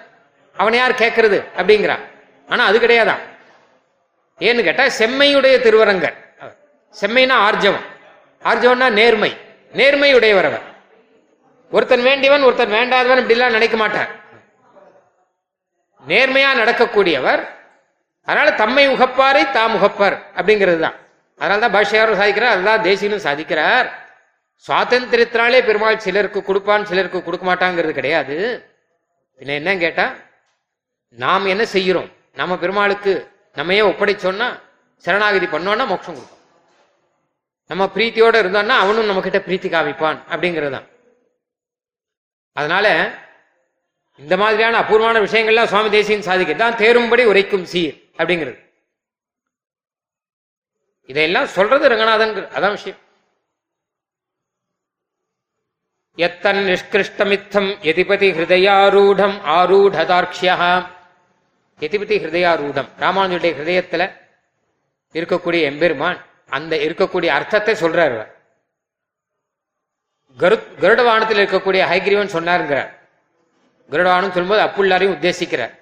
அவனை 0.60 0.76
யார் 0.80 1.00
கேட்கறது 1.02 1.38
அப்படிங்கிறான் 1.58 2.04
ஆனா 2.48 2.62
அது 2.70 2.78
கிடையாதான் 2.84 3.22
ஏன்னு 4.46 4.66
கேட்டா 4.66 4.84
செம்மையுடைய 5.00 5.56
திருவரங்கர். 5.66 6.16
செம்மைனா 6.94 7.36
ஆர்ஜவம் 7.48 7.86
ஆர்ஜவம்னா 8.50 8.88
நேர்மை. 9.00 9.30
நேர்மை 9.78 10.10
உடையவரவர் 10.18 10.64
ஒருத்தன் 11.72 12.04
வேண்டியவன் 12.08 12.46
ஒருத்தன் 12.48 12.74
வேண்டாதவன் 12.76 13.20
இப்படிலாம் 13.22 13.56
நினைக்க 13.56 13.76
மாட்டார். 13.82 14.10
நேர்மையா 16.10 16.50
நடக்கக்கூடியவர் 16.60 17.42
அதனால 18.28 18.48
தம்மை 18.60 18.84
உகப்பாரை 18.94 19.42
தாம் 19.56 19.74
உகப்பார் 19.78 20.16
அப்படிங்கிறது 20.38 20.80
தான். 20.84 20.96
அதனால 21.40 21.60
தான் 21.64 21.74
பாஷ்யாரும் 21.76 22.18
சாதிக்கிறார் 22.20 22.54
அதுதான் 22.54 22.84
தேசியனும் 22.88 23.24
சாதிக்கிறார். 23.26 23.88
சுவாதந்திரத்தினாலே 24.66 25.60
பெருமாள் 25.68 26.04
சிலருக்கு 26.04 26.40
கொடுப்பான் 26.48 26.86
சிலருக்கு 26.90 27.20
கொடுக்க 27.26 27.44
மாட்டாங்கிறது 27.50 27.92
கிடையாது. 27.98 28.36
பின்ன 29.38 29.56
என்ன 29.60 29.76
கேட்டா 29.84 30.06
நாம் 31.22 31.50
என்ன 31.52 31.64
செய்கிறோம்? 31.64 32.08
நம்ம 32.40 32.52
பெருமாளுக்கு 32.62 33.12
நம்மையே 33.58 33.82
ஒப்படைச்சோன்னா 33.90 34.48
சரணாகதி 35.04 35.46
பண்ணோம்னா 35.46 35.84
மோட்சம் 35.92 36.16
கொடுப்போம் 36.16 36.42
நம்ம 37.70 37.84
பிரீத்தியோட 37.94 38.34
இருந்தோம்னா 38.42 38.76
அவனும் 38.82 39.08
நம்ம 39.10 39.22
கிட்ட 39.22 39.38
பிரீத்தி 39.46 39.68
காமிப்பான் 39.74 40.18
அப்படிங்கிறது 40.32 40.74
தான் 40.76 40.88
அதனால 42.56 42.86
இந்த 44.20 44.34
மாதிரியான 44.42 44.78
அபூர்வமான 44.82 45.20
விஷயங்கள்லாம் 45.24 45.70
சுவாமி 45.72 45.88
தேசியன் 45.96 46.28
சாதிக்கிறது 46.28 46.62
தான் 46.64 46.78
தேரும்படி 46.82 47.24
உரைக்கும் 47.30 47.66
சீர் 47.72 47.96
அப்படிங்கிறது. 48.18 48.58
இதையெல்லாம் 51.10 51.48
சொல்றது 51.56 51.88
ரங்கநாதன் 51.88 52.32
அதான் 52.56 52.76
விஷயம். 52.76 53.00
எத்தன் 56.18 56.60
நிஷ்கிருஷ்டமித்தம் 56.68 57.70
எதிபதி 57.90 58.28
ஹிருதயாரூடம் 58.36 59.36
ஆரூடதார்க்ஷியா 59.56 60.70
எதிபதி 61.80 62.16
ஹிருதயாரூடம். 62.22 62.88
ராமானுஜருடைய 63.00 63.54
ஹிருதயத்துல 63.58 64.10
இருக்கக்கூடிய 65.12 65.62
எம்பெருமான் 65.62 66.24
அந்த 66.48 66.76
இருக்கக்கூடிய 66.76 67.26
அர்த்தத்தை 67.26 67.74
சொல்றார் 67.74 68.34
கரு 70.36 70.56
கருடவானத்தில் 70.80 71.40
இருக்கக்கூடிய 71.42 71.82
ஹைகிரீவன் 71.90 72.34
சொன்னாருங்கிறார். 72.36 72.90
கருடவானம் 73.90 74.34
சொல்லும்போது 74.36 74.62
அப்புள்ளாரையும் 74.66 75.16
உத்தேசிக்கிறார். 75.16 75.74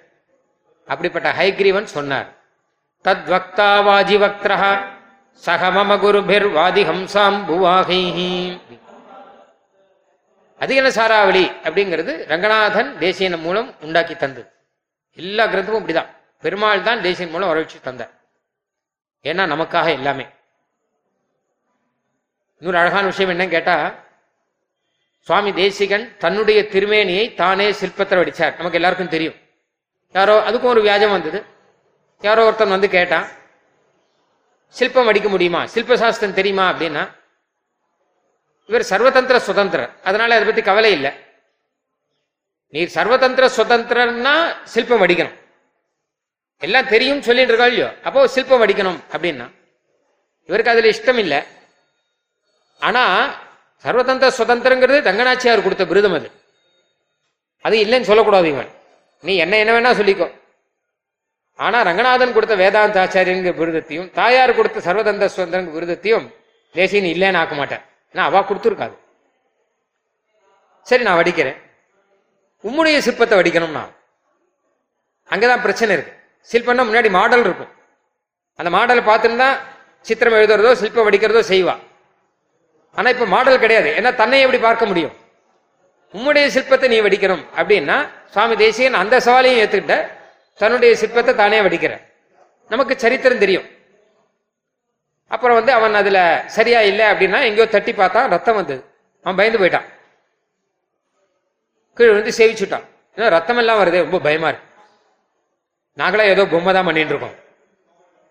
அப்படிப்பட்ட 0.87 1.31
ஹைகிரீவன் 1.31 1.83
சொன்னார். 1.83 2.27
தத் 3.03 3.25
வக்தா 3.33 3.69
வாஜி 3.87 4.17
வக்திரா 4.23 4.79
சக 5.45 5.69
மம 5.69 5.99
குருபிர் 5.99 6.47
வாதி 6.47 6.83
ஹம்சாம் 6.83 7.39
புவாகை 7.49 8.01
அதிகன 10.59 10.87
சாராவளி? 10.97 11.45
அப்படிங்கிறது 11.63 12.13
ரங்கநாதன் 12.27 12.97
தேசியன் 12.99 13.39
மூலம் 13.39 13.75
உண்டாக்கி 13.81 14.15
தந்தது. 14.15 14.49
எல்லா 15.15 15.45
கிரந்தமும் 15.45 15.81
இப்படிதான். 15.83 16.09
பெருமாள் 16.41 16.81
தான் 16.81 17.01
தேசியன் 17.01 17.29
மூலம் 17.29 17.49
வரவழைச்சு 17.49 17.81
தந்தார். 17.81 18.11
ஏன்னா 19.23 19.43
நமக்காக 19.53 19.89
எல்லாமே. 19.89 20.27
இன்னொரு 22.57 22.77
அழகான 22.77 23.05
விஷயம் 23.05 23.39
என்னன்னு 23.39 23.49
கேட்டா 23.49 24.03
சுவாமி 25.19 25.53
தேசிகன் 25.53 26.17
தன்னுடைய 26.17 26.61
திருமேனியை 26.61 27.33
தானே 27.33 27.71
சிற்பத்தில் 27.71 28.21
வடிச்சார். 28.21 28.55
நமக்கு 28.55 28.73
எல்லாருக்கும் 28.73 29.09
தெரியும். 29.09 29.35
யாரோ 30.11 30.49
அதுக்கும் 30.49 30.63
ஒரு 30.63 30.81
வியாஜம் 30.81 31.11
வந்தது. 31.11 31.45
யாரோ 32.21 32.45
ஒருத்தன் 32.45 32.69
வந்து 32.69 32.89
கேட்டான் 32.89 33.27
சில்பம் 34.67 35.07
அடிக்க 35.07 35.29
முடியுமா? 35.29 35.65
சில்ப 35.65 35.97
சாஸ்திரம் 35.97 36.33
தெரியுமா? 36.33 36.71
அப்படின்னா 36.71 37.11
இவர் 38.65 38.87
சர்வதந்திர 38.89 39.37
சுதந்திரர். 39.37 40.01
அதனால 40.03 40.33
அதை 40.33 40.45
பத்தி 40.45 40.61
கவலை 40.61 40.91
இல்லை. 40.91 41.24
நீர் 42.67 42.91
சர்வதந்திர 42.93 43.49
சுதந்திரன்னா 43.57 44.53
சில்பம் 44.63 45.01
அடிக்கணும் 45.01 45.35
எல்லாம் 46.57 46.87
தெரியும் 46.87 47.21
சொல்லிட்டு 47.21 47.51
இருக்கா 47.51 47.67
இல்லையோ? 47.67 47.93
அப்போ 48.03 48.27
சில்பம் 48.27 48.61
அடிக்கணும் 48.61 48.99
அப்படின்னா. 49.11 49.51
இவருக்கு 50.45 50.71
அதுல 50.71 50.89
இஷ்டம் 50.89 51.17
இல்லை. 51.17 51.43
ஆனா 52.79 53.03
சர்வதந்திர 53.83 54.31
சுதந்திரங்கிறது 54.37 54.99
தங்கநாச்சியார் 55.01 55.63
கொடுத்த 55.63 55.83
விருதம் 55.83 56.13
அது. 56.13 56.31
அது 57.61 57.77
இல்லைன்னு 57.85 58.01
சொல்லக்கூடாது 58.01 58.47
இவன். 58.47 58.69
நீ 59.19 59.35
என்ன 59.35 59.57
என்ன 59.57 59.79
வேணா 59.79 59.95
சொல்லிக்கோ. 59.95 60.39
ஆனா 61.55 61.81
ரங்கநாதன் 61.81 62.33
கொடுத்த 62.33 62.55
வேதாந்த 62.55 63.03
ஆச்சாரியங்க 63.05 63.51
விருதத்தையும் 63.55 64.11
தாயார் 64.11 64.55
கொடுத்த 64.55 64.93
சர்வதந்திர 64.93 65.29
சுதந்திரங்க 65.35 65.71
விருதத்தையும் 65.71 66.33
தேசியன் 66.71 67.11
இல்லைன்னு 67.13 67.37
ஆக்க 67.37 67.55
மாட்டேன் 67.55 67.83
ஏன்னா 68.13 68.25
அவ 68.29 68.39
கொடுத்துருக்காது. 68.39 68.95
சரி 70.81 71.03
நான் 71.03 71.23
வடிக்கிறேன். 71.23 71.57
உம்முடைய 72.67 72.97
சிற்பத்தை 73.07 73.35
வடிக்கணும்னா 73.39 73.83
அங்கதான் 75.33 75.63
பிரச்சனை 75.65 75.91
இருக்கு. 75.95 76.13
சிற்பம்னா 76.51 76.83
முன்னாடி 76.89 77.09
மாடல் 77.17 77.43
இருக்கும். 77.47 77.71
அந்த 78.59 78.69
மாடலை 78.77 79.01
பார்த்துருந்தா 79.09 79.49
சித்திரம் 80.07 80.37
எழுதுறதோ 80.39 80.71
சிற்பம் 80.81 81.07
வடிக்கிறதோ 81.07 81.41
செய்வா. 81.51 81.75
ஆனா 82.95 83.07
இப்ப 83.13 83.25
மாடல் 83.35 83.63
கிடையாது. 83.63 83.89
ஏன்னா 83.99 84.11
தன்னை 84.21 84.41
எப்படி 84.43 84.59
பார்க்க 84.65 84.89
முடியும்? 84.91 85.15
உம்முடைய 86.13 86.45
சிற்பத்தை 86.55 86.87
நீ 86.93 86.97
வடிக்கணும் 87.05 87.43
அப்படின்னா 87.59 87.97
சுவாமி 88.33 88.55
தேசியன் 88.63 88.99
அந்த 89.01 89.15
சவாலையும் 89.27 89.61
ஏத்துக்கிட்ட 89.63 89.95
தன்னுடைய 90.61 90.91
சிற்பத்தை 91.01 91.33
தானே 91.41 91.59
வடிக்கிற. 91.65 91.93
நமக்கு 92.73 92.93
சரித்திரம் 93.03 93.41
தெரியும். 93.43 93.65
அப்புறம் 95.31 95.57
வந்து 95.59 95.71
அவன் 95.77 95.99
அதுல 96.01 96.19
சரியா 96.57 96.79
இல்லை 96.91 97.05
அப்படின்னா 97.13 97.39
எங்கேயோ 97.47 97.67
தட்டி 97.75 97.93
பார்த்தா 97.99 98.21
ரத்தம் 98.35 98.57
வந்தது. 98.59 98.81
அவன் 99.25 99.39
பயந்து 99.39 99.61
போயிட்டான். 99.61 99.87
கீழே 101.97 102.13
வந்து 102.17 102.31
சேவிச்சுட்டான். 102.39 102.85
ஏன்னா 103.15 103.27
ரத்தம் 103.35 103.59
எல்லாம் 103.61 103.79
வருதே 103.81 103.99
ரொம்ப 104.05 104.19
பயமா 104.27 104.47
இருக்கு. 104.51 104.69
நாங்களாம் 105.99 106.31
ஏதோ 106.33 106.43
பொம்மை 106.53 106.71
தான் 106.77 106.87
பண்ணிட்டு 106.87 107.13
இருக்கோம். 107.13 107.35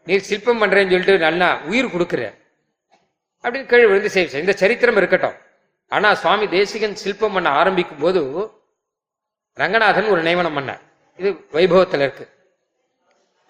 நீ 0.07 0.15
சிற்பம் 0.31 0.61
பண்றேன்னு 0.63 0.93
சொல்லிட்டு 0.95 1.15
நல்லா 1.27 1.49
உயிர் 1.71 1.93
கொடுக்குற. 1.95 2.23
அப்படின்னு 3.45 3.71
கீழே 3.71 3.87
விழுந்து 3.91 4.11
சேவிச்சு 4.17 4.43
இந்த 4.45 4.55
சரித்திரம் 4.63 4.99
இருக்கட்டும். 5.01 5.37
ஆனா 5.95 6.09
சுவாமி 6.23 6.47
தேசிகன் 6.57 7.01
சிற்பம் 7.05 7.35
பண்ண 7.37 7.49
ஆரம்பிக்கும் 7.61 8.03
போது 8.05 8.21
ரங்கநாதன் 9.61 10.13
ஒரு 10.15 10.21
நியமனம் 10.27 10.57
பண்ண 10.59 10.73
இது 11.21 11.31
வைபவத்தில் 11.57 12.05
இருக்கு. 12.07 12.25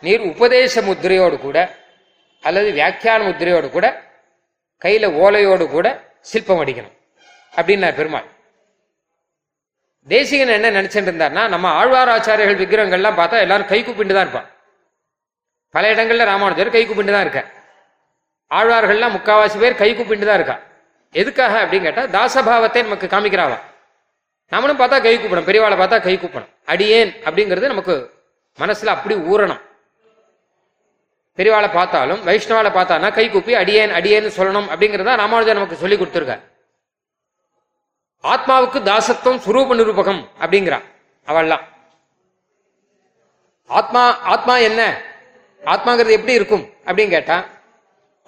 நீர் 0.02 0.24
உபதேச 0.32 0.82
முத்திரையோடு 0.88 1.36
கூட 1.46 1.58
அல்லது 2.48 2.70
வியாக்கியான 2.78 3.20
முத்திரையோடு 3.28 3.68
கூட 3.76 3.86
கையில 4.84 5.10
ஓலையோடு 5.22 5.66
கூட 5.74 5.88
சிற்பம் 6.30 6.60
அடிக்கணும். 6.62 6.96
அப்படின்னார் 7.58 7.98
பெருமாள். 8.00 8.28
தேசிகன் 10.12 10.54
என்ன 10.56 10.70
நினைச்சிட்டு 10.76 11.10
இருந்தார்னா 11.10 11.42
நம்ம 11.54 11.66
ஆழ்வார் 11.80 12.12
ஆச்சாரியர்கள் 12.14 12.60
விக்கிரகங்கள்லாம் 12.62 13.18
பார்த்தா 13.20 13.42
எல்லாரும் 13.44 13.70
கை 13.72 13.80
கூப்பிட்டு 13.84 14.14
தான் 14.14 14.26
இருப்பான். 14.26 14.48
பல 15.74 15.84
இடங்கள்ல 15.94 16.24
ராமானுஜர் 16.30 16.74
கை 16.76 16.82
கூப்பிட்டு 16.86 17.14
தான் 17.14 17.24
இருக்க 17.26 17.42
ஆழ்வார்கள்லாம் 18.50 19.14
முக்காவாசி 19.16 19.58
பேர் 19.62 19.80
கை 19.82 19.90
கூப்பிட்டு 19.98 20.26
தான் 20.28 20.38
இருக்கா 20.40 20.56
எதுக்காக 21.14 21.54
அப்படின்னு 21.64 21.86
கேட்டா 21.88 22.04
தாசபாவத்தை 22.16 22.82
நமக்கு 22.86 23.08
காமிக்கிறாவா 23.14 23.58
நம்மளும் 24.52 24.80
பார்த்தா 24.80 24.96
கை 25.06 25.14
கூப்பிடணும் 25.16 25.48
பெரியவாளை 25.50 25.76
பார்த்தா 25.80 25.98
கை 26.06 26.14
கூப்பிடணும். 26.22 26.50
அடியேன் 26.72 27.12
அப்படிங்கிறது 27.26 27.72
நமக்கு 27.72 27.94
மனசுல 28.58 28.92
அப்படி 28.96 29.14
ஊறணும். 29.30 29.62
பெரியவாளை 31.38 31.68
பார்த்தாலும் 31.76 32.20
வைஷ்ணவாளை 32.26 32.70
பார்த்தானா 32.78 33.08
கை 33.18 33.24
கூப்பி 33.34 33.52
அடியேன் 33.62 33.94
அடியேன்னு 33.98 34.30
சொல்லணும் 34.38 34.68
அப்படிங்கிறத 34.72 35.14
ராமானுஜர் 35.22 35.58
நமக்கு 35.58 35.80
சொல்லி 35.82 35.96
கொடுத்துருக்காரு. 35.96 36.42
ஆத்மாவுக்கு 38.32 38.78
தாசத்துவம் 38.90 39.42
சுரூப 39.44 39.74
நிரூபகம் 39.80 40.20
அப்படிங்கிறா 40.42 40.78
அவள்லாம். 41.28 41.64
ஆத்மா 43.70 44.04
ஆத்மா 44.34 44.54
என்ன? 44.68 44.80
ஆத்மாங்கிறது 45.62 46.16
எப்படி 46.18 46.38
இருக்கும் 46.38 46.64
அப்படின்னு 46.86 47.14
கேட்டா 47.16 47.36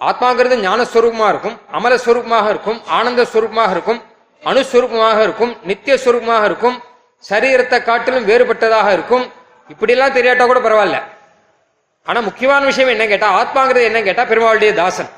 ஆத்மாங்கிறது 0.09 0.55
ஞானஸ்வரூபமா 0.67 1.27
இருக்கும் 1.33 1.57
அமலஸ்வரூபமாக 1.77 2.49
இருக்கும் 2.53 2.79
ஆனந்த 2.97 3.21
ஸ்வரூபமாக 3.31 3.71
இருக்கும் 3.75 3.99
அணுஸ்வரூபமாக 4.43 5.19
இருக்கும் 5.27 5.53
நித்திய 5.69 5.93
ஸ்வரூபமாக 6.03 6.43
இருக்கும் 6.49 6.77
சரீரத்தை 7.29 7.77
காட்டிலும் 7.89 8.27
வேறுபட்டதாக 8.29 8.89
இருக்கும். 8.97 9.25
இப்படியெல்லாம் 9.73 10.15
தெரியாட்டா 10.17 10.45
கூட 10.49 10.59
பரவாயில்ல. 10.65 10.99
ஆனா 12.07 12.19
முக்கியமான 12.27 12.61
விஷயம் 12.71 12.93
என்ன 12.95 13.05
கேட்டா 13.11 13.29
ஆத்மாங்கிறது 13.39 13.89
என்ன 13.89 14.01
கேட்டா 14.07 14.23
பெருமாளுடைய 14.31 14.73
தாசன். 14.81 15.11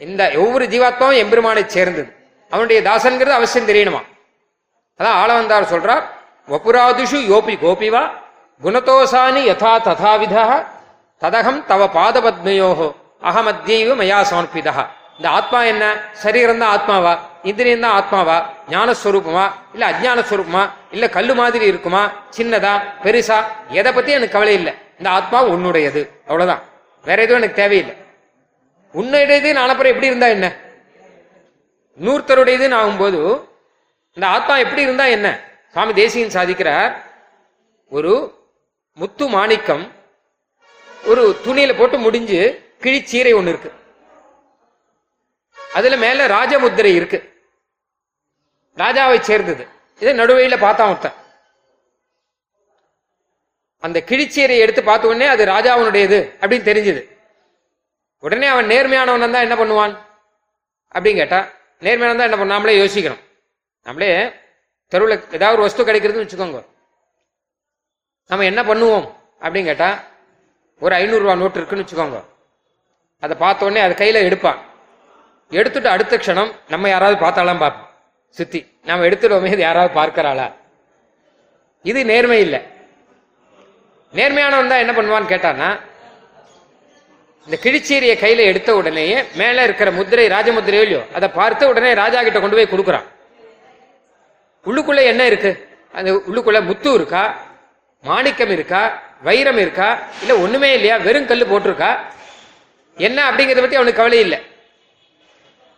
இந்த 0.00 0.22
ஒவ்வொரு 0.44 0.64
ஜீவாத்மாவும் 0.72 1.20
எம்பெருமானை 1.24 1.64
சேர்ந்தது. 1.76 2.10
அவனுடைய 2.52 2.82
தாசன்கிறது 2.82 3.38
அவசியம் 3.40 3.68
தெரியணுமா? 3.68 4.00
அதான் 5.00 5.18
ஆளவந்தார் 5.22 5.70
சொல்றார் 5.72 6.04
வபுராதிஷு 6.48 7.18
யோபி 7.32 7.54
கோபிவா 7.64 8.02
குணதோசானி 8.62 9.42
யதா 9.50 9.74
ததாவிதா 9.86 10.44
ததகம் 11.22 11.60
தவ 11.66 11.82
பாதபத்மயோகோ 11.98 12.88
அகமத்யைவ 13.24 13.90
மயா 14.00 14.18
சமர்ப்பிதா 14.30 14.84
இந்த 15.18 15.28
ஆத்மா 15.28 15.62
என்ன? 15.62 15.84
சரீரம் 16.12 16.58
தான் 16.58 16.72
ஆத்மாவா? 16.76 17.18
இந்திரியம் 17.42 17.80
தான் 17.80 17.96
ஆத்மாவா? 17.98 18.36
ஞானஸ்வரூபமா? 18.70 19.44
இல்ல 19.72 19.84
அஜ்ஞானஸ்வரூபமா 19.90 20.62
இல்ல 20.90 21.08
கல்லு 21.08 21.34
மாதிரி 21.34 21.64
இருக்குமா? 21.66 22.10
சின்னதா? 22.36 22.72
பெருசா? 23.04 23.38
எதை 23.68 23.92
பத்தி 23.92 24.12
எனக்கு 24.12 24.32
கவலை 24.32 24.54
இல்லை. 24.54 24.72
இந்த 24.98 25.10
ஆத்மா 25.10 25.44
உன்னுடையது. 25.44 26.02
அவ்வளவுதான். 26.26 26.62
வேற 27.04 27.22
எதுவும் 27.22 27.40
எனக்கு 27.42 27.60
தேவையில்லை. 27.62 27.94
உன்னுடையது 28.94 29.52
நாளப்புறம் 29.52 29.92
எப்படி 29.92 30.06
இருந்தா 30.06 30.26
என்ன? 30.26 30.48
நூறுத்தருடையதுன்னு 32.00 32.78
ஆகும்போது 32.82 33.48
இந்த 34.14 34.26
ஆத்மா 34.26 34.56
எப்படி 34.56 34.82
இருந்தா 34.82 35.04
என்ன? 35.04 35.28
சுவாமி 35.72 35.92
தேசியன் 35.92 36.34
சாதிக்கிறார். 36.36 36.96
ஒரு 37.88 38.34
முத்து 38.94 39.28
மாணிக்கம் 39.28 39.92
ஒரு 41.04 41.38
துணியில 41.44 41.78
போட்டு 41.78 41.98
முடிஞ்சு 41.98 42.40
கிழிச்சீரை 42.80 43.32
ஒண்ணு 43.38 43.48
இருக்கு. 43.48 43.72
அதுல 45.74 45.96
மேல 45.96 46.26
ராஜமுத்திரை 46.26 46.94
இருக்கு. 46.94 47.44
ராஜாவை 48.76 49.20
சேர்ந்தது. 49.20 49.68
இதை 49.98 50.18
நடுவையில 50.18 50.58
பார்த்தான் 50.58 50.88
ஒருத்தன். 50.88 51.12
அந்த 53.78 54.02
கிழிச்சீரை 54.06 54.58
எடுத்து 54.58 54.82
பார்த்த 54.82 55.06
உடனே 55.06 55.26
அது 55.26 55.44
ராஜாவுனுடையது 55.44 56.18
அப்படின்னு 56.40 56.68
தெரிஞ்சது. 56.70 57.10
உடனே 58.18 58.46
அவன் 58.46 58.66
நேர்மையானவன் 58.66 59.30
தான் 59.30 59.46
என்ன 59.48 59.54
பண்ணுவான்? 59.54 59.98
அப்படின்னு 60.94 61.14
கேட்டா 61.14 61.48
நேர்மையான 61.82 62.18
தான் 62.18 62.30
என்ன 62.30 62.36
பண்ண 62.36 62.58
நாமளே 62.58 62.74
யோசிக்கணும். 62.74 63.20
நம்மளே 63.84 64.32
தெருவில் 64.88 65.24
ஏதாவது 65.32 65.52
ஒரு 65.52 65.62
வஸ்து 65.62 65.84
கிடைக்கிறதுன்னு 65.84 66.26
வச்சுக்கோங்க. 66.26 66.66
நம்ம 68.26 68.44
என்ன 68.44 68.62
பண்ணுவோம்? 68.62 69.06
அப்படின்னு 69.40 69.64
கேட்டால் 69.64 69.98
ஒரு 70.80 70.96
ஐநூறுரூவா 70.96 71.36
நோட்டு 71.36 71.58
இருக்குன்னு 71.60 71.84
வச்சுக்கோங்க. 71.84 72.24
அதை 73.20 73.36
பார்த்த 73.36 73.64
உடனே 73.64 73.80
அதை 73.80 73.94
கையில் 73.94 74.24
எடுப்பான். 74.24 74.58
எடுத்துட்டு 75.50 75.88
அடுத்த 75.88 76.16
க்ஷணம் 76.16 76.52
நம்ம 76.68 76.88
யாராவது 76.88 77.26
பார்த்தாலாம் 77.26 77.58
பார்ப்போம். 77.58 77.88
சுத்தி. 78.30 78.60
நம்ம 78.84 79.06
எடுத்துடுவோமே 79.06 79.46
இது 79.46 79.58
யாராவது 79.58 79.94
பார்க்கிறாளா? 80.00 80.52
இது 81.82 82.04
நேர்மை 82.04 82.40
இல்லை. 82.40 82.60
நேர்மையானவன் 84.12 84.72
தான் 84.72 84.84
என்ன 84.84 84.92
பண்ணுவான்னு 84.92 85.32
கேட்டான்னா 85.32 85.68
இந்த 87.46 87.58
கிழிச்சீரியை 87.62 88.14
கையில 88.22 88.36
எடுத்த 88.36 88.74
உடனேயே 88.74 89.24
மேல 89.34 89.62
இருக்கிற 89.62 89.90
முத்திரை 89.90 90.26
ராஜமுத்திரையோ 90.26 90.82
இல்லையோ 90.86 91.02
அதை 91.14 91.28
பார்த்து 91.28 91.68
உடனே 91.68 91.92
ராஜா 91.92 92.22
கிட்ட 92.22 92.40
கொண்டு 92.40 92.56
போய் 92.56 92.72
கொடுக்குறான். 92.72 93.06
உள்ளுக்குள்ள 94.66 95.02
என்ன 95.02 95.26
இருக்கு? 95.26 95.68
அந்த 95.92 96.12
உள்ளுக்குள்ள 96.12 96.64
முத்து 96.64 96.94
இருக்கா? 96.94 97.40
மாணிக்கம் 98.02 98.50
இருக்கா? 98.50 99.00
வைரம் 99.22 99.58
இருக்கா? 99.58 99.98
இல்ல 100.20 100.38
ஒண்ணுமே 100.38 100.72
இல்லையா? 100.72 100.96
வெறும் 100.96 101.26
கல் 101.26 101.50
போட்டிருக்கா? 101.50 101.98
என்ன 102.96 103.30
அப்படிங்கறத 103.30 103.60
பத்தி 103.60 103.76
அவனுக்கு 103.76 104.00
கவலை 104.00 104.18
இல்லை. 104.18 104.38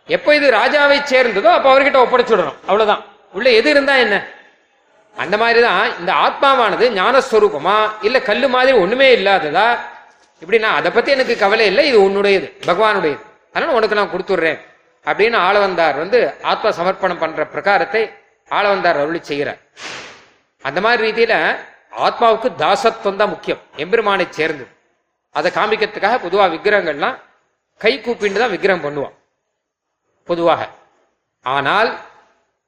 எப்போ 0.07 0.35
இது 0.35 0.51
ராஜாவை 0.51 0.97
சேர்ந்ததோ 1.11 1.51
அப்ப 1.57 1.67
அவர்கிட்ட 1.73 1.99
ஒப்படைச்சுடணும். 2.05 2.57
அவ்வளவுதான். 2.65 3.05
உள்ள 3.33 3.51
எது 3.51 3.69
இருந்தா 3.69 3.95
என்ன? 3.95 4.27
அந்த 5.15 5.37
மாதிரிதான் 5.37 5.99
இந்த 5.99 6.13
ஆத்மாவானது 6.13 6.85
ஞானஸ்வரூபமா? 7.01 7.89
இல்ல 8.01 8.21
கல்லு 8.21 8.49
மாதிரி 8.49 8.77
ஒண்ணுமே 8.77 9.15
இல்லாததா? 9.15 9.79
இப்படின்னா 10.41 10.69
அதை 10.77 10.89
பத்தி 10.91 11.11
எனக்கு 11.15 11.35
கவலை 11.43 11.65
இல்லை 11.71 11.83
இது 11.89 11.99
உன்னுடையது 12.07 12.47
பகவானுடையது. 12.69 13.21
அதனால 13.53 13.77
உனக்கு 13.79 13.99
நான் 13.99 14.13
கொடுத்துடுறேன். 14.13 14.59
அப்படின்னு 15.05 15.37
ஆளவந்தார் 15.47 15.97
வந்து 16.03 16.19
ஆத்ம 16.51 16.71
சமர்ப்பணம் 16.79 17.21
பண்ற 17.23 17.43
பிரகாரத்தை 17.53 18.01
ஆளவந்தார் 18.51 18.99
அருளி 19.01 19.19
செய்கிறார். 19.21 19.59
அந்த 20.67 20.79
மாதிரி 20.85 21.01
ரீதியில 21.05 21.35
ஆத்மாவுக்கு 22.05 22.49
தாசத்துவம் 22.63 23.21
தான் 23.21 23.33
முக்கியம் 23.33 23.61
எம்பெருமானை 23.83 24.25
சேர்ந்தது. 24.39 24.71
அதை 25.35 25.49
காமிக்கிறதுக்காக 25.57 26.17
பொதுவாக 26.25 26.49
விக்கிரகங்கள்லாம் 26.55 27.17
கை 27.81 27.93
கூப்பிட்டு 28.01 28.39
தான் 28.39 28.53
விக்கிரகம் 28.55 28.85
பண்ணுவான் 28.85 29.15
பொதுவாக. 30.29 30.61
ஆனால் 31.45 31.89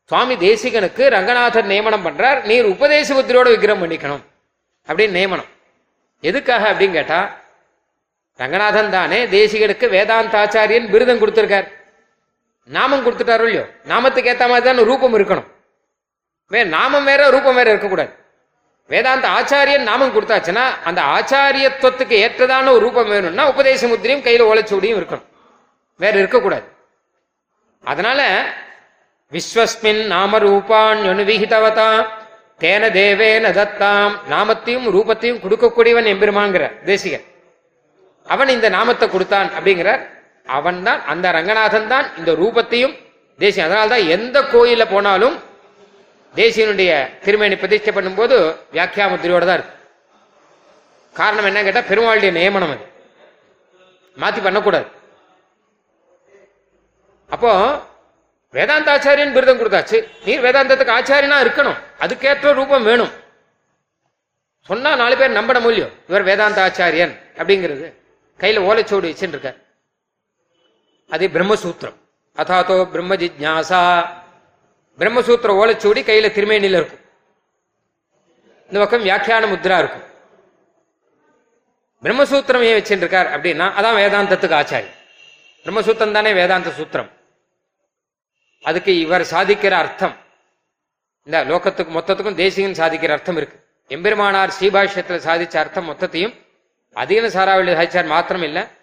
சுவாமி 0.09 0.35
தேசிகனுக்கு 0.45 1.03
ரங்கநாதர் 1.15 1.71
நியமனம் 1.71 2.05
பண்றார் 2.07 2.39
நீர் 2.49 2.71
உபதேச 2.73 3.07
புத்திரோட 3.17 3.47
விக்கிரகம் 3.53 3.83
பண்ணிக்கணும் 3.83 4.23
அப்படின்னு 4.89 5.17
நியமனம். 5.19 5.49
எதுக்காக 6.23 6.63
அப்படின்னு 6.71 6.97
கேட்டா 6.99 7.19
ரங்கநாதன் 8.39 8.91
தானே 8.95 9.19
தேசிகனுக்கு 9.25 9.85
வேதாந்தாச்சாரியன் 9.95 10.87
விருதம் 10.93 11.21
கொடுத்திருக்கார். 11.21 11.67
நாமம் 12.75 13.03
கொடுத்துட்டாரோ 13.05 13.45
இல்லையோ? 13.49 13.65
நாமத்துக்கு 13.91 14.31
ஏற்ற 14.31 14.45
மாதிரி 14.47 14.65
தான் 14.65 14.87
ரூபம் 14.89 15.15
இருக்கணும். 15.17 15.47
வே 16.53 16.63
நாமம் 16.63 17.07
வேற 17.09 17.29
ரூபம் 17.35 17.57
வேற 17.59 17.67
இருக்கக்கூடாது. 17.73 18.11
வேதாந்த 18.89 19.27
ஆச்சாரியன் 19.37 19.87
நாமம் 19.89 20.13
கொடுத்தாச்சுன்னா 20.15 20.65
அந்த 20.89 21.01
ஆச்சாரியத்துவத்துக்கு 21.15 22.15
ஏற்றதான 22.25 22.69
ஒரு 22.75 22.83
ரூபம் 22.85 23.09
வேணும்னா 23.13 23.47
உபதேச 23.53 23.87
முத்திரையும் 23.87 24.25
கையில 24.27 24.45
ஓலைச்சூடியும் 24.51 24.99
இருக்கணும். 24.99 25.27
வேற 25.95 26.13
இருக்கக்கூடாது. 26.17 26.67
அதனால 27.83 28.21
விஸ்வஸ்மின் 29.31 30.01
நாம 30.13 30.39
ரூபான் 30.39 31.01
விகிதவதா 31.31 31.89
தேன 32.61 32.83
தேவேன 32.97 33.49
தத்தாம் 33.57 34.13
நாமத்தையும் 34.33 34.85
ரூபத்தையும் 34.95 35.41
கொடுக்கக்கூடியவன் 35.43 36.11
எம்பெருமாங்கிற 36.13 36.83
தேசிகன். 36.83 37.25
அவன் 38.33 38.55
இந்த 38.55 38.67
நாமத்தை 38.77 39.05
கொடுத்தான் 39.09 39.49
அப்படிங்கிறார் 39.57 40.03
அவன் 40.57 40.79
தான் 40.87 41.01
அந்த 41.11 41.31
ரங்கநாதன் 41.37 41.91
தான் 41.93 42.07
இந்த 42.19 42.31
ரூபத்தையும் 42.41 42.95
தேசியம் 43.39 43.67
அதனால்தான் 43.67 44.09
எந்த 44.15 44.37
கோயில 44.53 44.83
போனாலும் 44.93 45.35
தேசியனுடைய 46.33 46.91
திருமேனி 47.25 47.55
பிரதிஷ்டை 47.61 47.91
பண்ணும்போது 47.97 48.35
வியாக்கியாமுத்திரியோட 48.75 49.43
தான் 49.49 49.59
இருக்கு. 49.59 49.75
காரணம் 51.15 51.47
என்ன 51.49 51.61
கேட்டா 51.67 51.83
பெருமாளுடைய 51.89 52.31
நியமனம் 52.37 52.73
அது. 52.73 52.85
மாத்தி 54.21 54.41
பண்ணக்கூடாது. 54.45 54.87
அப்போ 57.35 57.51
வேதாந்தாச்சாரியன் 58.57 59.35
விருதம் 59.37 59.59
கொடுத்தாச்சு. 59.61 59.97
நீர் 60.25 60.43
வேதாந்தத்துக்கு 60.45 60.97
ஆச்சாரியனா 60.97 61.37
இருக்கணும். 61.45 61.79
அதுக்கேற்ற 62.03 62.53
ரூபம் 62.59 62.87
வேணும். 62.89 63.13
சொன்னா 64.69 64.91
நாலு 65.01 65.15
பேர் 65.17 65.37
நம்பட 65.39 65.59
முடியும் 65.65 65.91
இவர் 66.09 66.27
வேதாந்த 66.29 66.59
ஆச்சாரியன் 66.67 67.13
அப்படிங்கிறது. 67.39 67.87
கையில 68.37 68.61
ஓலைச்சோடு 68.69 69.07
வச்சுட்டு 69.11 69.65
அது 71.09 71.27
பிரம்மசூத்திரம். 71.27 71.97
அதாத்தோ 72.35 72.89
பிரம்ம 72.89 73.15
ஜிஜ்ஞாசா. 73.15 74.07
பிரம்மசூத்திர 74.97 75.51
ஓலைச்சுவடி 75.61 76.01
கையில 76.01 76.29
திருமேனில 76.37 76.77
இருக்கும். 76.79 76.99
இந்த 78.67 78.79
பக்கம் 78.79 79.05
வியாக்கியான 79.05 79.47
முத்ரா 79.47 79.77
இருக்கும். 79.77 80.05
பிரம்மசூத்திரம் 82.01 82.61
ஏன் 82.61 82.83
வச்சுருக்கார் 82.83 83.29
அப்படின்னா 83.35 83.65
அதான் 83.79 83.97
வேதாந்தத்துக்கு 83.99 84.53
ஆச்சாரி. 84.53 84.89
பிரம்மசூத்திரம் 85.63 86.11
தானே 86.11 86.33
வேதாந்த 86.33 86.69
சூத்திரம். 86.69 87.11
அதுக்கு 88.61 88.99
இவர் 88.99 89.21
சாதிக்கிற 89.21 89.71
அர்த்தம். 89.71 90.15
இந்த 91.23 91.45
லோகத்துக்கு 91.45 91.93
மொத்தத்துக்கும் 91.99 92.35
தேசியம் 92.35 92.73
சாதிக்கிற 92.73 93.11
அர்த்தம் 93.11 93.37
இருக்கு. 93.37 93.65
எம்பெருமானார் 93.89 94.51
ஸ்ரீபாஷ்யத்தில் 94.59 95.25
சாதிச்ச 95.27 95.57
அர்த்தம் 95.57 95.89
மொத்தத்தையும் 95.89 96.46
அதிகன 96.95 97.29
சாராவளி 97.35 97.75
சாதிச்சார் 97.75 98.05
மாத்திரம் 98.05 98.41
இல்ல 98.41 98.75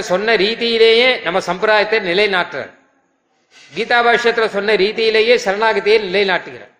சொன்ன 0.00 0.36
ரீதியிலேயே 0.36 1.22
நம்ம 1.22 1.40
சம்பிரதாயத்தை 1.40 1.98
நிலைநாட்டுறார். 2.00 2.70
கீதா 3.74 3.98
பாஷ்யத்துல 4.06 4.46
சொன்ன 4.46 4.74
ரீதியிலேயே 4.74 5.36
சரணாகதியை 5.36 5.98
நிலைநாட்டுகிறார். 6.08 6.72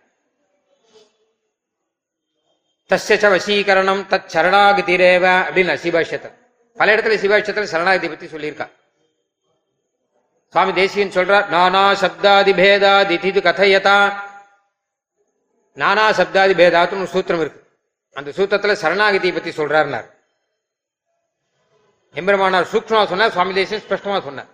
தஸ்ய 2.91 3.31
வசீகரணம் 3.35 4.05
தத் 4.11 4.31
சரணாகதிரேவ 4.33 5.25
அப்படின்னு 5.25 5.79
சீபாஷ்யத்தை 5.83 6.33
பல 6.77 6.95
இடத்துல 6.95 7.19
ஸ்ரீபாஷ்யத்தில் 7.21 7.63
சரணாகதி 7.63 8.09
பத்தி 8.09 8.27
சொல்லியிருக்கா. 8.27 8.69
சுவாமி 10.53 10.73
தேசியன் 10.73 11.11
சொல்றார் 11.11 11.49
நானா 11.49 11.93
சப்தாதி 11.93 12.53
பேதாதி 12.53 13.41
கதையதா. 13.41 14.15
நானா 15.73 16.11
சப்தாதி 16.11 16.55
பேதாத்துன்னு 16.55 17.13
சூத்திரம் 17.13 17.41
இருக்கு. 17.41 17.64
அந்த 18.19 18.31
சூத்திரத்துல 18.37 18.75
சரணாகதியை 18.83 19.33
பத்தி 19.35 19.51
சொல்றாருனார். 19.51 20.09
எம்பெருமானார் 22.15 22.71
சூக்ஷமாக 22.73 23.07
சொன்னார் 23.13 23.31
சுவாமி 23.31 23.55
தேசியன் 23.55 23.85
ஸ்பஷ்டமா 23.85 24.19
சொன்னார். 24.23 24.51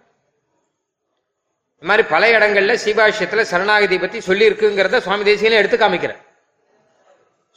இந்த 1.74 1.88
மாதிரி 1.88 2.08
பல 2.08 2.22
இடங்கள்ல 2.36 2.74
சீபாஷ்யத்துல 2.84 3.42
சரணாகதி 3.42 3.98
பத்தி 3.98 4.20
சொல்லி 4.20 4.48
இருக்குங்கிறத 4.50 5.00
சுவாமி 5.00 5.32
தேசியில 5.32 5.50
எடுத்து 5.50 5.76
காமிக்கிறார். 5.76 6.20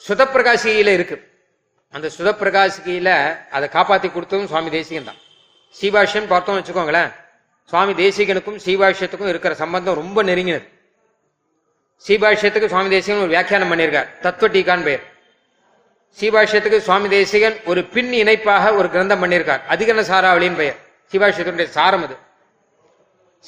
சுதப்பிரகாசியில 0.08 0.93
இருக்கு. 0.97 1.18
அந்த 1.89 2.12
சுதப்பிரகாசிகையில 2.18 3.10
அதை 3.49 3.70
காப்பாத்தி 3.70 4.10
கொடுத்ததும் 4.12 4.47
சுவாமி 4.47 4.70
தேசிகன் 4.70 5.10
தான். 5.10 5.20
சீபாஷ்யம் 5.82 6.28
பார்த்தோம் 6.28 6.58
வச்சுக்கோங்களேன் 6.60 7.12
சுவாமி 7.70 7.93
தேசிகனுக்கும் 7.93 8.60
சீபாஷ்யத்துக்கும் 8.66 9.28
இருக்கிற 9.28 9.56
சம்பந்தம் 9.56 9.95
ரொம்ப 9.95 10.24
நெருங்கினது. 10.24 10.68
சீபாஷ்யத்துக்கு 12.08 12.68
சுவாமி 12.68 12.89
தேசிகன் 12.89 13.22
ஒரு 13.22 13.28
வியாக்கியானம் 13.28 13.72
பண்ணியிருக்கார். 13.72 14.20
தத்துவ 14.20 14.51
டீகான் 14.54 14.84
பெயர். 14.84 15.12
சீபாஷ்யத்துக்கு 16.20 16.78
சுவாமி 16.78 17.07
தேசிகன் 17.09 17.55
ஒரு 17.66 17.84
பின் 17.84 18.14
இணைப்பாக 18.14 18.74
ஒரு 18.74 18.88
கிரந்தம் 18.88 19.22
பண்ணியிருக்கார். 19.24 19.61
அதிகன 19.70 20.03
சாராவளியின் 20.09 20.55
பெயர். 20.55 20.76
சீபாஷ்யத்தினுடைய 21.11 21.70
சாரம் 21.78 22.03
அது. 22.03 22.16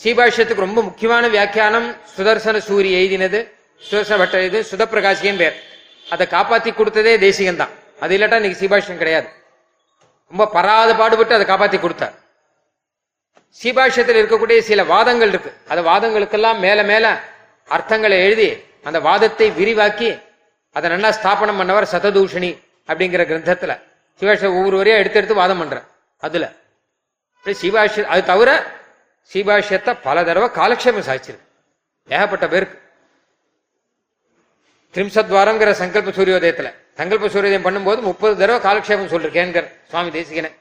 சீபாஷ்யத்துக்கு 0.03 0.65
ரொம்ப 0.67 0.81
முக்கியமான 0.81 1.27
வியாக்கியானம் 1.27 1.95
சுதர்சன 2.17 2.57
சூரி 2.67 2.89
எழுதினது 3.01 3.51
சுதர்சன 3.89 4.17
பட்ட 4.17 4.37
எழுது 4.41 4.65
சுதப்பிரகாசியின் 4.71 5.37
பெயர். 5.37 5.55
அதை 6.09 6.27
காப்பாத்தி 6.27 6.71
கொடுத்ததே 6.71 7.17
தேசிகன் 7.17 7.55
தான். 7.55 7.69
அது 7.99 8.17
இல்லாட்டா 8.17 8.33
இன்னைக்கு 8.33 8.67
சீபாஷ்யம் 8.67 8.97
கிடையாது. 8.97 9.27
ரொம்ப 10.27 10.47
பராத 10.47 10.95
பாடுபட்டு 10.95 11.33
அதை 11.33 11.55
காப்பாத்தி 11.55 11.79
கொடுத்தார். 11.79 12.13
சீபாஷ்யத்தில் 13.63 14.19
இருக்கக்கூடிய 14.21 14.59
சில 14.59 14.83
வாதங்கள் 14.83 15.27
இருக்கு. 15.27 15.53
அந்த 15.67 15.81
வாதங்களுக்கெல்லாம் 15.89 16.59
மேல 16.59 16.83
மேல 16.83 17.19
அர்த்தங்களை 17.69 18.17
எழுதி 18.27 18.63
அந்த 18.83 18.99
வாதத்தை 18.99 19.49
விரிவாக்கி 19.49 20.09
அதை 20.75 20.87
நல்லா 20.89 21.09
ஸ்தாபனம் 21.17 21.59
பண்ணவர் 21.59 21.91
சததூஷணி 21.91 22.49
அப்படிங்கிற 22.89 23.21
கிரந்தத்துல. 23.29 23.73
சிவாஷ்ய 24.19 24.47
ஒவ்வொரு 24.57 24.77
வரையும் 24.77 25.01
எடுத்து 25.01 25.19
எடுத்து 25.19 25.35
வாதம் 25.41 25.57
பண்ற. 25.57 25.77
அதுல. 26.23 26.45
சிவாஷ்ய 27.45 28.03
அது 28.13 28.23
தவிர 28.31 28.49
சீபாஷ்யத்தை 29.33 29.93
பல 30.07 30.23
தடவை 30.23 30.47
காலக்ஷேபம் 30.59 31.07
சாதிச்சிருக்கு 31.09 31.45
ஏகப்பட்ட 32.09 32.47
பேருக்கு. 32.47 32.77
திரிம்சத்வாரங்கிற 34.95 35.71
சங்கல்ப 35.81 36.11
சூரியோதயத்துல. 36.17 36.69
சங்கல்ப 36.99 37.31
சூரியோதயம் 37.35 37.65
பண்ணும்போது 37.67 38.01
முப்பது 38.09 38.33
தடவை 38.41 38.59
காலக்ஷேபம் 38.67 39.11
சொல்லிருக்கேங்கிற 39.13 39.65
சுவாமி 39.89 40.09
தேசிகனை 40.19 40.51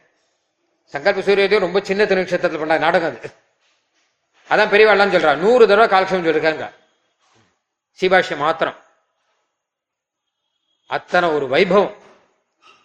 சங்கல்ப 0.94 1.26
சூரியோதயம் 1.26 1.66
ரொம்ப 1.66 1.80
சின்ன 1.90 2.04
திருநக்ஷத்திரத்தில் 2.04 2.62
பண்ண 2.64 2.78
நாடகம் 2.86 3.18
அது. 3.18 3.30
அதான் 4.52 4.72
பெரியவாள்லாம் 4.74 5.14
சொல்றா 5.16 5.36
நூறு 5.44 5.66
தடவை 5.66 5.88
காலக்ஷேபம் 5.94 6.26
சொல்லிருக்காங்க 6.28 6.66
சீபாஷ்யம் 8.00 8.44
மாத்திரம். 8.46 8.78
அத்தனை 10.86 11.28
ஒரு 11.28 11.46
வைபவம். 11.54 11.92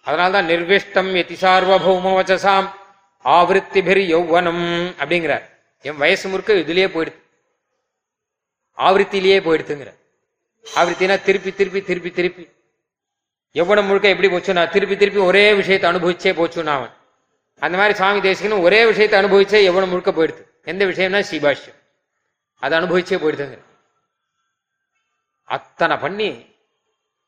அதனால்தான் 0.05 0.47
நிர்விஷ்டம் 0.47 1.11
எதி 1.21 1.35
சார்வபௌம 1.43 2.13
வச்சசாம் 2.19 2.67
ஆவருத்திபிர் 3.25 4.01
யௌவனம் 4.13 4.63
அப்படிங்கிறார். 5.01 5.45
என் 5.85 5.97
வயசு 5.97 6.29
முறுக்க 6.29 6.53
இதுலயே 6.53 6.87
போயிடுது 6.95 7.19
ஆவருத்திலேயே 8.77 9.39
போயிடுதுங்கிற 9.47 9.91
ஆவருத்தினா 10.65 11.15
திருப்பி 11.23 11.51
திருப்பி 11.53 11.81
திருப்பி 11.89 12.11
திருப்பி. 12.11 12.45
எவ்வளவு 13.55 13.87
முழுக்க 13.87 14.07
எப்படி 14.13 14.29
போச்சுன்னா 14.33 14.63
திருப்பி 14.69 14.95
திருப்பி 14.97 15.19
ஒரே 15.29 15.53
விஷயத்தை 15.59 15.87
அனுபவிச்சே 15.91 16.31
போச்சுன்னா 16.39 16.73
அவன். 16.79 16.93
அந்த 17.61 17.75
மாதிரி 17.77 17.93
சுவாமி 17.99 18.19
தேசிகனும் 18.27 18.65
ஒரே 18.67 18.85
விஷயத்தை 18.85 19.15
அனுபவிச்சே 19.21 19.59
எவ்வளவு 19.69 19.91
முழுக்க 19.91 20.11
போயிடுது 20.11 20.43
எந்த 20.71 20.85
விஷயம்னா 20.85 21.21
சீபாஷ்யம் 21.31 21.79
அதை 22.63 22.73
அனுபவிச்சே 22.79 23.17
போயிடுதுங்க 23.23 23.57
அத்தனை 25.49 25.95
பண்ணி 25.97 26.29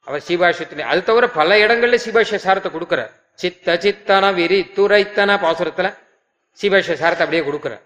அவர் 0.07 0.23
சீபாஷ்யத்திலே 0.27 0.83
அது 0.91 1.01
தவிர 1.09 1.25
பல 1.39 1.57
இடங்கள்ல 1.63 1.97
சீபாஷ்ய 2.05 2.39
சாரத்தை 2.45 2.69
கொடுக்கிறார். 2.75 3.11
சித்த 3.41 3.77
சித்தன 3.83 4.25
விரி 4.39 4.59
துரைத்தன 4.75 5.31
பாசுரத்துல 5.43 5.87
சீபாஷ்ய 6.59 6.95
சாரத்தை 7.01 7.23
அப்படியே 7.25 7.43
கொடுக்கிறார். 7.49 7.83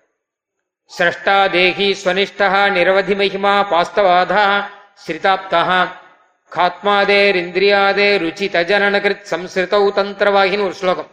சிரஷ்டா 0.91 1.37
தேகி 1.53 1.89
ஸ்வனிஷ்டா 2.01 2.47
நிரவதி 2.77 3.15
மகிமா 3.21 3.53
பாஸ்தவாதா 3.73 4.45
ஸ்ரிதாப்தா 5.03 5.61
காத்மாதேர் 6.51 7.37
இந்திரியாதே 7.43 8.09
ருச்சி 8.23 8.47
தஜனனகிருத் 8.55 9.25
சம்ஸ்கிருதௌ 9.31 9.83
தந்திரவாகின்னு 9.97 10.67
ஒரு 10.69 10.75
ஸ்லோகம். 10.81 11.09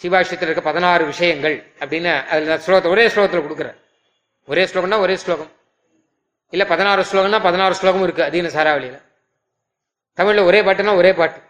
சிவாஷ்யத்தில் 0.00 0.48
இருக்க 0.48 0.62
பதினாறு 0.70 1.04
விஷயங்கள் 1.12 1.56
அப்படின்னு 1.82 2.12
அதில் 2.32 2.62
ஸ்லோகத்தை 2.64 2.90
ஒரே 2.94 3.04
ஸ்லோகத்தில் 3.12 3.44
கொடுக்குறார். 3.46 3.78
ஒரே 4.48 4.64
ஸ்லோகம்னா 4.70 4.98
ஒரே 5.04 5.16
ஸ்லோகம். 5.24 5.50
இல்லை 6.52 6.66
பதினாறு 6.72 7.02
ஸ்லோகம்னா 7.10 7.40
பதினாறு 7.48 7.74
ஸ்லோகம் 7.80 8.04
இருக்கு 8.06 8.22
அதீன 8.28 8.50
சாராவளியில். 8.56 9.00
தமிழ்ல 10.18 10.44
ஒரே 10.44 10.60
பாட்டுனா 10.60 10.96
ஒரே 10.96 11.12
பாட்டு. 11.12 11.40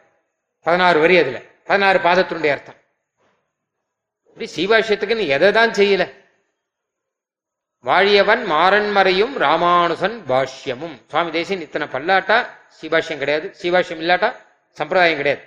பதினாறு 0.63 1.01
வரி 1.01 1.19
அதுல. 1.19 1.41
பதினாறு 1.65 1.99
பாதத்தினுடைய 1.99 2.51
அர்த்தம். 2.51 2.79
இப்படி 4.27 4.49
சீபாஷ்யத்துக்குன்னு 4.57 5.27
எதை 5.27 5.53
தான் 5.53 5.71
செய்யல? 5.71 6.13
வாழியவன் 7.85 8.43
மாறன்மறையும் 8.53 9.35
ராமானுசன் 9.45 10.17
பாஷ்யமும். 10.29 10.97
சுவாமி 11.09 11.31
தேசியன் 11.31 11.61
இத்தனை 11.61 11.89
பல்லாட்டா 11.89 12.47
சீபாஷ்யம் 12.81 13.19
கிடையாது. 13.19 13.55
சீபாஷ்யம் 13.63 14.03
இல்லாட்டா 14.05 14.37
சம்பிரதாயம் 14.71 15.17
கிடையாது. 15.17 15.43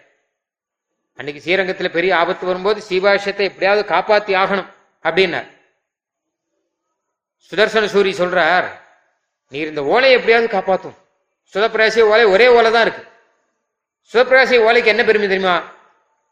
அன்னைக்கு 1.15 1.41
ஸ்ரீரங்கத்துல 1.45 1.89
பெரிய 1.89 2.17
ஆபத்து 2.17 2.45
வரும்போது 2.45 2.82
சீபாஷ்யத்தை 2.89 3.45
எப்படியாவது 3.51 3.93
காப்பாத்தி 3.93 4.38
ஆகணும் 4.41 4.69
அப்படின்னார். 5.03 5.49
சுதர்சன 7.51 7.86
சூரி 7.93 8.11
சொல்றார் 8.22 8.67
நீர் 9.47 9.67
இந்த 9.67 9.84
ஓலையை 9.84 10.19
எப்படியாவது 10.19 10.49
காப்பாத்தும். 10.57 10.97
சுதப்பிராசிய 11.53 12.01
ஓலை 12.01 12.26
ஒரே 12.26 12.47
ஓலை 12.47 12.72
தான் 12.72 12.82
இருக்கு. 12.82 13.09
சுதப்பிராசிய 14.14 14.59
ஓலைக்கு 14.68 14.86
என்ன 14.86 15.03
பெருமை 15.03 15.28
தெரியுமா? 15.28 15.55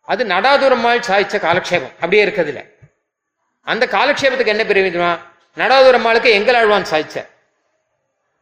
அது 0.02 0.26
நடாதுரம்மாள் 0.26 1.02
சாய்ச்ச 1.08 1.38
காலக்ஷேபம். 1.38 1.94
அப்படியே 1.94 2.26
இருக்குதுல 2.26 2.60
அந்த 3.62 3.86
காலக்ஷேபத்துக்கு 3.86 4.54
என்ன 4.54 4.64
பெருமை 4.66 4.92
தெரியுமா? 4.92 5.14
நடாதுரம்மாளுக்கு 5.56 6.30
எங்களாழ்வான் 6.40 6.86
சாய்ச்ச. 6.92 7.28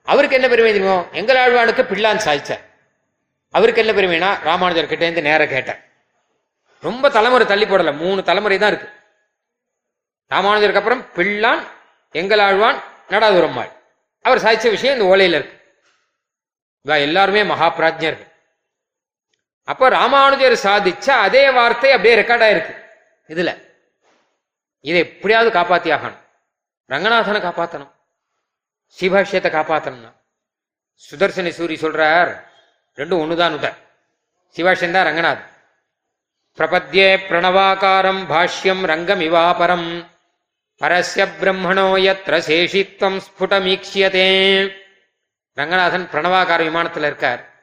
அவருக்கு 0.03 0.35
என்ன 0.35 0.47
பெருமை 0.47 0.71
தெரியுமோ? 0.71 0.99
எங்களாழ்வானுக்கு 1.11 1.83
பிள்ளான் 1.91 2.21
சாய்ச்ச. 2.25 2.59
அவருக்கு 3.51 3.85
என்ன 3.85 4.01
பெருமைனா 4.01 4.43
ராமானுஜர் 4.43 4.87
கிட்ட 4.87 5.03
இருந்து 5.03 5.21
நேரம் 5.21 5.47
கேட்டேன். 5.47 5.79
ரொம்ப 6.81 7.09
தலைமுறை 7.09 7.47
தள்ளி 7.47 7.65
போடல. 7.65 7.95
மூணு 7.97 8.23
தலைமுறை 8.23 8.57
தான் 8.57 8.71
இருக்கு. 8.71 8.89
ராமானுஜருக்கு 10.29 10.81
அப்புறம் 10.81 11.05
பிள்ளான் 11.15 11.61
எங்களாழ்வான் 12.13 12.79
நடாதுரம்மாள். 13.09 13.71
அவர் 14.21 14.41
சாதிச்ச 14.43 14.69
விஷயம் 14.69 14.99
இந்த 14.99 15.15
ஓலையில 15.15 15.35
இருக்கு. 15.39 15.55
எல்லாருமே 17.07 17.43
மகாபிராஜ்யர்கள் 17.43 18.26
அப்ப 19.67 19.89
ராமானுஜர் 19.89 20.53
சாதிச்ச 20.53 21.09
அதே 21.09 21.51
வார்த்தை 21.51 21.91
அப்படியே 21.91 22.15
ரெக்கார்ட் 22.15 22.45
ஆயிருக்கு. 22.47 22.83
இதுல. 23.27 23.63
இதை 24.79 24.99
எப்படியாவது 24.99 25.59
காப்பாத்தி 25.59 25.93
ஆகணும். 25.93 26.17
ரங்கநாதனை 26.89 27.41
காப்பாத்தணும். 27.41 27.91
சிபாஷ்யத்தை 28.99 29.49
காப்பாத்தணும்னா. 29.49 30.15
சுதர்சன 30.93 31.49
சூரி 31.49 31.75
சொல்றார் 31.75 32.43
ரெண்டும் 32.95 33.19
ஒண்ணுதான் 33.23 33.75
உத 34.55 34.91
தான் 34.91 35.07
ரங்கநாத் 35.07 35.43
பிரபத்யே 36.57 37.19
பிரணவாகாரம் 37.27 38.25
பாஷ்யம் 38.29 38.85
ரங்கம் 38.85 39.21
இவாபரம் 39.21 40.05
பரஸ்ய 40.79 41.27
பிரம்மணோ 41.41 41.87
எத்திர 42.03 42.41
சேஷித்வம் 42.47 43.21
ஸ்புடமீக்ஷியதே. 43.27 44.73
ரங்கநாதன் 45.53 46.09
பிரணவாக்கார 46.11 46.63
விமானத்துல 46.63 47.05
இருக்கார். 47.05 47.56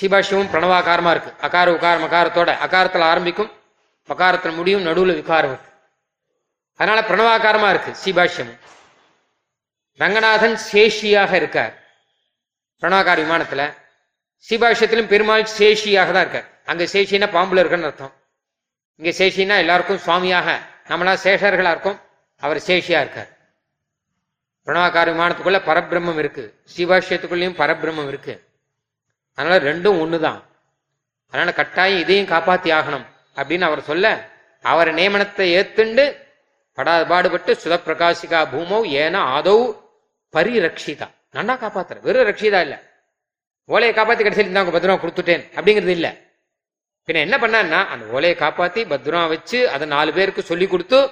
சிபாஷ்யமும் 0.00 0.50
பிரணவாகாரமா 0.52 1.10
இருக்கு. 1.10 1.30
அகார 1.46 1.66
உகாரம் 1.76 2.06
அகாரத்தோட 2.08 2.50
அகாரத்தில் 2.66 3.06
ஆரம்பிக்கும் 3.10 3.52
பகாரத்துல 4.08 4.54
முடியும் 4.54 4.82
நடுவில் 4.82 5.14
விகாரம் 5.14 5.52
இருக்கு. 5.52 5.70
அதனால 6.74 7.00
பிரணவாகாரமா 7.08 7.68
இருக்கு 7.70 7.92
சிபாஷ்யம் 8.04 8.58
ரங்கநாதன் 10.00 10.58
சேஷியாக 10.72 11.32
இருக்கார். 11.32 11.74
பிரணவாகார 12.82 13.18
விமானத்துல. 13.24 13.74
சிபாஷ்யத்திலும் 14.48 15.06
பெருமாள் 15.06 15.46
சேஷியாக 15.58 16.12
தான் 16.12 16.24
இருக்கார். 16.24 16.48
அங்க 16.64 16.84
சேஷினா 16.84 17.26
பாம்புல 17.36 17.62
இருக்குன்னு 17.62 17.86
அர்த்தம். 17.86 18.14
இங்க 18.96 19.10
சேஷினா 19.18 19.58
எல்லாருக்கும் 19.58 20.00
சுவாமியாக 20.06 20.56
நம்மளா 20.88 21.14
சேஷர்களா 21.24 21.70
இருக்கும் 21.70 22.00
அவர் 22.40 22.56
சேஷியா 22.56 22.98
இருக்கார். 23.04 23.30
பிரணவாகார 24.66 25.06
விமானத்துக்குள்ள 25.12 25.58
பரபிரம்மம் 25.70 26.18
இருக்கு. 26.18 26.44
ஸ்ரீபாஷ்யத்துக்குள்ளேயும் 26.74 27.58
பரபிரம்மம் 27.62 28.08
இருக்கு. 28.08 28.53
அதனால 29.34 29.72
ரெண்டும் 29.72 29.98
ஒண்ணுதான். 30.04 30.42
அதனால 31.28 31.52
கட்டாயம் 31.52 31.98
இதையும் 31.98 32.26
காப்பாத்தி 32.26 32.70
ஆகணும் 32.78 33.06
அப்படின்னு 33.36 33.60
அவர் 33.60 33.80
சொல்ல 33.80 34.30
அவர் 34.62 34.94
நியமனத்தை 34.94 35.46
ஏத்துண்டு 35.58 36.16
படாத 36.72 37.04
பாடுபட்டு 37.04 37.52
சுதப்பிரகாசிகா 37.52 38.40
பூமோ 38.52 38.84
ஏன 38.84 39.40
ஆதௌ 39.40 39.82
பரிரக்ஷிதா. 40.32 41.08
நன்னா 41.32 41.54
காப்பாத்துற. 41.54 42.00
வெறும் 42.00 42.26
ரக்ஷிதா 42.26 42.60
இல்ல. 42.60 42.82
ஓலையை 43.64 43.96
காப்பாத்தி 43.96 44.22
கடைசியில் 44.22 44.54
இந்தாங்க 44.54 44.70
பத்திரமா 44.70 44.96
கொடுத்துட்டேன் 44.96 45.44
அப்படிங்கிறது 45.54 45.88
இல்ல. 45.88 46.16
பின்ன 47.06 47.14
என்ன 47.14 47.36
பண்ணான்னா 47.36 47.86
அந்த 47.86 48.06
ஓலையை 48.06 48.38
காப்பாத்தி 48.38 48.80
பத்திரமா 48.92 49.28
வச்சு 49.28 49.68
அதை 49.70 49.86
நாலு 49.86 50.12
பேருக்கு 50.12 50.42
சொல்லி 50.42 50.66
கொடுத்து 50.66 51.10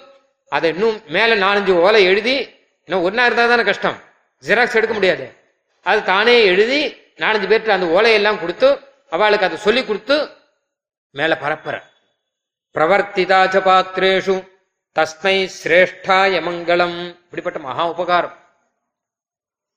அதை 0.48 0.70
இன்னும் 0.70 1.02
மேல 1.06 1.36
நாலஞ்சு 1.36 1.72
ஓலை 1.72 2.04
எழுதி 2.04 2.54
இன்னும் 2.84 3.04
ஒன்னா 3.04 3.24
இருந்தா 3.24 3.46
தானே 3.46 3.62
கஷ்டம். 3.62 3.98
ஜெராக்ஸ் 4.46 4.74
எடுக்க 4.74 4.94
முடியாது. 4.94 5.32
அது 5.82 6.04
தானே 6.04 6.44
எழுதி 6.44 7.01
நாலஞ்சு 7.22 7.48
பேர்கிட்ட 7.50 7.68
அந்த 7.68 7.88
ஓலையெல்லாம் 7.96 8.40
கொடுத்து 8.40 8.68
அவளுக்கு 9.10 9.46
அதை 9.46 9.58
சொல்லி 9.58 9.84
கொடுத்து 9.84 10.16
மேல 11.10 11.38
பரப்புற. 11.42 11.76
பிரவர்த்திதாச்ச 12.74 13.56
பாத்திரேஷு 13.68 14.34
தஸ்மை 14.98 15.36
சிரேஷ்டாய 15.58 16.40
மங்களம். 16.46 16.98
இப்படிப்பட்ட 17.08 17.58
மகா 17.58 17.88
உபகாரம். 17.88 18.36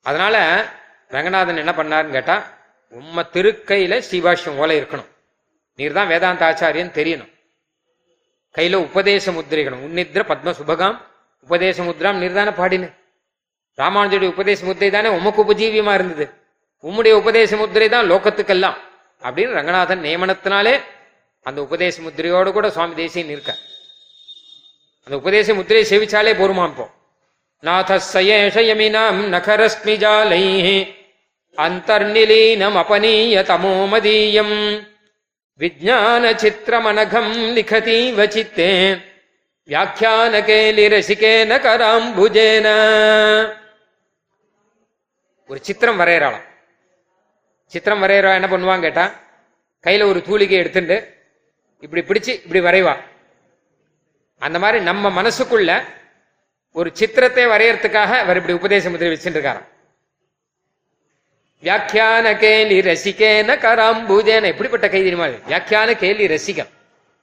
அதனால 0.01 0.35
ரங்கநாதன் 1.07 1.57
என்ன 1.57 1.71
பண்ணாருன்னு 1.71 2.11
கேட்டா 2.11 2.35
உம்ம 2.91 3.23
திருக்கையில 3.33 4.01
ஸ்ரீபாஷ்யம் 4.09 4.57
ஓலை 4.57 4.81
இருக்கணும். 4.81 5.09
நீர் 5.75 5.93
தான் 5.93 6.07
வேதாந்த 6.07 6.45
ஆச்சாரியன் 6.49 6.95
தெரியணும். 6.99 7.31
கையில 8.55 8.75
உபதேச 8.75 9.31
முத்திரைகளும். 9.31 9.83
உன்னித்ர 9.87 10.21
பத்ம 10.31 10.53
சுபகாம் 10.59 10.97
உபதேச 11.47 11.83
முத்ராம் 11.83 12.21
நீர்தானே 12.23 12.51
பாடினு. 12.59 12.87
ராமானுஜருடைய 13.77 14.33
உபதேச 14.35 14.65
முத்திரை 14.65 14.89
தானே 14.91 15.09
உமக்கு 15.17 15.41
உபஜீவியமா 15.43 15.93
இருந்தது. 15.93 16.25
உம்முடைய 16.83 17.11
உபதேச 17.11 17.57
முத்திரை 17.57 17.89
தான் 17.89 18.11
லோகத்துக்கெல்லாம். 18.11 18.77
அப்படின்னு 19.21 19.51
ரங்கநாதன் 19.51 20.01
நியமனத்தினாலே 20.01 20.81
அந்த 21.43 21.61
உபதேச 21.61 22.01
முத்திரையோடு 22.01 22.51
கூட 22.51 22.69
சுவாமி 22.69 22.93
தேசியன் 22.93 23.29
இருக்க 23.29 23.57
அந்த 25.03 25.17
உபதேச 25.17 25.53
முத்திரையை 25.53 25.85
சேவிச்சாலே 25.89 26.33
போருமாம் 26.37 26.67
இப்போ. 26.67 26.89
நாத 27.61 28.01
நகரஸ்மி 28.15 29.95
ஜாலை 29.95 30.43
அந்தர்நிலீனம் 31.55 32.77
அபனீய 32.81 33.41
தமோ 33.41 33.71
மதீயம். 33.93 34.87
விஜான 35.59 36.31
சித்திரமனகம் 36.35 37.33
லிகதீவ 37.57 38.27
சித்தே. 38.29 38.97
வியாக்கியானகேலி 39.67 40.85
ரசிகேன 40.95 41.51
கராம்புஜேன. 41.59 42.67
ஒரு 45.47 45.59
சித்திரம் 45.61 45.99
வரையறாளாம். 45.99 46.45
சித்திரம் 47.73 48.03
வரைகிறவா 48.03 48.33
என்ன 48.39 48.47
பண்ணுவான்னு 48.51 48.85
கேட்டா 48.87 49.05
கையில 49.85 50.07
ஒரு 50.11 50.19
தூளிகை 50.27 50.57
எடுத்துட்டு 50.61 50.97
இப்படி 51.79 52.01
பிடிச்சு 52.09 52.31
இப்படி 52.45 52.61
வரைவா. 52.67 52.95
அந்த 54.41 54.59
மாதிரி 54.59 54.83
நம்ம 54.83 55.21
மனசுக்குள்ள 55.21 55.71
ஒரு 56.71 56.89
சித்திரத்தை 56.93 57.45
வரையறதுக்காக 57.45 58.11
அவர் 58.23 58.37
இப்படி 58.39 58.55
உபதேச 58.59 58.89
முத்திரை 58.89 59.11
வச்சுட்டு 59.13 59.37
இருக்காராம் 59.37 59.69
வியாக்கியான 61.63 62.37
கேலி 62.37 62.77
ரசிகேன 62.87 63.51
கராம்பூஜேன 63.65 64.49
எப்படிப்பட்ட 64.53 64.89
கை 64.89 64.99
தெரியுமா 64.99 65.27
வியாக்கியான 65.51 65.93
கேலி 66.01 66.25
ரசிகம். 66.33 66.71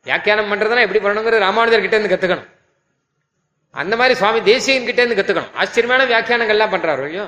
வியாக்கியானம் 0.07 0.51
பண்றதுனா 0.53 0.85
எப்படி 0.87 1.01
பண்ணணுங்கிறது 1.05 1.45
ராமானுஜர் 1.47 1.85
கிட்ட 1.85 1.97
இருந்து 1.99 2.15
கத்துக்கணும். 2.15 2.49
அந்த 3.71 3.95
மாதிரி 3.97 4.15
சுவாமி 4.21 4.41
தேசியன் 4.43 4.89
கிட்ட 4.89 5.03
இருந்து 5.03 5.19
கத்துக்கணும். 5.21 5.53
ஆச்சரியமான 5.55 6.07
வியாக்கியானங்கள்லாம் 6.13 6.75
பண்றாரு 6.75 7.05
ஐயோ. 7.11 7.27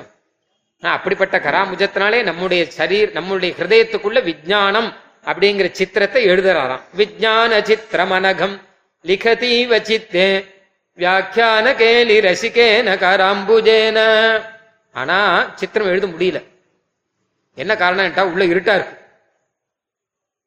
அப்படிப்பட்ட 0.81 1.37
கராமுஜத்தினாலே 1.39 2.23
நம்முடைய 2.23 2.67
சரீர் 2.77 3.11
நம்முடைய 3.11 3.55
ஹிருதயத்துக்குள்ள 3.57 4.19
விஜானம் 4.31 4.93
அப்படிங்கிற 5.25 5.71
சித்திரத்தை 5.71 6.25
எழுதுறாராம். 6.27 6.81
விஜான 6.97 7.59
சித்திரமனகம் 7.69 8.59
லிகதீவ 9.05 9.81
சித்தே 9.81 10.53
வியாக்கியான 10.97 11.75
கேலி 11.75 12.19
ரசிகேன 12.19 12.95
கராம்புஜேன. 13.03 13.99
ஆனா 14.93 15.51
சித்திரம் 15.55 15.87
எழுத 15.87 16.07
முடியல. 16.07 16.43
என்ன 17.55 17.73
காரணம்ட்டா 17.73 18.21
உள்ள 18.21 18.45
இருட்டா 18.45 18.73
இருக்கு. 18.75 18.97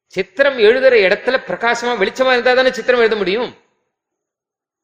சித்திரம் 0.07 0.59
எழுதுற 0.59 0.95
இடத்துல 1.07 1.37
பிரகாசமா 1.49 1.93
வெளிச்சமா 2.03 2.33
இருந்தா 2.33 2.55
தானே 2.55 2.73
சித்திரம் 2.73 3.01
எழுத 3.01 3.17
முடியும். 3.17 3.57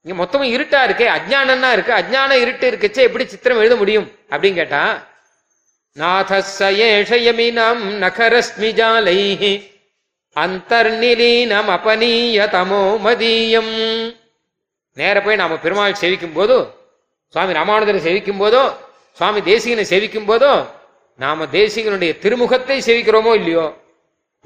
இங்க 0.03 0.25
மொத்தமும் 0.25 0.53
இருட்டா 0.55 0.81
இருக்கே 0.89 1.07
அஜ்ஞானம்னா 1.17 1.73
இருக்கு. 1.73 1.93
அஜ்ஞான 1.93 2.31
இருட்டு 2.31 2.71
இருக்குச்சே 2.71 3.03
எப்படி 3.09 3.27
சித்திரம் 3.27 3.59
எழுத 3.59 3.77
முடியும் 3.77 4.13
அப்படின்னு 4.31 4.55
கேட்டா 4.55 5.13
நாதசயேஷயமினம் 5.97 7.83
நகரஸ்மி 8.01 8.71
ஜாலைஹி 8.79 9.51
அந்தர்நிலீனம் 10.37 11.69
அபனீய 11.75 12.47
தமோ 12.49 12.81
மதியம் 13.05 13.71
நேர 14.97 15.17
போய் 15.21 15.37
நாம 15.37 15.59
பெருமாள் 15.59 15.95
சேவிக்கும் 15.95 16.35
போதோ 16.35 16.59
சுவாமி 17.35 17.55
ராமானுஜரை 17.55 18.01
சேவிக்கும் 18.01 18.41
போதோ 18.41 18.65
சுவாமி 19.19 19.43
தேசிகனை 19.43 19.85
சேவிக்கும் 19.93 20.27
போதோ 20.27 20.53
நாம 21.21 21.47
தேசிகனுடைய 21.53 22.13
திருமுகத்தை 22.19 22.79
சேவிக்கிறோமோ 22.81 23.35
இல்லையோ 23.35 23.67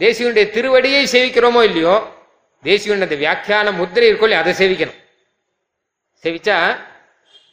தேசிகனுடைய 0.01 0.46
திருவடியை 0.51 1.03
சேவிக்கிறோமோ 1.14 1.62
இல்லையோ 1.62 1.96
தேசிகனுடைய 2.64 3.20
வியாக்கியான 3.24 3.72
முத்திரை 3.72 4.09
இருக்கோ 4.09 4.30
அதை 4.34 4.55
சேவிக்கணும் 4.55 5.01
சேவிச்சா 6.24 6.59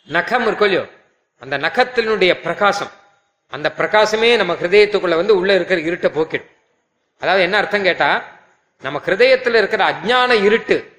நகம் 0.08 0.48
இருக்கோ 0.48 0.68
இல்லையோ 0.70 0.86
அந்த 1.42 1.56
நகத்தினுடைய 1.58 2.34
பிரகாசம் 2.42 2.94
அந்த 3.48 3.74
பிரகாசமே 3.78 4.36
நம்ம 4.36 4.54
ஹிருதயத்துக்குள்ள 4.54 5.16
வந்து 5.16 5.36
உள்ள 5.36 5.56
இருக்கிற 5.56 5.82
இருட்டை 5.82 6.14
போக்கிடும். 6.14 6.50
அதாவது 7.20 7.44
என்ன 7.44 7.58
அர்த்தம் 7.58 7.84
கேட்டா 7.84 8.24
நம்ம 8.82 9.02
ஹிருதயத்துல 9.06 9.56
இருக்கிற 9.56 9.94
அஜ்ஞான 9.94 10.44
இருட்டு 10.44 10.94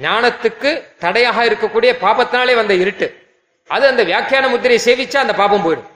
ஞானத்துக்கு 0.00 0.84
தடையாக 0.98 1.44
இருக்கக்கூடிய 1.44 1.92
பாபத்தினாலே 2.00 2.54
வந்த 2.54 2.74
இருட்டு 2.74 3.26
அது 3.66 3.86
அந்த 3.86 4.04
வியாக்கியான 4.04 4.48
முத்திரையை 4.48 4.78
சேவிச்சா 4.86 5.16
அந்த 5.16 5.34
பாபம் 5.34 5.64
போயிடும். 5.64 5.88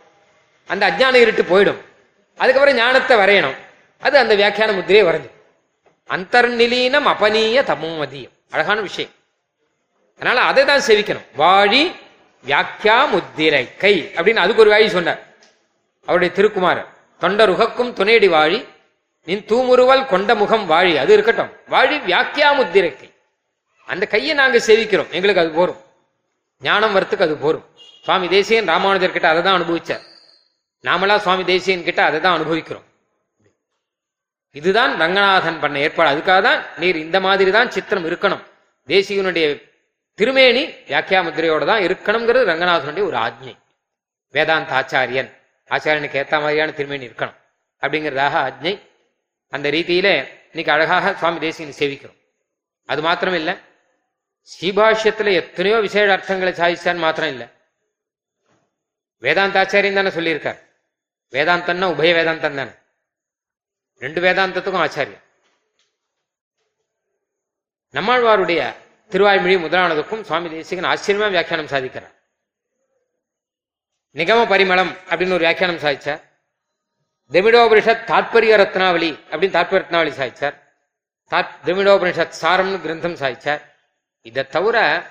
அந்த 0.67 0.91
அஜ்ஞான 0.91 1.15
இருட்டு 1.15 1.43
போயிடும். 1.43 1.77
அதுக்கப்புறம் 2.37 2.77
ஞானத்தை 2.77 3.17
வரையணும். 3.17 3.57
அது 4.01 4.19
அந்த 4.19 4.37
வியாக்கியான 4.37 4.75
முத்திரையை 4.75 5.15
வரைஞ்சு. 5.15 5.31
அந்தர்நிலீனம் 6.09 7.07
அபனீய 7.07 7.63
தமோமதியம். 7.63 8.31
அழகான 8.51 8.81
விஷயம். 8.81 9.11
அதனால 10.15 10.41
அதை 10.41 10.65
தான் 10.65 10.81
சேவிக்கணும். 10.87 11.27
வாழி 11.37 11.97
வியாக்கியா 12.47 13.09
முத்திரை 13.09 13.77
கை 13.77 14.11
அப்படின்னு 14.15 14.37
அதுக்கு 14.37 14.63
ஒரு 14.63 14.71
வாழி 14.71 14.89
சொன்னார். 14.89 15.31
அவருடைய 16.09 16.35
திருக்குமாரர் 16.35 16.91
தொண்டருகக்கும் 17.23 17.93
துணையடி 17.99 18.29
வாழி 18.29 18.67
நின் 19.29 19.45
தூமுருவல் 19.51 20.07
கொண்ட 20.07 20.35
முகம் 20.35 20.71
வாழி. 20.71 20.97
அது 20.97 21.13
இருக்கட்டும். 21.13 21.51
வாழி 21.69 21.97
வியாக்கியா 22.09 22.49
முத்திரை 22.57 23.11
அந்த 23.93 24.07
கையை 24.07 24.35
நாங்க 24.35 24.59
சேவிக்கிறோம். 24.59 25.11
எங்களுக்கு 25.17 25.43
அது 25.43 25.51
போரும். 25.51 25.81
ஞானம் 26.63 26.95
வரத்துக்கு 26.97 27.27
அது 27.27 27.37
போரும். 27.37 27.65
சுவாமி 28.05 28.29
தேசியன் 28.29 28.67
ராமானுஜர் 28.67 29.15
கிட்ட 29.17 29.29
அதை 29.29 29.43
தான் 29.43 29.57
அனுபவிச்சார். 29.59 30.03
நாமளா 30.85 31.17
சுவாமி 31.19 31.45
தேசியன் 31.45 31.85
கிட்ட 31.89 32.05
அதை 32.05 32.21
தான் 32.21 32.37
அனுபவிக்கிறோம். 32.39 32.87
இதுதான் 34.51 34.93
ரங்கநாதன் 35.03 35.61
பண்ண 35.61 35.79
ஏற்பாடு. 35.79 36.09
அதுக்காக 36.15 36.41
தான் 36.43 36.61
நீர் 36.77 36.97
இந்த 36.97 37.21
மாதிரி 37.21 37.51
தான் 37.51 37.71
சித்திரம் 37.71 38.07
இருக்கணும். 38.11 38.43
தேசியனுடைய 38.89 39.47
திருமேனி 40.15 40.65
வியாக்கியா 40.89 41.21
முத்திரையோட 41.27 41.65
தான் 41.65 41.85
இருக்கணுங்கிறது 41.89 42.51
ரங்கநாதனுடைய 42.53 43.05
ஒரு 43.11 43.17
ஆஜ்ஞை. 43.17 43.55
வேதாந்த 44.35 44.75
ஆச்சாரியன் 44.81 45.31
ஆச்சாரியனுக்கு 45.71 46.21
ஏத்த 46.23 46.31
மாதிரியான 46.31 46.73
திருமேனி 46.73 47.07
இருக்கணும். 47.07 47.37
அப்படிங்கிறதாக 47.81 48.35
ஆஜ்ஞை 48.47 48.81
அந்த 49.49 49.71
ரீதியில 49.71 50.29
இன்னைக்கு 50.49 50.73
அழகாக 50.73 51.15
சுவாமி 51.15 51.49
தேசியனை 51.49 51.73
சேவிக்கிறோம். 51.79 52.17
அது 52.87 53.03
மாத்திரம் 53.03 53.35
இல்லை 53.35 53.57
ஸ்ரீபாஷ்யத்துல 54.61 55.33
எத்தனையோ 55.33 55.81
விசேஷ 55.81 56.17
அர்த்தங்களை 56.17 56.51
சாதிச்சான்னு 56.51 56.99
மாத்திரம் 56.99 57.31
இல்ல. 57.31 57.49
வேதாந்த 59.19 59.63
ஆச்சாரியன் 59.63 59.95
தானே 59.95 60.09
சொல்லியிருக்கார். 60.09 60.61
வேதாந்தம்னா 61.31 61.87
உபய 61.95 62.13
வேதாந்தம் 62.15 62.55
தானே. 62.55 62.71
ரெண்டு 63.99 64.21
வேதாந்தத்துக்கும் 64.21 64.85
ஆச்சாரியம். 64.87 65.23
நம்மாழ்வாருடைய 67.93 68.75
திருவாய்மொழி 69.11 69.57
முதலானதுக்கும் 69.57 70.23
சுவாமி 70.23 70.49
தேசிகன் 70.51 70.91
ஆச்சரியமா 70.91 71.29
வியாக்கியானம் 71.29 71.67
சாதிக்கிறார். 71.67 72.15
நிகம 74.15 74.45
பரிமளம் 74.47 74.97
அப்படின்னு 75.09 75.29
ஒரு 75.29 75.39
வியாக்கியானம் 75.39 75.81
சாதிச்சார். 75.81 76.21
திமிடோபனிஷத் 77.31 78.05
தாத்பரிய 78.11 78.57
ரத்னாவளி 78.63 79.11
அப்படின்னு 79.31 79.57
தாத்பரிய 79.57 79.83
ரத்னாவளி 79.83 80.13
சாதிச்சார். 80.21 80.57
தாத் 81.29 81.59
திமிடோபனிஷத் 81.65 82.33
சாரம்னு 82.41 82.81
கிரந்தம் 82.85 83.17
சாதிச்சார். 83.23 83.63
இதை 84.23 84.47
தவிர 84.47 85.07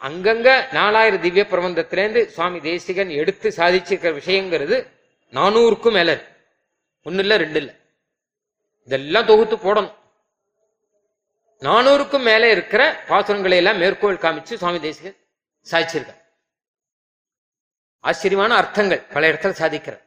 அங்கங்க 0.00 0.72
நாலாயிரம் 0.72 1.20
திவ்ய 1.20 1.46
பிரபந்தத்திலேருந்து 1.50 2.26
சுவாமி 2.26 2.60
தேசிகன் 2.60 3.08
எடுத்து 3.08 3.48
சாதிச்சிருக்கிற 3.56 4.12
விஷயங்கிறது 4.20 4.88
நானூறுக்கும் 5.32 5.92
மேல 5.92 6.26
ஒன்னு 7.02 7.20
இல்ல 7.20 7.36
ரெண்டு 7.36 7.58
இல்லை 7.58 7.74
இதெல்லாம் 8.84 9.26
தொகுத்து 9.26 9.56
போடணும். 9.56 9.94
நானூறுக்கும் 11.60 12.22
மேல 12.22 12.50
இருக்கிற 12.50 13.04
பாசுரங்களை 13.08 13.56
எல்லாம் 13.56 13.78
மேற்கோள் 13.78 14.16
காமிச்சு 14.16 14.54
சுவாமி 14.54 14.80
தேசிகன் 14.80 15.16
சாதிச்சிருக்கார். 15.70 16.21
ஆச்சரியமான 18.04 18.52
அர்த்தங்கள் 18.60 19.02
பல 19.14 19.22
இடத்துல 19.30 19.54
சாதிக்கிறார் 19.62 20.02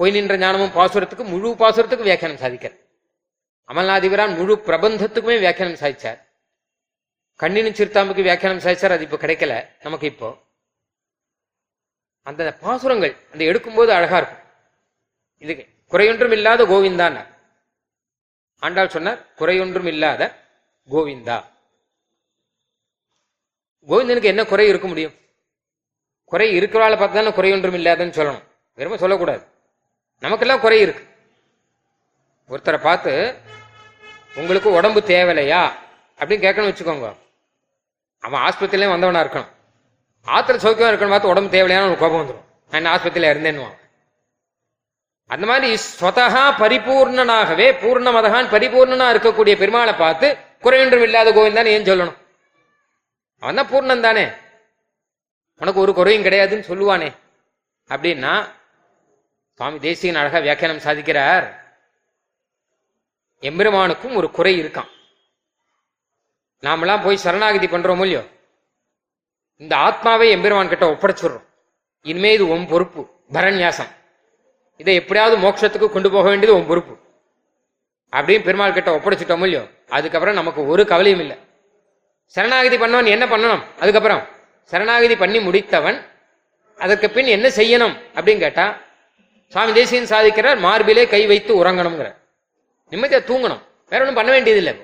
போய் 0.00 0.14
நின்ற 0.14 0.34
ஞானமும் 0.42 0.74
பாசுரத்துக்கு 0.78 1.24
முழு 1.32 1.50
பாசுரத்துக்கு 1.60 2.08
வியாக்கியானம் 2.08 2.42
சாதிக்கிறார். 2.42 2.78
அமல்நாதிபிரான் 3.70 4.34
முழு 4.38 4.54
பிரபந்தத்துக்குமே 4.66 5.36
வியாக்கியானம் 5.44 5.80
சாதிச்சார். 5.82 6.18
கண்ணின் 7.40 7.76
சிறுத்தாம்புக்கு 7.78 8.26
வியாக்கியானம் 8.26 8.64
சாதிச்சார் 8.64 8.94
அது 8.96 9.06
இப்போ 9.06 9.18
கிடைக்கல 9.24 9.54
நமக்கு 9.84 10.06
இப்போ. 10.12 10.28
அந்த 12.26 12.52
பாசுரங்கள் 12.64 13.14
அந்த 13.32 13.42
எடுக்கும்போது 13.50 13.90
அழகா 13.98 14.16
இருக்கும். 14.20 14.44
இது 15.42 15.52
குறையொன்றும் 15.92 16.34
இல்லாத 16.36 16.60
கோவிந்தான் 16.72 17.18
ஆண்டாள் 18.62 18.94
சொன்னார் 18.94 19.20
குறையொன்றும் 19.40 19.88
இல்லாத 19.92 20.22
கோவிந்தா. 20.88 21.36
கோவிந்தனுக்கு 23.88 24.32
என்ன 24.32 24.42
குறை 24.52 24.66
இருக்க 24.72 24.86
முடியும்? 24.92 25.14
குறை 26.26 26.58
இருக்கிறவாள 26.58 26.98
பார்த்து 26.98 27.12
தானே 27.12 27.28
குறையொன்றும் 27.28 27.80
இல்லாதன்னு 27.80 28.16
சொல்லணும். 28.18 28.42
வெறும 28.76 28.96
சொல்லக்கூடாது. 28.96 29.46
நமக்கெல்லாம் 30.20 30.60
குறை 30.60 30.80
இருக்கு. 30.80 31.06
ஒருத்தரை 32.50 32.80
பார்த்து 32.80 33.34
உங்களுக்கு 34.34 34.72
உடம்பு 34.72 35.00
தேவையில்லையா? 35.00 35.70
அப்படின்னு 36.18 36.46
கேட்கணும் 36.46 36.74
வச்சுக்கோங்க. 36.74 37.16
அவன் 38.20 38.40
ஆஸ்பத்திரியிலே 38.40 38.88
வந்தவனா 38.88 39.20
இருக்கணும். 39.20 39.54
ஆத்திர 40.26 40.58
சௌக்கியம் 40.58 40.94
இருக்கணும் 40.94 41.08
பார்த்து 41.08 41.28
உடம்பு 41.28 41.50
தேவையான 41.50 41.86
ஒரு 41.86 41.98
கோபம் 41.98 42.26
வந்துடும் 42.26 42.80
நான் 42.80 42.98
ஆஸ்பத்திரியில 42.98 43.36
இருந்தேன்னு 43.36 43.68
அந்த 45.26 45.46
மாதிரி 45.46 45.74
ஸ்வதகா 45.74 46.62
பரிபூர்ணனாகவே 46.62 47.72
பூர்ணமதகான் 47.82 48.48
பரிபூர்ணனா 48.48 49.14
இருக்கக்கூடிய 49.14 49.54
பெருமாளை 49.54 49.98
பார்த்து 49.98 50.36
குறையொன்றும் 50.62 51.02
இல்லாத 51.02 51.32
கோவிந்தான் 51.32 51.66
ஏன் 51.66 51.84
சொல்லணும். 51.84 52.16
அவன் 53.40 53.54
தான் 53.54 53.70
பூர்ணன் 53.70 54.00
தானே. 54.00 54.26
உனக்கு 55.58 55.80
ஒரு 55.80 55.94
குறையும் 55.94 56.24
கிடையாதுன்னு 56.24 56.64
சொல்லுவானே. 56.68 57.16
அப்படின்னா 57.88 58.48
சுவாமி 59.54 59.78
தேசியன் 59.78 60.14
அழகா 60.14 60.38
வியாக்கியானம் 60.38 60.82
சாதிக்கிறார். 60.82 61.56
எம்பெருமானுக்கும் 63.40 64.14
ஒரு 64.14 64.30
குறை 64.30 64.62
இருக்கான் 64.62 64.88
நாமெல்லாம் 66.60 67.02
போய் 67.02 67.16
சரணாகதி 67.16 67.66
பண்றோம் 67.66 67.92
இல்லையோ? 67.92 68.26
இந்த 69.56 69.76
ஆத்மாவை 69.76 70.30
எம்பெருமான் 70.30 70.68
கிட்ட 70.68 70.90
ஒப்படைச்சிடுறோம். 70.90 71.44
இனிமே 72.02 72.32
இது 72.32 72.48
உன் 72.48 72.66
பொறுப்பு 72.66 73.10
பரன்யாசம். 73.32 73.88
இதை 74.76 74.94
எப்படியாவது 74.94 75.36
மோட்சத்துக்கு 75.36 75.90
கொண்டு 75.90 76.10
போக 76.10 76.28
வேண்டியது 76.28 76.58
உன் 76.58 76.66
பொறுப்பு. 76.66 76.96
அப்படின்னு 78.12 78.42
பெருமாள் 78.42 78.72
கிட்ட 78.72 78.96
ஒப்படைச்சிட்டோம் 78.96 79.32
இல்லையோ? 79.32 79.68
அதுக்கப்புறம் 79.88 80.34
நமக்கு 80.34 80.66
ஒரு 80.66 80.86
கவலையும் 80.86 81.20
இல்லை. 81.20 81.38
சரணாகதி 82.26 82.76
பண்ணவன் 82.76 83.06
என்ன 83.06 83.26
பண்ணணும்? 83.26 83.64
அதுக்கப்புறம்? 83.80 84.35
சரணாகதி 84.72 85.16
பண்ணி 85.22 85.38
முடித்தவன் 85.46 85.98
அதற்கு 86.78 87.06
பின் 87.16 87.34
என்ன 87.36 87.46
செய்யணும் 87.58 87.94
அப்படின்னு 88.16 88.44
கேட்டா 88.44 88.66
சுவாமி 89.52 89.72
தேசியன் 89.78 90.10
சாதிக்கிறார் 90.12 90.58
மார்பிலே 90.66 91.04
கை 91.12 91.22
வைத்து 91.32 91.52
உறங்கணுங்கிற 91.60 92.08
நிம்மதியா 92.92 93.20
தூங்கணும். 93.30 93.62
வேற 93.92 94.00
ஒன்றும் 94.02 94.18
பண்ண 94.18 94.30
வேண்டியதில்லை. 94.34 94.74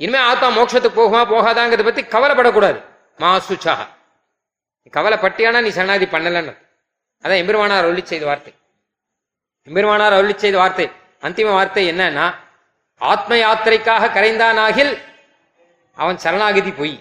இனிமே 0.00 0.20
ஆத்மா 0.30 0.48
மோட்சத்துக்கு 0.56 0.98
போகுமா 1.00 1.20
போகாதாங்கிறத 1.32 1.84
பத்தி 1.88 2.02
கவலைப்படக்கூடாது. 2.14 2.78
மா 3.22 3.30
சுச்சாக 3.48 3.82
கவலைப்பட்டியானா 4.96 5.60
நீ 5.66 5.70
சரணாகதி 5.76 6.06
பண்ணலன்னு. 6.14 6.52
அதான் 7.24 7.40
எம்பெருமானார் 7.42 7.86
அருளி 7.86 8.02
செய்த 8.10 8.24
வார்த்தை. 8.30 8.52
எம்பெருமானார் 9.68 10.16
அருளி 10.18 10.34
செய்த 10.42 10.56
வார்த்தை 10.62 10.86
அந்திம 11.26 11.54
வார்த்தை 11.58 11.84
என்னன்னா 11.92 12.26
ஆத்ம 13.00 13.36
யாத்திரைக்காக 13.44 14.10
கரைந்தானாகில் 14.16 14.92
அவன் 15.96 16.18
சரணாகதி 16.24 16.72
பொய். 16.80 16.96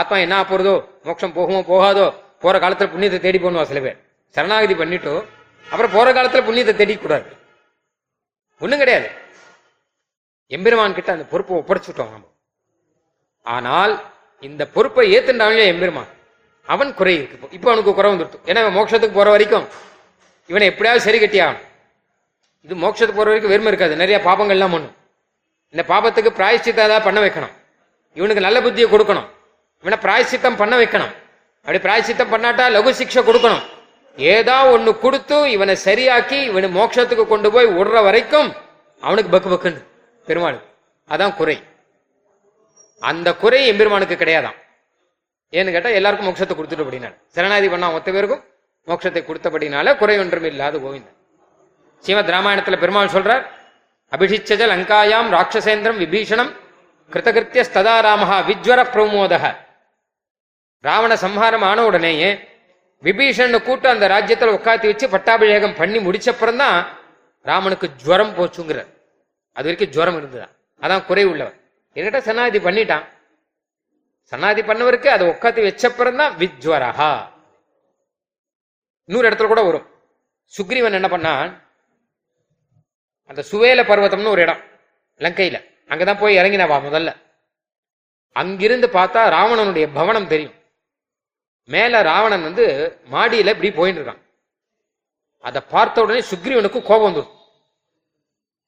ஆத்மா 0.00 0.16
என்ன 0.16 0.42
போறதோ 0.42 0.74
மோட்சம் 1.02 1.34
போகுமோ 1.36 1.60
போகாதோ 1.72 2.06
போற 2.40 2.58
காலத்துல 2.58 2.88
புண்ணியத்தை 2.92 3.18
தேடி 3.18 3.38
போகணுவா 3.38 3.62
சில 3.62 3.80
பேர். 3.80 3.98
சரணாகதி 4.34 4.74
பண்ணிட்டு 4.74 5.12
அப்புறம் 5.70 5.92
போற 5.92 6.12
காலத்துல 6.12 6.42
புண்ணியத்தை 6.48 6.74
தேடி 6.76 6.96
கூடாது. 6.96 7.28
ஒண்ணும் 8.60 8.78
கிடையாது. 8.78 9.08
எம்பெருமான் 10.46 10.94
கிட்ட 10.94 11.12
அந்த 11.12 11.24
பொறுப்பை 11.24 11.56
ஒப்படைச்சுட்டோம் 11.56 12.10
நம்ம 12.10 12.26
ஆனால் 13.46 13.92
இந்த 14.40 14.62
பொறுப்பை 14.66 15.04
ஏத்துண்டாவே 15.16 15.64
எம்பெருமான். 15.66 16.10
அவன் 16.66 16.94
குறை 16.94 17.14
இருக்கு. 17.14 17.48
இப்போ. 17.50 17.68
அவனுக்கு 17.70 17.94
குறை 17.94 18.10
வந்துடுத்து 18.12 18.48
ஏன்னா 18.50 18.62
மோட்சத்துக்கு 18.78 19.18
போற 19.18 19.30
வரைக்கும் 19.30 19.66
இவனை 20.50 20.66
எப்படியாவது 20.68 21.04
சரி 21.04 21.18
கட்டியாகணும் 21.18 21.64
இது 22.64 22.74
மோட்சத்துக்கு 22.74 23.20
போற 23.20 23.28
வரைக்கும் 23.30 23.52
வெறுமை 23.52 23.70
இருக்காது. 23.72 23.96
நிறைய 23.96 24.18
பாபங்கள்லாம் 24.24 24.74
பண்ணும். 24.74 24.96
இந்த 25.74 25.82
பாபத்துக்கு 25.88 26.30
பிராயஷ்சித்தம் 26.40 26.86
ஏதாவது 26.88 27.06
பண்ண 27.08 27.20
வைக்கணும். 27.20 27.54
இவனுக்கு 28.16 28.46
நல்ல 28.46 28.60
புத்தியை 28.60 28.88
கொடுக்கணும். 28.90 29.28
இவனை 29.84 29.98
பிராயஷ்சித்தம் 30.04 30.58
பண்ண 30.60 30.74
வைக்கணும். 30.80 31.12
அப்படி 31.66 31.78
பிராயஷ்சித்தம் 31.86 32.32
பண்ணாட்டா 32.34 32.64
லகு 32.76 32.90
சிக்ஷை 33.00 33.22
கொடுக்கணும். 33.28 33.64
ஏதா 34.18 34.58
ஒண்ணு 34.74 34.90
கொடுத்து 35.04 35.36
இவனை 35.54 35.74
சரியாக்கி 35.86 36.38
இவனை 36.50 36.68
மோட்சத்துக்கு 36.76 37.24
கொண்டு 37.32 37.48
போய் 37.54 37.66
விடுற 37.78 37.96
வரைக்கும் 38.06 38.48
அவனுக்கு 39.02 39.30
பக்கு 39.34 39.48
பக்குன்னு. 39.52 39.80
பெருமாள் 40.26 40.58
அதான் 41.08 41.34
குறை. 41.40 41.56
அந்த 43.02 43.28
குறை 43.42 43.60
எம்பெருமானுக்கு 43.72 44.16
கிடையாதான் 44.20 44.56
ஏன்னு 45.52 45.74
கேட்டா 45.74 45.90
எல்லாருக்கும் 45.98 46.28
மோட்சத்தை 46.28 46.54
கொடுத்துட்டு 46.58 46.84
அப்படின்னால 46.84 47.14
சரணாதி 47.34 47.68
பண்ணா 47.72 47.88
மொத்த 47.96 48.12
பேருக்கும் 48.16 48.42
மோட்சத்தை 48.88 49.22
கொடுத்தபடினால 49.28 49.96
குறை 50.00 50.16
ஒன்றும் 50.22 50.48
இல்லாத 50.52 50.78
கோவிந்தன். 50.84 51.16
ஸ்ரீமத் 52.04 52.32
ராமாயணத்துல 52.36 52.78
பெருமாள் 52.82 53.14
சொல்றார் 53.16 53.44
அபிஷிச்சஜ 54.12 54.62
லங்காயாம் 54.72 55.30
ராட்சசேந்திரம் 55.36 56.00
விபீஷணம் 56.04 56.50
கிருதகிருத்திய 57.10 57.62
ஸ்ததாராமஹா 57.70 58.38
விஜ்வர 58.48 58.80
பிரமோதக. 58.94 59.44
ராவண 60.80 61.16
சம்ஹாரம் 61.16 61.62
ஆன 61.62 61.84
உடனேயே 61.84 62.30
விபீஷணனை 63.02 63.62
கூட்டு 63.62 63.88
அந்த 63.88 64.08
ராஜ்யத்துல 64.08 64.54
உட்காத்தி 64.58 64.86
வச்சு 64.86 65.08
பட்டாபிஷேகம் 65.08 65.74
பண்ணி 65.74 65.98
முடிச்சப்புறம் 65.98 66.56
தான் 66.56 66.78
ராமனுக்கு 67.42 67.88
ஜுவரம் 67.96 68.34
போச்சுங்கிறார். 68.36 68.90
அது 69.52 69.64
வரைக்கும் 69.66 69.90
ஜுவரம் 69.90 70.16
இருந்துதான் 70.16 70.54
அதான் 70.80 71.04
குறை 71.04 71.24
உள்ளவர் 71.24 71.56
என்கிட்ட 71.94 72.18
சன்னாதி 72.18 72.58
பண்ணிட்டான். 72.58 73.04
சன்னாதி 74.24 74.62
பண்ணவருக்கு 74.62 75.06
அதை 75.06 75.28
உட்காத்தி 75.28 75.62
வச்சப்புறம் 75.62 76.16
தான் 76.16 76.36
விஜ்வரஹா. 76.36 77.12
இன்னொரு 79.04 79.28
இடத்துல 79.28 79.46
கூட 79.46 79.62
வரும். 79.62 79.86
சுக்ரீவன் 80.58 80.92
என்ன 80.92 81.08
பண்ணான்? 81.08 81.50
அந்த 83.26 83.44
சுவேல 83.50 83.82
பர்வத்தம்னு 83.82 84.28
ஒரு 84.28 84.42
இடம் 84.42 84.62
லங்கையில. 85.20 85.58
அங்கதான் 85.88 86.18
போய் 86.18 86.38
இறங்கினவா 86.38 86.76
முதல்ல? 86.88 87.10
அங்கிருந்து 88.32 88.86
பார்த்தா 88.86 89.20
ராவணனுடைய 89.36 89.86
பவனம் 89.94 90.26
தெரியும். 90.26 90.54
மேல 91.74 92.02
ராவணன் 92.02 92.46
வந்து 92.48 92.64
மாடியில 93.14 93.52
இப்படி 93.54 93.70
போயிட்டு 93.78 94.00
இருக்கான். 94.00 94.22
அதை 95.48 95.60
பார்த்த 95.74 96.02
உடனே 96.04 96.20
சுக்ரீவனுக்கு 96.30 96.80
கோபம் 96.82 97.06
வந்துடும் 97.08 97.32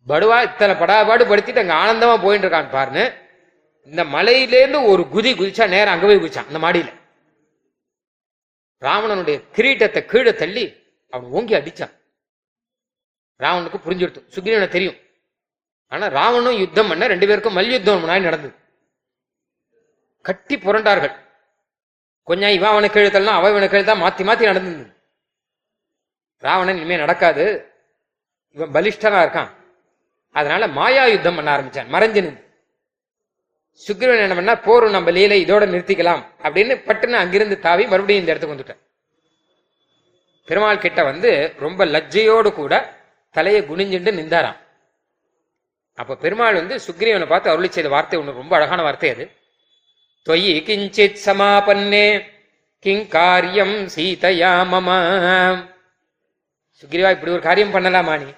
படுவா 0.06 0.36
இத்தனை 0.48 0.74
படாபாடு 0.74 1.22
படுத்திட்டு 1.30 1.62
அங்க 1.62 1.74
ஆனந்தமா 1.84 2.14
போயிட்டு 2.22 2.46
இருக்கான் 2.46 2.74
பாருன்னு 2.76 3.04
இந்த 3.90 4.02
மலையிலேருந்து 4.14 4.80
ஒரு 4.92 5.02
குதி 5.14 5.30
குதிச்சா 5.40 5.64
நேரம் 5.74 5.94
அங்க 5.94 6.06
போய் 6.06 6.22
குதிச்சான் 6.22 6.48
அந்த 6.50 6.60
மாடியில. 6.64 6.90
ராவணனுடைய 8.82 9.36
கிரீட்டத்தை 9.56 10.00
கீழே 10.04 10.32
தள்ளி 10.34 10.64
அவன் 11.12 11.30
ஓங்கி 11.30 11.54
அடிச்சான். 11.58 11.94
ராவனுக்கு 13.40 13.78
புரிஞ்சுடுத்து 13.86 14.20
சுக்ரீவனை 14.34 14.68
தெரியும். 14.68 14.98
ஆனா 15.92 16.06
ராவனும் 16.18 16.58
யுத்தம் 16.62 16.88
பண்ண 16.88 17.06
ரெண்டு 17.06 17.26
பேருக்கும் 17.26 17.58
மல்யுத்தம் 17.58 18.02
முன்னாடி 18.02 18.22
நடந்தது. 18.28 18.54
கட்டி 20.28 20.56
புரண்டார்கள். 20.56 21.14
கொஞ்சம் 22.28 22.54
இவன் 22.56 22.70
அவனுக்கு 22.70 23.00
எழுத்தல்னா 23.00 23.36
அவன் 23.38 23.52
இவனுக்கு 23.52 23.76
எழுத்தா 23.78 23.94
மாத்தி 24.04 24.22
மாத்தி 24.28 24.44
நடந்தது. 24.50 24.84
ராவணன் 26.44 26.76
இனிமே 26.76 26.96
நடக்காது. 26.96 27.44
இவன் 28.56 28.72
பலிஷ்டனா 28.74 29.20
இருக்கான். 29.24 29.50
அதனால 30.32 30.66
மாயா 30.66 31.04
யுத்தம் 31.06 31.36
பண்ண 31.36 31.50
ஆரம்பிச்சான். 31.56 31.90
மறைஞ்சு 31.94 32.20
நின்று 32.26 32.46
சுக்ரீவன் 33.86 34.24
என்ன 34.24 34.34
பண்ணா 34.34 34.54
போரும் 34.54 34.90
நம்ம 34.90 35.10
லீலை 35.10 35.38
இதோட 35.44 35.64
நிறுத்திக்கலாம். 35.72 36.22
அப்படின்னு 36.42 36.74
பட்டுன்னு 36.88 37.20
அங்கிருந்து 37.22 37.58
தாவி 37.58 37.86
மறுபடியும் 37.86 38.22
இந்த 38.22 38.32
இடத்துக்கு 38.32 38.56
வந்துட்டான். 38.56 38.82
பெருமாள் 40.44 40.84
கிட்ட 40.84 41.00
வந்து 41.02 41.54
ரொம்ப 41.58 41.84
லஜ்ஜையோடு 41.84 42.50
கூட 42.52 42.74
தலையை 43.30 43.62
குனிஞ்சுண்டு 43.62 44.12
நின்றாராம். 44.20 44.58
அப்ப 45.94 46.16
பெருமாள் 46.24 46.54
வந்து 46.54 46.76
சுக்ரீவனை 46.86 47.26
பார்த்து 47.28 47.50
அருளி 47.50 47.70
செய்த 47.70 47.88
வார்த்தை 47.88 48.18
ஒன்று 48.20 48.40
ரொம்ப 48.40 48.56
அழகான 48.56 48.82
வார்த்தை 48.82 49.10
அது. 49.10 49.24
தொயி 50.26 50.62
கிஞ்சித் 50.66 51.22
சமாபன்னே 51.24 52.06
கிங் 52.84 53.08
காரியம் 53.08 53.76
சீதையா 53.94 54.50
மம 54.72 54.88
சுக்ரீவா 56.80 57.10
இப்படி 57.10 57.32
ஒரு 57.32 57.42
காரியம் 57.42 57.74
பண்ணலாமா 57.74 58.14
நீ? 58.24 58.30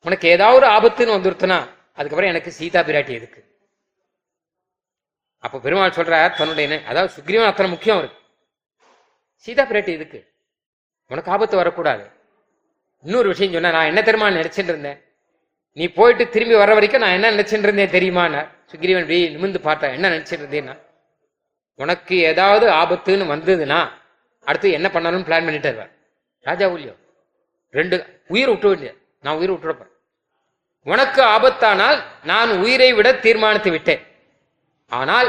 உனக்கு 0.00 0.28
ஏதாவது 0.28 0.56
ஒரு 0.56 0.66
ஆபத்துன்னு 0.66 1.16
வந்துருத்துனா 1.16 1.58
அதுக்கப்புறம் 1.92 2.32
எனக்கு 2.32 2.50
சீதா 2.50 2.80
பிராட்டி 2.80 3.12
எதுக்கு? 3.12 3.40
அப்ப 5.38 5.58
பெருமாள் 5.58 5.96
சொல்றார் 5.96 6.36
தன்னுடைய 6.36 6.82
அதாவது 6.84 7.14
சுக்ரீவன் 7.16 7.46
அத்தனை 7.46 7.70
முக்கியம் 7.70 7.98
இருக்கு 7.98 8.20
சீதா 9.44 9.64
பிராட்டி 9.70 9.92
எதுக்கு? 9.92 10.20
உனக்கு 11.10 11.30
ஆபத்து 11.30 11.56
வரக்கூடாது. 11.56 12.04
இன்னொரு 13.04 13.28
விஷயம் 13.28 13.52
சொன்னா 13.52 13.70
நான் 13.70 13.86
என்ன 13.86 14.02
தெரியுமா 14.02 14.30
நினைச்சிட்டு 14.30 14.72
இருந்தேன்? 14.74 15.00
நீ 15.76 15.84
போயிட்டு 15.98 16.24
திரும்பி 16.34 16.56
வர 16.62 16.72
வரைக்கும் 16.76 17.02
நான் 17.04 17.16
என்ன 17.18 17.30
நினைச்சிட்டு 17.34 17.66
இருந்தேன் 17.68 17.94
தெரியுமா 17.96 18.24
சுக்ரீவன் 18.72 19.04
இப்படி 19.04 19.20
நிமிந்து 19.36 19.60
பார்த்தேன் 19.68 19.94
என்ன 19.96 20.10
நினைச்சிட்டு 20.14 20.44
இருந்தேன்னா 20.44 20.74
உனக்கு 21.80 22.16
ஏதாவது 22.30 22.66
ஆபத்துன்னு 22.82 23.32
வந்ததுன்னா 23.34 23.80
அடுத்து 24.46 24.76
என்ன 24.78 24.88
பண்ணாலும் 24.94 25.26
பிளான் 25.28 25.46
பண்ணிட்டு 25.46 25.70
இருவேன் 25.72 25.92
ராஜா 26.46 26.66
ஊழியோ 26.74 26.94
ரெண்டு 27.74 27.96
உயிர் 28.34 28.52
விட்டு 28.52 28.70
வேண்டிய 28.70 28.90
நான் 29.24 29.38
உயிர் 29.40 29.52
விட்டுறப்பேன் 29.54 29.92
உனக்கு 30.86 31.20
ஆபத்தானால் 31.34 31.98
நான் 32.30 32.50
உயிரை 32.64 32.88
விட 32.96 33.08
தீர்மானித்து 33.24 33.70
விட்டேன். 33.74 34.02
ஆனால் 34.92 35.28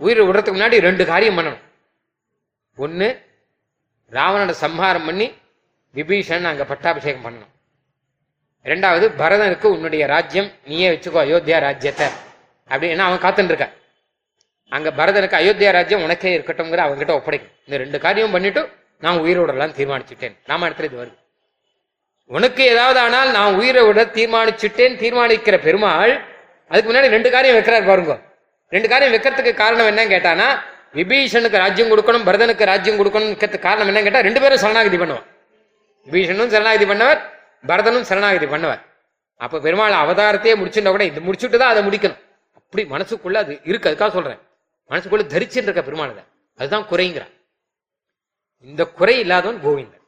உயிரை 0.00 0.22
விடுறதுக்கு 0.26 0.56
முன்னாடி 0.56 0.76
ரெண்டு 0.86 1.04
காரியம் 1.10 1.36
பண்ணணும். 1.38 1.62
ஒன்று 2.78 3.08
ராவணனை 4.12 4.54
சம்ஹாரம் 4.64 5.06
பண்ணி 5.08 5.26
விபீஷன் 5.94 6.48
அங்கே 6.50 6.64
பட்டாபிஷேகம் 6.72 7.24
பண்ணணும். 7.26 7.52
ரெண்டாவது 8.70 9.06
பரதனுக்கு 9.20 9.66
உன்னுடைய 9.74 10.02
ராஜ்யம் 10.12 10.50
நீயே 10.70 10.88
வச்சுக்கோ 10.92 11.18
அயோத்தியா 11.24 11.58
ராஜ்யத்தை. 11.66 12.06
அப்படின்னு 12.70 13.04
அவன் 13.06 13.22
காத்துட்டு 13.24 13.52
இருக்க 13.52 13.66
அங்க 14.76 14.88
பரதனுக்கு 14.98 15.36
அயோத்தியா 15.40 15.70
ராஜ்யம் 15.78 16.04
உனக்கே 16.06 16.30
இருக்கட்டும்ங்கிற 16.36 16.82
அவங்ககிட்ட 16.84 17.14
ஒப்படைக்கும். 17.18 17.52
இந்த 17.66 17.76
ரெண்டு 17.82 17.98
காரியம் 18.04 18.34
பண்ணிட்டு 18.34 18.62
நான் 19.04 19.18
உயிரோடலாம் 19.24 19.74
தீர்மானிச்சுட்டேன். 19.78 20.34
ராமாயணத்துல 20.50 20.88
இது 20.90 21.00
வருது. 21.00 21.16
உனக்கு 22.30 22.62
ஏதாவது 22.74 22.98
ஆனால் 23.06 23.30
நான் 23.36 23.56
உயிரை 23.60 23.82
விட 23.88 24.02
தீர்மானிச்சுட்டேன் 24.18 24.94
தீர்மானிக்கிற 25.02 25.56
பெருமாள் 25.66 26.14
அதுக்கு 26.70 26.88
முன்னாடி 26.90 27.08
ரெண்டு 27.16 27.30
காரியம் 27.34 27.56
வைக்கிறார் 27.58 27.88
பாருங்க. 27.90 28.14
ரெண்டு 28.72 28.88
காரியம் 28.92 29.14
வைக்கிறதுக்கு 29.14 29.52
காரணம் 29.62 29.88
என்னன்னு 29.90 30.14
கேட்டானா 30.14 30.48
விபீஷனுக்கு 30.98 31.58
ராஜ்யம் 31.64 31.90
கொடுக்கணும் 31.92 32.26
பரதனுக்கு 32.28 32.70
ராஜ்யம் 32.72 32.98
கொடுக்கணும் 33.00 33.60
காரணம் 33.68 33.88
என்னன்னு 33.90 34.06
கேட்டா 34.08 34.24
ரெண்டு 34.28 34.42
பேரும் 34.44 34.62
சரணாகதி 34.64 34.98
பண்ணுவான். 35.02 35.26
விபீஷனும் 36.08 36.52
சரணாகதி 36.54 36.86
பண்ணவர் 36.92 37.20
பரதனும் 37.64 38.08
சரணாகதி 38.10 38.46
பண்ணுவார் 38.54 38.82
அப்ப 39.44 39.60
பெருமாள் 39.66 39.94
அவதாரத்தையே 40.02 40.54
முடிச்சுட்டா 40.60 40.90
கூட 40.94 41.04
இது 41.10 41.20
முடிச்சுட்டு 41.26 41.56
தான் 41.62 41.72
அதை 41.74 41.82
முடிக்கணும். 41.86 42.20
அப்படி 42.58 42.82
மனசுக்குள்ள 42.94 43.38
அது 43.44 43.52
இருக்கு 43.70 43.88
அதுக்காக 43.90 44.10
சொல்றேன். 44.16 44.40
மனசுக்குள்ள 44.90 45.24
தரிச்சுட்டு 45.32 45.68
இருக்க 45.68 45.82
பெருமாள் 45.88 46.12
அதுதான் 46.58 46.86
குறைங்கிறான். 46.90 47.32
இந்த 48.68 48.82
குறை 48.98 49.14
இல்லாதவன் 49.22 49.60
கோவிந்தன். 49.64 50.04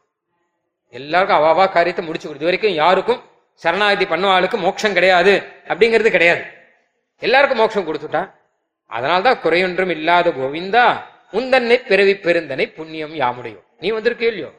எல்லாருக்கும் 0.94 1.38
அவாவா 1.40 1.64
காரியத்தை 1.76 2.02
முடிச்சு 2.08 2.26
கொடுத்து 2.26 2.48
வரைக்கும் 2.48 2.76
யாருக்கும் 2.82 3.20
சரணாகதி 3.62 4.06
பண்ணவாளுக்கு 4.12 4.56
மோட்சம் 4.64 4.96
கிடையாது 4.98 5.34
அப்படிங்கிறது 5.70 6.10
கிடையாது. 6.16 6.42
எல்லாருக்கும் 7.22 7.60
மோட்சம் 7.62 7.86
கொடுத்துட்டா 7.88 8.22
அதனால்தான் 8.90 9.40
குறையொன்றும் 9.44 9.92
இல்லாத 9.96 10.30
கோவிந்தா 10.38 10.84
உந்தன்னை 11.38 11.76
பிறவி 11.90 12.14
பெருந்தனை 12.26 12.64
புண்ணியம் 12.78 13.14
யாமுடையோ 13.22 13.60
நீ 13.82 13.88
வந்திருக்கே 13.96 14.28
இல்லையோ? 14.32 14.50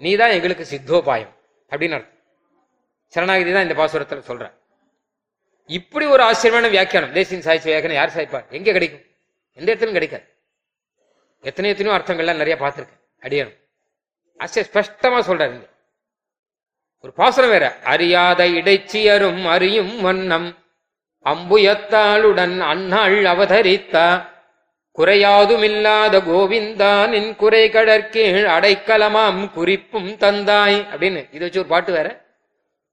நீதான் 0.00 0.34
எங்களுக்கு 0.36 0.64
சித்தோபாயம். 0.72 1.32
அப்படின்னு 1.74 1.96
அர்த்தம். 1.98 2.12
சரணாகதி 3.14 3.50
தான் 3.56 3.66
இந்த 3.66 3.76
பாசுரத்தில் 3.80 4.28
சொல்ற 4.28 4.44
இப்படி 5.70 6.04
ஒரு 6.14 6.22
ஆச்சரியமான 6.28 6.68
வியாக்கியானம் 6.74 7.14
தேசியின் 7.18 7.44
சாய்ச்சி 7.46 7.68
வியாக்கியானம் 7.70 7.98
யார் 8.00 8.14
சாய்ப்பார்? 8.16 8.46
எங்க 8.56 8.72
கிடைக்கும்? 8.76 9.04
எந்த 9.58 9.68
இடத்துலையும் 9.70 9.98
கிடைக்காது. 9.98 10.26
எத்தனை 11.44 11.70
எத்தனையோ 11.72 11.94
அர்த்தங்கள்லாம் 11.96 12.42
நிறைய 12.42 12.56
பார்த்துருக்கேன் 12.62 13.02
அடியணும் 13.22 13.56
ஆச்சரிய 14.40 14.64
ஸ்பஷ்டமா 14.68 15.18
சொல்றாரு 15.28 15.52
இங்க. 15.56 15.68
ஒரு 17.04 17.12
பாசுரம் 17.20 17.52
வேற 17.54 17.66
அறியாத 17.92 18.42
இடைச்சியரும் 18.60 19.42
அறியும் 19.54 19.94
வண்ணம் 20.06 20.48
அம்புயத்தாளுடன் 21.26 22.56
அன்னாள் 22.72 23.18
அவதரித்தா 23.32 24.06
குறையாதுமில்லாத 24.98 26.14
கோவிந்தா 26.26 26.90
நின் 27.12 27.32
குறை 27.40 27.62
கடற்கீழ் 27.76 28.44
அடைக்கலமாம் 28.56 29.40
குறிப்பும் 29.56 30.10
தந்தாய். 30.24 30.78
அப்படின்னு 30.92 31.20
இதை 31.34 31.42
வச்சு 31.46 31.62
ஒரு 31.62 31.72
பாட்டு 31.72 31.92
வேற. 31.92 32.08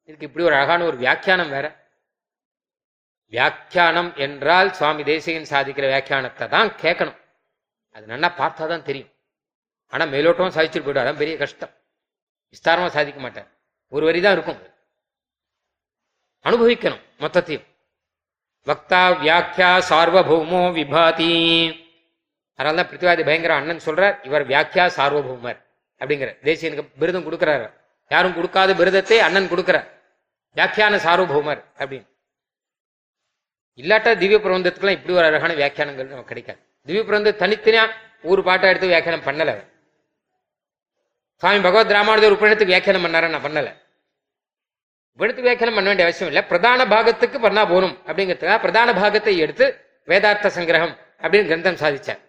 இதுக்கு 0.07 0.27
இப்படி 0.27 0.45
ஒரு 0.47 0.55
அழகான 0.59 0.85
ஒரு 0.89 0.97
வியாக்கியானம் 1.03 1.51
வேற. 1.55 1.65
வியாக்கியானம் 3.33 4.09
என்றால் 4.25 4.69
சுவாமி 4.77 5.03
தேசிகன் 5.03 5.51
சாதிக்கிற 5.51 5.85
வியாக்கியானத்தை 5.91 6.47
தான் 6.55 6.71
கேட்கணும். 6.83 7.19
அது 7.95 8.05
நல்லா 8.13 8.29
பார்த்தா 8.41 8.67
தான் 8.73 8.87
தெரியும். 8.89 9.11
ஆனால் 9.93 10.11
மேலோட்டமாக 10.15 10.53
சாதிச்சுட்டு 10.57 10.85
போயிட்டு 10.87 11.03
அதான் 11.03 11.21
பெரிய 11.21 11.35
கஷ்டம். 11.43 11.73
விஸ்தாரமாக 12.53 12.91
சாதிக்க 12.95 13.19
மாட்டார். 13.25 13.49
ஒரு 13.91 14.03
வரி 14.09 14.21
தான் 14.21 14.35
இருக்கும். 14.37 14.59
அனுபவிக்கணும் 16.45 17.03
மொத்தத்தையும். 17.23 17.65
வக்தா 18.67 19.03
வியாக்கியா 19.23 19.69
சார்வபௌமோ 19.89 20.63
விபாதி. 20.77 21.31
அதனால 22.61 22.77
தான் 22.79 22.89
பிருத்திவாதி 22.91 23.23
பயங்கர 23.29 23.53
அண்ணன் 23.59 23.85
சொல்றார் 23.85 24.15
இவர் 24.27 24.43
வியாக்கியா 24.51 24.85
சார்வபௌமர் 24.97 25.59
அப்படிங்கிற 26.01 26.29
தேசியனுக்கு 26.47 26.83
விருதம் 27.01 27.25
கொடுக்குறாரு. 27.27 27.65
யாரும் 28.11 28.35
கொடுக்காத 28.37 28.71
விருதத்தை 28.79 29.17
அண்ணன் 29.25 29.51
கொடுக்கிறார். 29.51 29.87
வியாக்கியான 30.57 30.95
சார்வபௌமர் 31.05 31.61
அப்படின்னு. 31.81 32.07
இல்லாட்டா 33.79 34.11
திவ்ய 34.21 34.37
பிரபந்தத்துக்குலாம் 34.45 34.97
இப்படி 34.97 35.13
ஒரு 35.19 35.27
அழகான 35.29 35.51
வியாக்கியானங்கள் 35.59 36.09
நமக்கு 36.13 36.31
கிடைக்காது. 36.31 36.59
திவ்ய 36.87 37.03
பிரபந்தம் 37.07 37.41
தனித்தனியா 37.43 37.83
ஒரு 38.31 38.41
பாட்டை 38.47 38.69
எடுத்து 38.71 38.89
வியாக்கியானம் 38.91 39.27
பண்ணல 39.27 39.53
அவர். 39.55 39.67
சுவாமி 41.43 41.61
பகவத் 41.67 41.93
ராமானுஜர் 41.97 42.35
உபநிடத்துக்கு 42.37 42.73
வியாக்கியானம் 42.73 43.05
பண்ணார? 43.05 43.29
நான் 43.35 43.45
பண்ணல. 43.45 43.69
உபநிடத்துக்கு 45.19 45.49
வியாக்கியானம் 45.49 45.77
பண்ண 45.77 45.89
வேண்டிய 45.91 46.07
அவசியம் 46.07 46.31
இல்லை. 46.31 46.43
பிரதான 46.51 46.85
பாகத்துக்கு 46.95 47.37
பண்ணா 47.45 47.63
போகணும் 47.71 47.95
அப்படிங்கிறதுக்காக 48.07 48.59
பிரதான 48.65 48.93
பாகத்தை 48.99 49.33
எடுத்து 49.45 49.65
வேதார்த்த 50.11 50.51
சங்கிரகம் 50.57 50.93
அப்படின்னு 51.23 51.49
கிரந்தம் 51.51 51.81
சாதிச்சார். 51.83 52.21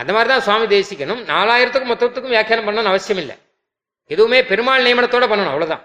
அந்த 0.00 0.10
மாதிரி 0.14 0.28
தான் 0.32 0.44
சுவாமி 0.46 0.66
தேசிக்கணும். 0.74 1.22
நாலாயிரத்துக்கும் 1.32 1.92
மொத்தத்துக்கும் 1.92 2.34
வியாக்கியானம் 2.34 2.66
பண்ணணும்னு 2.68 2.92
அவசியம் 2.92 3.20
இல்லை 3.22 3.36
எதுவுமே 4.10 4.38
பெருமாள் 4.50 4.86
நியமனத்தோட 4.86 5.26
பண்ணணும் 5.30 5.52
அவ்வளோதான் 5.52 5.84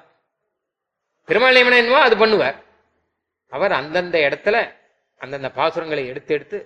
பெருமாள் 1.28 1.56
நியமனம் 1.58 1.82
என்னவோ 1.84 2.02
அது 2.08 2.16
பண்ணுவார். 2.24 2.58
அவர் 3.52 3.74
அந்தந்த 3.80 4.18
இடத்துல 4.28 4.58
அந்தந்த 5.22 5.50
பாசுரங்களை 5.58 6.04
எடுத்து 6.12 6.32
எடுத்து 6.38 6.58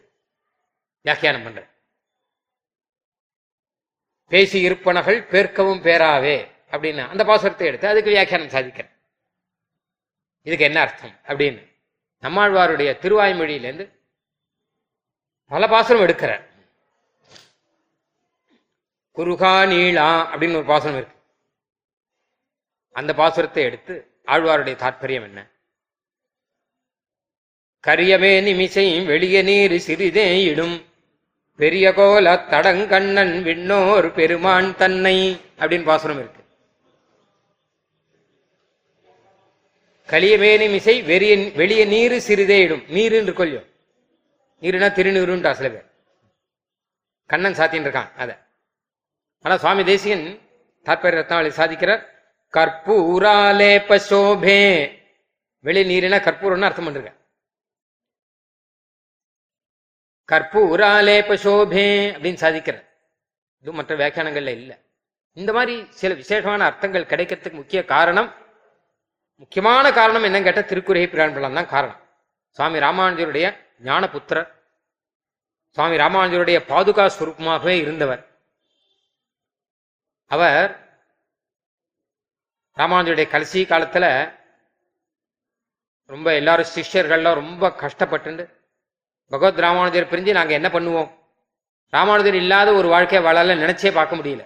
வியாக்கியானம் 1.05 1.45
பண்ற 1.45 1.61
பேசி 4.31 4.57
இருப்பனகள் 4.67 5.19
பேர்க்கவும் 5.31 5.83
பேராவே 5.87 6.37
அப்படின்னு 6.73 7.03
அந்த 7.13 7.23
பாசுரத்தை 7.29 7.65
எடுத்து 7.71 7.91
அதுக்கு 7.91 8.13
வியாக்கியானம் 8.15 8.53
சாதிக்கிறேன் 8.55 8.91
இதுக்கு 10.47 10.67
என்ன 10.69 10.79
அர்த்தம் 10.85 11.15
அப்படின்னு 11.29 11.61
நம்மாழ்வாருடைய 12.23 12.89
திருவாய்மொழியிலேருந்து 13.03 13.85
பல 15.51 15.67
பாசுரம் 15.73 16.05
எடுக்கிறார். 16.05 16.43
குருகா 19.17 19.67
நீளா 19.67 20.35
அப்படின்னு 20.35 20.55
ஒரு 20.55 20.65
பாசுரம் 20.65 20.95
இருக்கு. 20.95 21.17
அந்த 22.91 23.13
பாசுரத்தை 23.13 23.61
எடுத்து 23.63 23.95
ஆழ்வாருடைய 24.25 24.75
தாற்பயம் 24.83 25.27
என்ன? 25.29 25.41
கரியமே 27.87 28.31
நிமிசை 28.43 29.05
வெளிய 29.05 29.43
நீர் 29.43 29.75
சிறிதே 29.87 30.27
இடும். 30.51 30.75
பெரிய 31.55 31.93
கோல 31.93 32.35
தடங்கண்ணன் 32.51 33.33
விண்ணோர் 33.47 34.13
பெருமான் 34.13 34.75
தன்னை 34.75 35.17
அப்படின்னு 35.57 35.83
பாசுரம் 35.83 36.19
இருக்கு. 36.19 36.41
கலியமேனி 40.07 40.69
மிசை 40.71 40.95
வெறிய 41.03 41.53
வெளிய 41.55 41.85
நீரு 41.85 42.21
சிறிதே 42.21 42.57
இடும். 42.61 42.83
நீருன்னு 42.95 43.29
இருக்கொல்லையோ 43.29 43.61
நீருனா 44.61 44.89
திருநீருன்றா 44.97 45.51
சில 45.51 45.69
பேர். 45.69 45.87
கண்ணன் 47.25 47.53
சாத்தின்னு 47.53 47.87
இருக்கான் 47.87 48.11
அதை. 48.23 48.35
ஆனா 49.43 49.57
சுவாமி 49.57 49.83
தேசிகன் 49.83 50.39
தாற்பய 50.83 51.17
ரத்னாவளி 51.17 51.51
சாதிக்கிறார். 51.59 52.01
கற்பூராலே 52.57 53.73
பசோபே. 53.89 54.61
வெளி 55.59 55.81
நீரினா 55.89 56.17
கற்பூரம்னு 56.27 56.67
அர்த்தம் 56.67 56.85
பண்றாங்க 56.85 57.11
கற்பூராலே 60.31 61.17
பசோபே 61.29 61.87
அப்படின்னு 62.15 62.41
சாதிக்கிறார். 62.43 62.85
இது 63.61 63.71
மற்ற 63.71 63.95
வியாக்கியானங்கள்ல 63.95 64.47
இல்ல. 64.47 64.79
இந்த 65.33 65.53
மாதிரி 65.53 65.87
சில 65.89 66.13
விசேஷமான 66.13 66.65
அர்த்தங்கள் 66.65 67.05
கிடைக்கிறதுக்கு 67.05 67.51
முக்கிய 67.51 67.85
காரணம் 67.85 68.29
முக்கியமான 69.35 69.91
காரணம் 69.91 70.23
என்னன்னு 70.23 70.43
கேட்டால் 70.43 70.69
திருக்குறை 70.71 71.07
பிரான்பலம் 71.09 71.53
தான் 71.53 71.67
காரணம். 71.67 72.01
சுவாமி 72.49 72.79
ராமானுஜருடைய 72.79 73.55
ஞானபுத்திரர் 73.83 74.49
சுவாமி 75.69 75.95
ராமானுஜருடைய 75.95 76.57
பாதுகா 76.71 77.05
சுரூபமாகவே 77.19 77.75
இருந்தவர். 77.85 78.32
அவர் 80.33 80.71
ராமானுஜருடைய 82.77 83.27
கடைசி 83.29 83.59
காலத்துல 83.63 84.05
ரொம்ப 86.09 86.29
எல்லாரும் 86.33 86.71
சிஷ்யர்கள்லாம் 86.75 87.39
ரொம்ப 87.41 87.65
கஷ்டப்பட்டு 87.75 88.45
பகவத் 89.31 89.61
ராமானுஜர் 89.65 90.09
பிரிஞ்சு 90.11 90.31
நாங்க 90.33 90.53
என்ன 90.53 90.69
பண்ணுவோம்? 90.69 91.09
ராமானுஜர் 91.93 92.35
இல்லாத 92.35 92.69
ஒரு 92.73 92.87
வாழ்க்கையை 92.87 93.21
வாழல 93.25 93.55
நினைச்சே 93.61 93.91
பார்க்க 93.93 94.15
முடியல. 94.15 94.43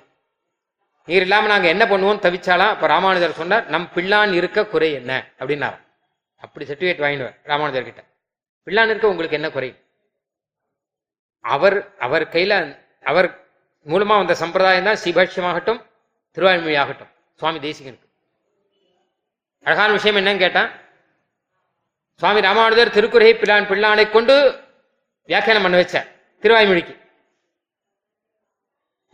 நீர் 1.08 1.22
இல்லாம 1.22 1.48
நாங்க 1.48 1.68
என்ன 1.68 1.84
பண்ணுவோம் 1.86 2.22
தவிச்சாலாம் 2.26 2.74
அப்போ 2.74 2.88
ராமானுஜர் 2.88 3.40
சொன்னார் 3.40 3.68
நம் 3.74 3.90
பிள்ளான் 3.96 4.34
இருக்க 4.34 4.66
குறை 4.66 4.90
என்ன? 4.94 5.12
அப்படின்னார் 5.40 5.78
அப்படி 6.44 6.64
சர்டிபிகேட் 6.66 7.04
வாங்கிடுவார் 7.04 7.38
ராமானுஜர் 7.44 7.88
கிட்ட 7.90 8.02
பிள்ளான் 8.68 8.90
இருக்க 8.90 9.14
உங்களுக்கு 9.14 9.40
என்ன 9.40 9.50
குறை? 9.50 9.70
அவர் 11.46 11.78
அவர் 11.98 12.26
கையில 12.34 12.54
அவர் 13.06 13.28
மூலமா 13.92 14.16
வந்த 14.22 14.34
சம்பிரதாயம் 14.42 14.88
தான் 14.90 15.00
ஸ்ரீபாஷ்யமாகட்டும் 15.02 15.80
திருவாய்மொழி 16.38 16.76
ஆகட்டும் 16.82 17.12
சுவாமி 17.40 17.60
தேசிகனுக்கு. 17.66 18.06
அழகான 19.66 19.90
விஷயம் 19.98 20.20
என்னன்னு 20.20 20.44
கேட்டான் 20.44 20.70
சுவாமி 22.22 22.40
ராமானுஜர் 22.48 22.96
திருக்குறை 22.96 23.32
பிள்ளான் 23.42 23.70
பிள்ளானை 23.72 24.06
கொண்டு 24.16 24.36
வியாக்கியானம் 25.30 25.66
பண்ண 25.66 25.78
வச்சார் 25.82 26.08
திருவாய்மொழிக்கு. 26.44 26.94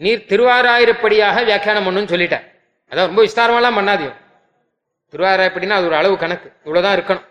நீர் 0.03 0.27
திருவாராயிரப்படியாக 0.29 1.37
வியாக்கியானம் 1.49 1.85
பண்ணுன்னு 1.87 2.13
சொல்லிட்டார். 2.13 2.45
அதான் 2.91 3.09
ரொம்ப 3.09 3.21
விஸ்தாரமாலாம் 3.25 3.77
பண்ணாதியும் 3.79 4.17
திருவாராயப்படினா 5.13 5.75
அது 5.79 5.89
ஒரு 5.89 5.97
அளவு 6.01 6.15
கணக்கு. 6.23 6.47
இவ்வளவுதான் 6.65 6.95
இருக்கணும். 6.97 7.27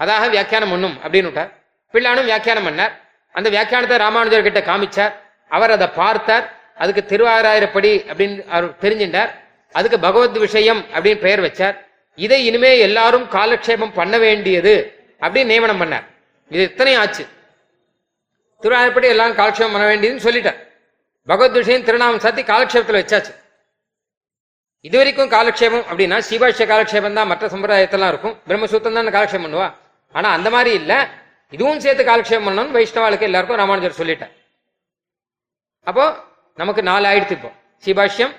அதாக 0.00 0.26
வியாக்கியானம் 0.34 0.72
பண்ணும் 0.72 0.96
அப்படின்னு 1.04 1.30
விட்டார். 1.30 1.50
பிள்ளானும் 1.94 2.28
வியாக்கியானம் 2.30 2.66
பண்ணார். 2.68 2.92
அந்த 3.34 3.48
வியாக்கியானத்தை 3.54 3.96
ராமானுஜர் 4.04 4.46
கிட்ட 4.48 4.60
காமிச்சார். 4.68 5.14
அவர் 5.48 5.70
அதை 5.70 5.86
பார்த்தார். 5.86 6.56
அதுக்கு 6.76 7.16
திருவாராயிரப்படி 7.16 7.90
அப்படின்னு 8.12 8.48
அவர் 8.48 8.70
தெரிஞ்சின்றார் 8.70 9.30
அதுக்கு 9.72 9.98
பகவத் 9.98 10.36
விஷயம் 10.36 10.84
அப்படின்னு 10.94 11.18
பெயர் 11.18 11.40
வச்சார். 11.40 11.76
இதை 12.14 12.46
இனிமே 12.46 12.78
எல்லாரும் 12.78 13.24
காலக்ஷேபம் 13.24 13.92
பண்ண 13.94 14.18
வேண்டியது 14.18 15.04
அப்படின்னு 15.20 15.44
நியமனம் 15.44 15.80
பண்ணார். 15.80 16.04
இது 16.48 16.62
இத்தனையும் 16.62 17.02
ஆச்சு. 17.02 17.26
திருவாரூர்படி 18.62 19.04
எல்லாம் 19.04 19.32
காலக்ஷேபம் 19.32 19.72
பண்ண 19.72 19.94
வேண்டியதுன்னு 19.94 20.26
சொல்லிட்டார். 20.26 20.66
பகவத் 21.26 21.52
விஷயம் 21.52 21.84
திருநாமம் 21.84 22.18
சாத்தி 22.18 22.42
காலக்ஷேபத்தில் 22.42 23.02
வச்சாச்சு. 23.02 23.34
இது 24.80 24.96
வரைக்கும் 24.96 25.30
காலக்ஷேபம் 25.30 25.84
அப்படின்னா 25.92 26.22
சீபாஷ்ய 26.30 26.66
காலக்ஷேபம் 26.66 27.12
தான் 27.12 27.26
மற்ற 27.26 27.46
சம்பிரதாயத்தெல்லாம் 27.46 28.08
இருக்கும். 28.08 28.40
பிரம்மசூத்தம் 28.48 28.92
தான் 28.92 29.06
காலக்ஷேபம் 29.06 29.46
பண்ணுவா. 29.46 29.72
ஆனா 30.12 30.30
அந்த 30.30 30.50
மாதிரி 30.50 30.74
இல்ல. 30.74 31.08
இதுவும் 31.50 31.80
சேர்த்து 31.80 32.04
காலக்ஷேபம் 32.04 32.46
பண்ணணும்னு 32.48 32.76
வைஷ்ணவாளுக்கு 32.76 33.20
எல்லாருக்கும் 33.20 33.56
ராமானுஜர் 33.56 34.06
சொல்லிட்டார். 34.06 34.37
அப்போ 35.88 36.04
நமக்கு 36.60 36.82
நாலு 36.90 37.04
ஆயிடுத்து 37.10 37.36
இப்போ. 37.38 37.50
சிபாஷ்யம் 37.84 38.34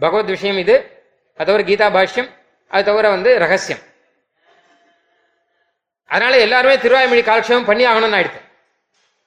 பகவத் 0.00 0.32
விஷயம் 0.34 0.58
இது 0.64 0.76
அது 1.38 1.46
தவிர 1.48 1.62
கீதா 1.70 1.86
பாஷ்யம் 1.96 2.28
அது 2.70 2.84
தவிர 2.88 3.08
வந்து 3.14 3.30
ரகசியம். 3.44 3.82
அதனால 6.10 6.38
எல்லாருமே 6.46 6.76
திருவாய்மொழி 6.84 7.22
காலக்ஷேபம் 7.30 7.68
பண்ணி 7.70 7.84
ஆகணும்னு 7.90 8.16
ஆயிடுத்து. 8.18 8.40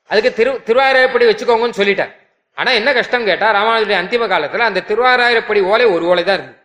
அதுக்கு 0.09 0.32
திரு 0.39 0.51
திருவாராயப்படி 0.67 1.26
வச்சுக்கோங்கன்னு 1.30 1.80
சொல்லிட்டார். 1.82 2.13
ஆனா 2.57 2.72
என்ன 2.80 2.89
கஷ்டம் 2.93 3.28
கேட்டா 3.30 3.47
ராமானுஜருடைய 3.57 3.99
அந்திம 4.03 4.26
காலத்துல 4.34 4.65
அந்த 4.69 4.84
திருவாராயிரப்படி 4.89 5.59
ஓலை 5.72 5.86
ஒரு 5.95 6.05
ஓலை 6.11 6.24
தான் 6.24 6.38
இருக்கு 6.39 6.57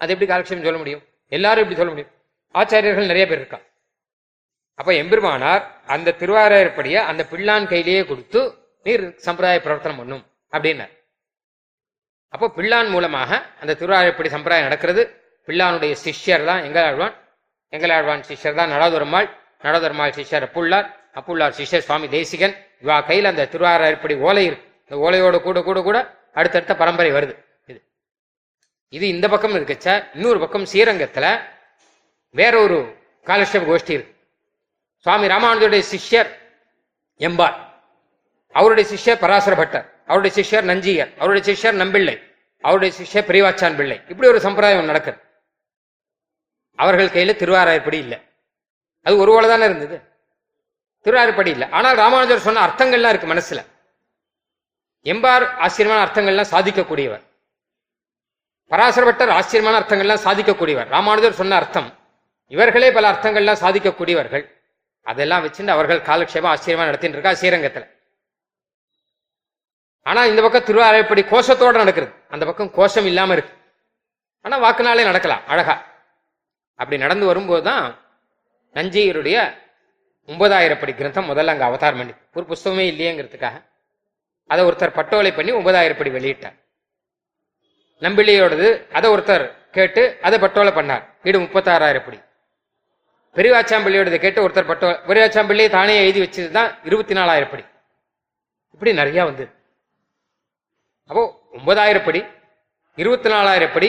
அது 0.00 0.12
எப்படி 0.14 0.28
காலக்ஷேபம் 0.32 0.66
சொல்ல 0.68 0.78
முடியும்? 0.82 1.02
எல்லாரும் 1.28 1.62
எப்படி 1.62 1.78
சொல்ல 1.80 1.92
முடியும். 1.92 2.12
ஆச்சாரியர்கள் 2.54 3.10
நிறைய 3.12 3.26
பேர் 3.28 3.40
இருக்கா? 3.42 3.58
அப்ப 4.78 4.90
எம்பெருமானார் 4.92 5.62
அந்த 5.94 6.14
திருவாராயிரப்படியை 6.20 7.00
அந்த 7.10 7.22
பிள்ளான் 7.30 7.70
கையிலேயே 7.72 8.02
கொடுத்து 8.10 8.40
நீர் 8.86 9.04
சம்பிரதாய 9.26 9.58
பிரவர்த்தனம் 9.60 10.00
பண்ணும். 10.00 10.22
அப்படின்னார் 10.52 10.92
அப்போ 12.30 12.46
பிள்ளான் 12.56 12.88
மூலமாக 12.88 13.30
அந்த 13.60 13.74
திருவாரப்படி 13.80 14.28
சம்பிரதாயம் 14.28 14.66
நடக்கிறது? 14.68 15.02
பிள்ளானுடைய 15.48 15.94
சிஷ்யர் 16.04 16.44
தான் 16.44 16.62
எங்களாழ்வான் 16.64 17.14
எங்களாழ்வான் 17.72 18.22
சிஷ்யர் 18.28 18.54
தான் 18.54 18.70
நடாதுரம்மாள் 18.70 19.28
நடாதுரம்மாள் 19.64 20.14
சிஷ்யர் 20.18 20.46
அப்புள்ளார். 20.48 20.86
அப்புள்ளார் 21.14 21.54
சிஷ்யர் 21.58 21.78
சுவாமி 21.78 22.08
தேசிகன். 22.08 22.54
இவா 22.82 23.04
கையில் 23.06 23.24
அந்த 23.24 23.48
திருவாரப்படி 23.52 24.20
ஓலை 24.20 24.44
இருக்கு 24.46 24.68
இந்த 24.82 24.96
ஓலையோட 25.04 25.42
கூட 25.42 25.62
கூட 25.62 25.82
கூட 25.82 25.98
அடுத்தடுத்த 26.34 26.74
பரம்பரை 26.76 27.12
வருது. 27.12 27.34
இது. 27.66 27.80
இது 28.88 29.08
இந்த 29.08 29.28
பக்கம் 29.28 29.54
இருக்குச்ச 29.54 29.88
இன்னொரு 30.14 30.38
பக்கம் 30.38 30.66
ஸ்ரீரங்கத்தில் 30.66 31.30
வேற 32.30 32.60
ஒரு 32.60 32.78
காலக்ஷேப 33.26 33.64
கோஷ்டி 33.70 33.92
இருக்கு. 33.92 34.14
சுவாமி 34.98 35.26
ராமானுஜருடைய 35.26 35.82
சிஷ்யர் 35.92 36.30
எம்பார் 37.20 37.58
அவருடைய 38.54 38.86
சிஷ்யர் 38.94 39.18
பராசர 39.18 39.54
பட்டர் 39.54 39.86
அவருடைய 40.06 40.32
சிஷ்யர் 40.36 40.62
நஞ்சியர் 40.62 41.10
அவருடைய 41.18 41.42
சிஷ்யர் 41.48 41.74
நம்பிள்ளை 41.74 42.30
அவருடைய 42.60 42.96
சிஷ்யர் 42.98 43.28
பிரிவாச்சான் 43.30 43.76
பிள்ளை. 43.76 44.00
இப்படி 44.08 44.28
ஒரு 44.28 44.40
சம்பிரதாயம் 44.40 44.84
நடக்குது. 44.84 45.18
அவர்கள் 46.74 47.08
கையில 47.08 47.30
திருவாராயப்படி 47.30 47.94
இல்லை. 47.94 48.18
அது 49.02 49.16
ஒரு 49.16 49.32
ஓலை 49.32 49.48
தானே 49.48 49.64
இருந்தது. 49.64 50.02
திருவாரப்படி 51.04 51.46
இல்லை. 51.46 51.68
ஆனால் 51.70 51.96
ராமானுஜர் 51.96 52.38
சொன்ன 52.38 52.66
அர்த்தங்கள்லாம் 52.66 53.08
இருக்கு 53.08 53.34
மனசுல. 53.34 53.64
எம்பார் 55.04 55.56
ஆச்சரியமான 55.56 56.04
அர்த்தங்கள்லாம் 56.06 56.52
சாதிக்கக்கூடியவர். 56.52 57.22
பராசரப்பட்டர் 58.70 59.30
ஆச்சரியமான 59.30 59.84
அர்த்தங்கள்லாம் 59.84 60.24
சாதிக்கக்கூடியவர். 60.24 60.88
ராமானுஜர் 60.88 61.32
சொன்ன 61.32 61.54
அர்த்தம். 61.54 61.98
இவர்களே 62.46 62.92
பல 62.92 63.10
அர்த்தங்கள்லாம் 63.10 63.62
சாதிக்கக்கூடியவர்கள். 63.64 64.44
அதெல்லாம் 65.02 65.44
வச்சுட்டு 65.44 65.66
அவர்கள் 65.66 66.00
காலக்ஷேபம் 66.00 66.52
ஆச்சரியமா 66.54 66.86
நடத்தின்னு 66.88 67.16
இருக்கா 67.16 67.30
ஸ்ரீரங்கத்துல. 67.30 68.00
ஆனா 70.02 70.24
இந்த 70.24 70.42
பக்கம் 70.42 70.64
திருவாரூர்படி 70.68 71.22
கோஷத்தோட 71.32 71.72
நடக்கிறது. 71.72 72.12
அந்த 72.28 72.44
பக்கம் 72.46 72.70
கோஷம் 72.70 73.04
இல்லாம 73.04 73.32
இருக்கு. 73.32 73.54
ஆனா 74.40 74.56
வாக்குனாலே 74.64 75.02
நடக்கலாம் 75.04 75.42
அழகா. 75.46 75.74
அப்படி 76.74 76.96
நடந்து 77.02 77.26
வரும்போது 77.26 77.62
தான் 77.62 77.98
நஞ்சியருடைய 78.74 79.60
ஒன்பதாயிரப்படி 80.26 80.92
கிரந்தம் 80.94 81.28
முதல்ல 81.30 81.46
அங்க 81.46 81.64
அவதாரம் 81.64 81.98
பண்ணி 81.98 82.14
ஒரு 82.34 82.46
புஸ்தகமே 82.50 82.84
இல்லையேங்கிறதுக்காக. 82.92 83.56
அதை 84.46 84.64
ஒருத்தர் 84.64 84.96
பட்டோலை 84.98 85.34
பண்ணி 85.34 85.52
ஒன்பதாயிரப்படி 85.52 86.10
வெளியிட்டார். 86.18 86.56
நம்பிள்ளையோடது 88.00 88.68
அதை 88.92 89.10
ஒருத்தர் 89.10 89.44
கேட்டு 89.70 90.18
அதை 90.22 90.38
பட்டோலை 90.38 90.72
பண்ணார். 90.78 91.04
வீடு 91.22 91.40
முப்பத்தாறாயிரப்படி. 91.40 92.18
பெரியவாச்சாம்பிள்ளையோடது 93.34 94.18
கேட்டு 94.18 94.48
ஒருத்தர் 94.48 94.66
பட்டோ 94.66 94.88
பெரியவாச்சாம்பிள்ளையை 95.08 95.70
தானே 95.70 95.94
எழுதி 96.04 96.20
வச்சது 96.24 96.50
தான் 96.50 96.70
இருபத்தி 96.84 97.14
நாலாயிரப்படி 97.14 97.64
இப்படி 98.72 98.92
நிறையா 98.98 99.24
வந்தது. 99.24 99.50
அப்போ 101.12 101.22
ஒன்பதாயிரப்படி 101.52 102.20
இருபத்தி 102.98 103.28
நாலாயிரம் 103.28 103.72
படி 103.72 103.88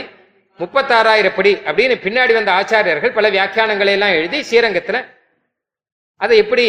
முப்பத்தாறாயிரம் 0.59 1.36
படி 1.36 1.51
அப்படின்னு 1.65 1.95
பின்னாடி 2.03 2.34
வந்த 2.34 2.51
ஆச்சாரியர்கள் 2.51 3.13
பல 3.13 3.30
வியாக்கியானங்களை 3.30 3.91
எல்லாம் 3.91 4.09
எழுதி 4.09 4.39
ஸ்ரீரங்கத்துல 4.41 4.97
அதை 6.21 6.38
எப்படி 6.38 6.65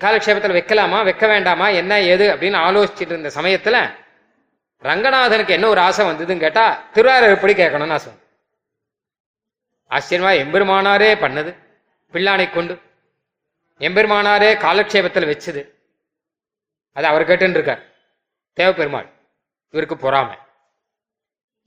காலக்ஷேபத்தில் 0.00 0.56
வைக்கலாமா 0.56 1.04
வைக்க 1.04 1.26
வேண்டாமா 1.26 1.68
என்ன 1.68 2.00
ஏது 2.04 2.26
அப்படின்னு 2.34 2.58
ஆலோசிச்சுட்டு 2.58 3.14
இருந்த 3.14 3.32
சமயத்துல 3.34 3.76
ரங்கநாதனுக்கு 4.82 5.48
என்ன 5.48 5.68
ஒரு 5.68 5.80
ஆசை 5.80 6.06
வந்ததுன்னு 6.06 6.40
கேட்டா 6.40 6.64
திருவாரூர் 6.94 7.30
எப்படி 7.30 7.52
கேட்கணும்னு 7.52 7.92
ஆசை 7.92 8.12
ஆச்சரியமா 9.90 10.32
எம்பெருமானாரே 10.42 11.12
பண்ணது 11.20 11.52
பிள்ளானை 12.14 12.50
கொண்டு 12.50 12.74
எம்பெருமானாரே 13.80 14.50
காலக்ஷேபத்தில் 14.56 15.30
வச்சது. 15.30 15.62
அது 16.96 17.06
அவர் 17.06 17.28
கேட்டுருக்கார் 17.28 17.82
தேவ 18.58 18.72
பெருமாள் 18.72 19.08
இவருக்கு 19.74 19.96
பொறாமை. 20.04 20.36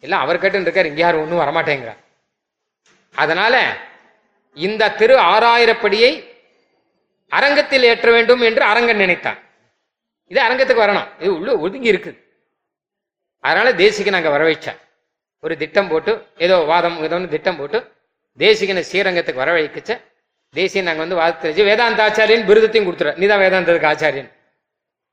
எல்லாம் 0.03 0.23
அவர் 0.23 0.41
கேட்டுன்னு 0.41 0.67
இருக்கார் 0.67 0.89
இங்க 0.89 1.01
யாரும் 1.03 1.23
ஒன்றும் 1.23 1.41
வரமாட்டேங்கிறார். 1.43 1.99
அதனால 3.15 3.55
இந்த 4.57 4.89
திரு 4.99 5.15
ஆறாயிரப்படியை 5.31 6.11
அரங்கத்தில் 7.31 7.87
ஏற்ற 7.89 8.07
வேண்டும் 8.15 8.41
என்று 8.47 8.63
அரங்கன் 8.71 9.01
நினைத்தான். 9.03 9.39
இது 10.31 10.39
அரங்கத்துக்கு 10.47 10.85
வரணும். 10.85 11.09
இது 11.23 11.31
உள்ள 11.37 11.51
ஒதுங்கி 11.65 11.91
இருக்குது. 11.93 12.17
அதனால 13.43 13.67
தேசிகன் 13.83 14.17
அங்கே 14.17 14.31
வர 14.33 14.43
வச்சார் 14.47 14.79
ஒரு 15.43 15.53
திட்டம் 15.61 15.89
போட்டு 15.91 16.11
ஏதோ 16.45 16.55
வாதம் 16.71 16.97
ஏதோ 17.05 17.15
ஒன்று 17.17 17.33
திட்டம் 17.35 17.59
போட்டு 17.59 17.77
தேசிகனை 18.39 18.81
ஸ்ரீரங்கத்துக்கு 18.89 19.43
வரவழைக்கச்ச 19.43 19.91
தேசியன் 20.53 20.87
நாங்கள் 20.87 21.03
வந்து 21.03 21.17
வாதத்தை 21.19 21.47
வச்சு 21.49 21.63
வேதாந்த 21.69 22.01
ஆச்சாரியன் 22.05 22.45
விருதத்தையும் 22.49 22.87
கொடுத்துரு 22.87 23.11
நீதான் 23.21 23.41
வேதாந்தத்துக்கு 23.43 23.89
ஆச்சாரியன். 23.91 24.29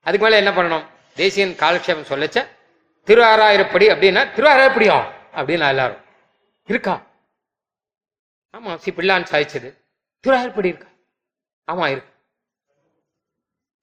அதுக்கு 0.06 0.24
மேலே 0.24 0.40
என்ன 0.42 0.52
பண்ணணும்? 0.58 0.84
தேசியன் 1.20 1.54
காலக்ஷேபம் 1.62 2.10
சொல்லச்ச 2.12 2.38
திருவாராயிரப்படி 3.08 3.86
அப்படின்னா 3.94 4.22
திருவாராயிரப்படியும் 4.36 5.06
அப்படின்னா 5.38 5.66
எல்லாரும். 5.74 6.02
இருக்கா? 6.68 6.94
ஆமா 8.54 8.72
சி 8.84 8.90
பிள்ளான் 8.90 9.28
சாய்ச்சது 9.30 9.68
திருவாராயிரப்படி 10.24 10.68
இருக்கா? 10.72 10.90
ஆமா 11.68 11.86
இருக்கு. 11.94 12.12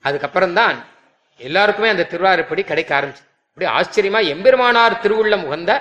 அதுக்கப்புறம் 0.03 0.53
தான் 0.53 0.77
எல்லாருக்குமே 1.37 1.89
அந்த 1.89 2.07
திருவாரூர்படி 2.11 2.63
கிடைக்க 2.71 2.91
ஆரம்பிச்சு 2.99 3.23
அப்படி 3.49 3.65
ஆச்சரியமா 3.77 4.19
எம்பெருமானார் 4.33 5.01
திருவுள்ளம் 5.03 5.45
உகந்த 5.47 5.71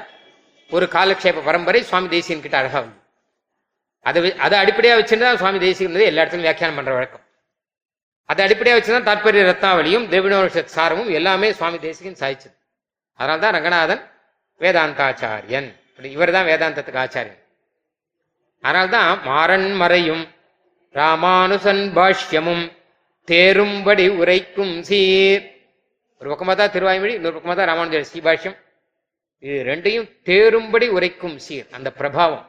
ஒரு 0.70 0.86
காலக்ஷேப 0.86 1.42
பரம்பரை 1.44 1.82
சுவாமி 1.82 2.08
தேசியன் 2.08 2.44
கிட்ட 2.44 2.56
அழகா 2.58 2.78
வந்து 2.80 3.00
அதை 4.06 4.36
அதை 4.38 4.56
அடிப்படையா 4.62 4.94
வச்சுருந்தா 4.98 5.36
சுவாமி 5.36 5.58
தேசியன் 5.58 6.00
எல்லா 6.10 6.22
இடத்துலையும் 6.22 6.48
வியாக்கியானம் 6.48 6.76
பண்ற 6.76 6.92
வழக்கம். 6.92 7.24
அதை 8.28 8.40
அடிப்படையா 8.46 8.76
வச்சுதான் 8.76 9.08
தாற்பரிய 9.08 9.44
ரத்னாவளியும் 9.44 10.06
தேவினோஷத் 10.14 10.74
சாரமும் 10.76 11.10
எல்லாமே 11.10 11.52
சுவாமி 11.52 11.78
தேசிகன் 11.78 12.20
சாதிச்சது. 12.22 12.56
அதனால 13.18 13.40
தான் 13.44 13.56
ரங்கநாதன் 13.56 14.02
வேதாந்தாச்சாரியன். 14.60 15.68
இவர் 16.16 16.34
தான் 16.36 16.48
வேதாந்தத்துக்கு 16.50 17.02
ஆச்சாரியன். 17.04 17.40
அதனால்தான் 18.64 19.10
மாறன் 19.30 19.70
மறையும் 19.82 20.24
ராமானுசன் 20.94 21.84
பாஷ்யமும் 21.96 22.64
தேரும்படி 23.28 24.06
உரைக்கும் 24.20 24.74
சீர். 24.88 25.44
ஒரு 26.20 26.28
பக்கமாக 26.32 26.56
தான் 26.60 26.74
திருவாய்மொழி 26.74 27.14
இன்னொரு 27.18 27.36
பக்கமாக 27.36 27.56
தான் 27.60 27.70
ராமானுஜர் 27.70 28.08
ஸ்ரீபாஷ்யம். 28.10 28.56
இது 29.42 29.56
ரெண்டையும் 29.70 30.08
தேரும்படி 30.28 30.86
உரைக்கும் 30.96 31.38
சீர் 31.46 31.66
அந்த 31.76 31.88
பிரபாவம். 32.00 32.44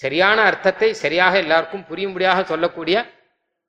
சரியான 0.00 0.38
அர்த்தத்தை 0.48 0.88
சரியாக 1.02 1.34
எல்லாருக்கும் 1.44 1.86
புரியும்படியாக 1.90 2.40
சொல்லக்கூடிய 2.50 2.96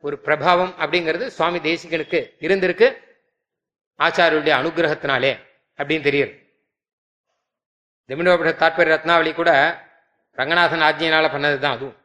ஒரு 0.03 0.15
பிரபாவம் 0.25 0.73
அப்படிங்கிறது 0.83 1.25
சுவாமி 1.37 1.59
தேசிகனுக்கு 1.69 2.19
இருந்திருக்கு 2.45 2.87
ஆச்சாரியுடைய 3.99 4.53
அனுகிரகத்தினாலே. 4.61 5.31
அப்படின்னு 5.79 6.07
தெரியுது. 6.07 6.47
திமிடோபட 8.07 8.55
தாற்பரிய 8.55 8.95
ரத்னாவளி 8.95 9.33
கூட 9.33 9.51
ரங்கநாதன் 10.31 10.79
ஆஜ்ஞையினால 10.79 11.25
பண்ணது 11.31 11.59
தான் 11.59 11.75
அதுவும். 11.75 11.97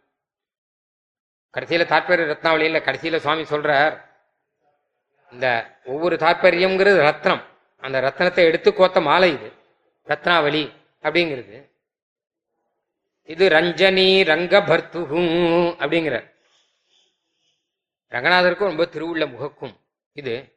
கடைசியில 1.54 1.86
தாற்பரிய 1.86 2.26
ரத்னாவளியில் 2.26 2.82
கடைசியில் 2.82 3.20
சுவாமி 3.20 3.44
சொல்கிறார் 3.44 4.18
இந்த 5.32 5.78
ஒவ்வொரு 5.84 6.16
தாற்பயம்ங்கிறது 6.16 7.00
ரத்னம். 7.10 7.42
அந்த 7.76 8.00
ரத்னத்தை 8.00 8.36
எடுத்து 8.36 8.74
கோத்த 8.74 9.00
மாலை 9.00 9.32
இது 9.32 9.52
ரத்னாவளி 10.06 10.72
அப்படிங்கிறது. 11.02 11.70
இது 13.22 13.48
ரஞ்சனி 13.48 14.24
ரங்கபர்த்துகும் 14.24 15.34
அப்படிங்கிறார். 15.82 16.32
ரங்கநாதருக்கும் 18.10 18.70
ரொம்ப 18.72 18.84
திருவுள்ள 18.84 19.30
முகக்கும் 19.30 19.80
இது. 20.12 20.53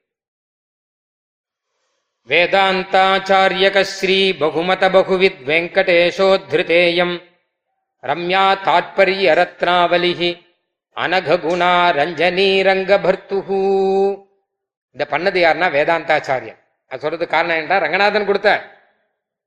வேதாந்தாச்சாரியக 2.30 3.82
ஸ்ரீ 3.94 4.18
பகுமத 4.42 4.84
பகுவித் 4.96 5.42
வெங்கடேஷோத்ருதேயம் 5.50 7.16
ரம்யா 8.04 8.46
தாத்பரிய 8.68 9.36
ரத்னாவலிஹி 9.40 10.32
அனககுணா 10.98 11.74
ரஞ்சனீரங்கபர்த்துஹு 12.00 13.60
இந்த 14.96 15.04
பண்ணது 15.14 15.40
யாருன்னா 15.46 15.70
வேதாந்தாச்சாரியன் 15.78 16.60
அது 16.92 17.02
சொல்றதுக்கு 17.04 17.36
காரணம் 17.36 17.60
என்ன 17.62 17.80
ரங்கநாதன் 17.86 18.30
கொடுத்த. 18.30 18.50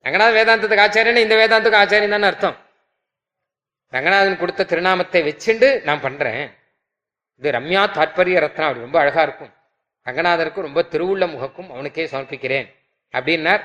ரங்கநாதன் 0.07 0.39
வேதாந்தத்துக்கு 0.39 0.85
ஆச்சாரியன் 0.87 1.25
இந்த 1.27 1.37
வேதாந்தத்துக்கு 1.41 1.83
ஆச்சாரியன் 1.83 2.15
தானே 2.17 2.27
அர்த்தம். 2.33 2.57
ரங்கநாதன் 3.93 4.41
கொடுத்த 4.43 4.67
திருநாமத்தை 4.71 5.21
வச்சுண்டு 5.29 5.69
நான் 5.89 6.05
பண்றேன். 6.07 6.43
இது 7.43 7.51
ரம்யா 7.59 7.83
தாத்பரிய 7.97 8.39
ரத்னாவளி 8.47 8.85
ரொம்ப 8.87 8.99
அழகா 9.01 9.23
இருக்கும். 9.29 9.53
ரங்கநாதருக்கும் 10.07 10.61
ரொம்ப 10.61 10.83
திருவுள்ள 10.83 11.31
முகக்கும் 11.31 11.71
அவனுக்கே 11.71 12.05
சமர்ப்பிக்கிறேன். 12.07 12.75
அப்படின்னார். 13.13 13.65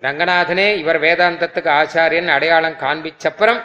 ரங்கநாதனே 0.00 0.76
இவர் 0.76 1.00
வேதாந்தத்துக்கு 1.00 1.70
ஆச்சாரியன் 1.80 2.26
அடையாளம் 2.26 2.74
காண்பிச்சப்புறம் 2.74 3.64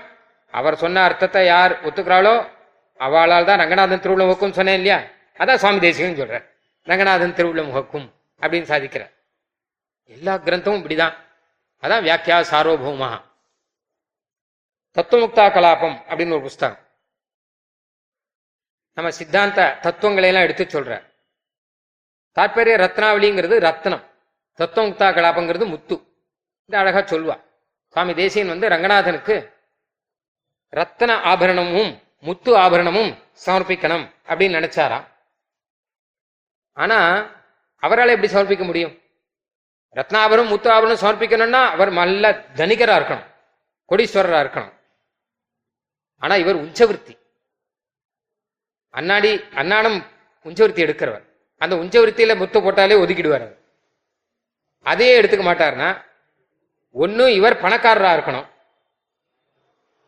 அவர் 0.51 0.75
சொன்ன 0.75 1.03
அர்த்தத்தை 1.03 1.45
யார் 1.45 1.83
ஒத்துக்கிறாளோ 1.85 2.49
அவளால் 2.97 3.45
தான் 3.45 3.57
ரங்கநாதன் 3.57 3.99
திருவுள்ள 3.99 4.17
முகக்கும் 4.17 4.53
சொன்னேன் 4.53 4.75
இல்லையா? 4.75 5.03
அதான் 5.37 5.55
சுவாமி 5.55 5.79
தேசிகன் 5.79 6.19
சொல்றார். 6.19 6.45
ரங்கநாதன் 6.83 7.33
திருவுள்ள 7.33 7.65
முகக்கும் 7.65 8.13
அப்படின்னு 8.41 8.69
சாதிக்கிறார். 8.73 9.13
எல்லா 10.03 10.37
கிரந்தமும் 10.37 10.81
இப்படிதான். 10.81 11.15
அதான் 11.81 12.05
வியாக்கியா 12.07 12.45
சார்வபௌமா 12.51 13.25
தத்துவமுக்தா 14.95 15.45
கலாபம் 15.55 15.97
அப்படின்னு 16.09 16.31
ஒரு 16.31 16.41
புஸ்தகம். 16.41 16.77
நம்ம 18.93 19.11
சித்தாந்த 19.11 19.77
தத்துவங்களை 19.81 20.29
எல்லாம் 20.29 20.43
எடுத்து 20.43 20.63
சொல்ற 20.63 21.06
தாற்பரிய 22.37 22.77
ரத்னாவளிங்கிறது 22.77 23.55
ரத்னம். 23.67 24.03
தத்துவமுக்தா 24.57 25.07
கலாபங்கிறது 25.11 25.65
முத்து. 25.65 25.95
இது 26.65 26.77
அழகா 26.77 26.99
சொல்வா 26.99 27.43
சுவாமி 27.87 28.13
தேசியன் 28.13 28.47
வந்து 28.47 28.69
ரங்கநாதனுக்கு 28.69 29.53
ரத்தன 30.71 31.21
ஆபரணமும் 31.21 32.03
முத்து 32.19 32.57
ஆபரணமும் 32.57 33.23
சமர்ப்பிக்கணும் 33.45 34.13
அப்படின்னு 34.25 34.57
நினைச்சாராம். 34.57 35.07
ஆனா 36.73 37.29
அவரால் 37.77 38.07
எப்படி 38.07 38.33
சமர்ப்பிக்க 38.33 38.63
முடியும்? 38.63 39.01
ரத்னாபரணம் 39.95 40.47
முத்து 40.47 40.69
ஆபரணம் 40.69 41.01
சமர்ப்பிக்கணும்னா 41.01 41.65
அவர் 41.65 41.91
நல்ல 41.91 42.31
தனிகரா 42.31 42.95
இருக்கணும். 42.99 43.25
கொடீஸ்வரரா 43.89 44.39
இருக்கணும். 44.45 44.79
ஆனா 46.17 46.35
இவர் 46.35 46.55
உஞ்சவிருத்தி. 46.55 47.19
அண்ணாடி 48.89 49.35
அன்னாடம் 49.35 50.05
உஞ்சவிருத்தி 50.43 50.83
எடுக்கிறவர். 50.87 51.35
அந்த 51.57 51.75
உஞ்சவருத்தியில 51.75 52.37
முத்து 52.37 52.61
போட்டாலே 52.61 52.95
ஒதுக்கிடுவார் 53.03 53.45
அவர். 53.45 53.65
எடுத்துக்க 54.99 55.43
மாட்டார்னா 55.43 56.05
ஒன்னும் 56.91 57.27
இவர் 57.27 57.61
பணக்காரரா 57.61 58.11
இருக்கணும். 58.17 58.47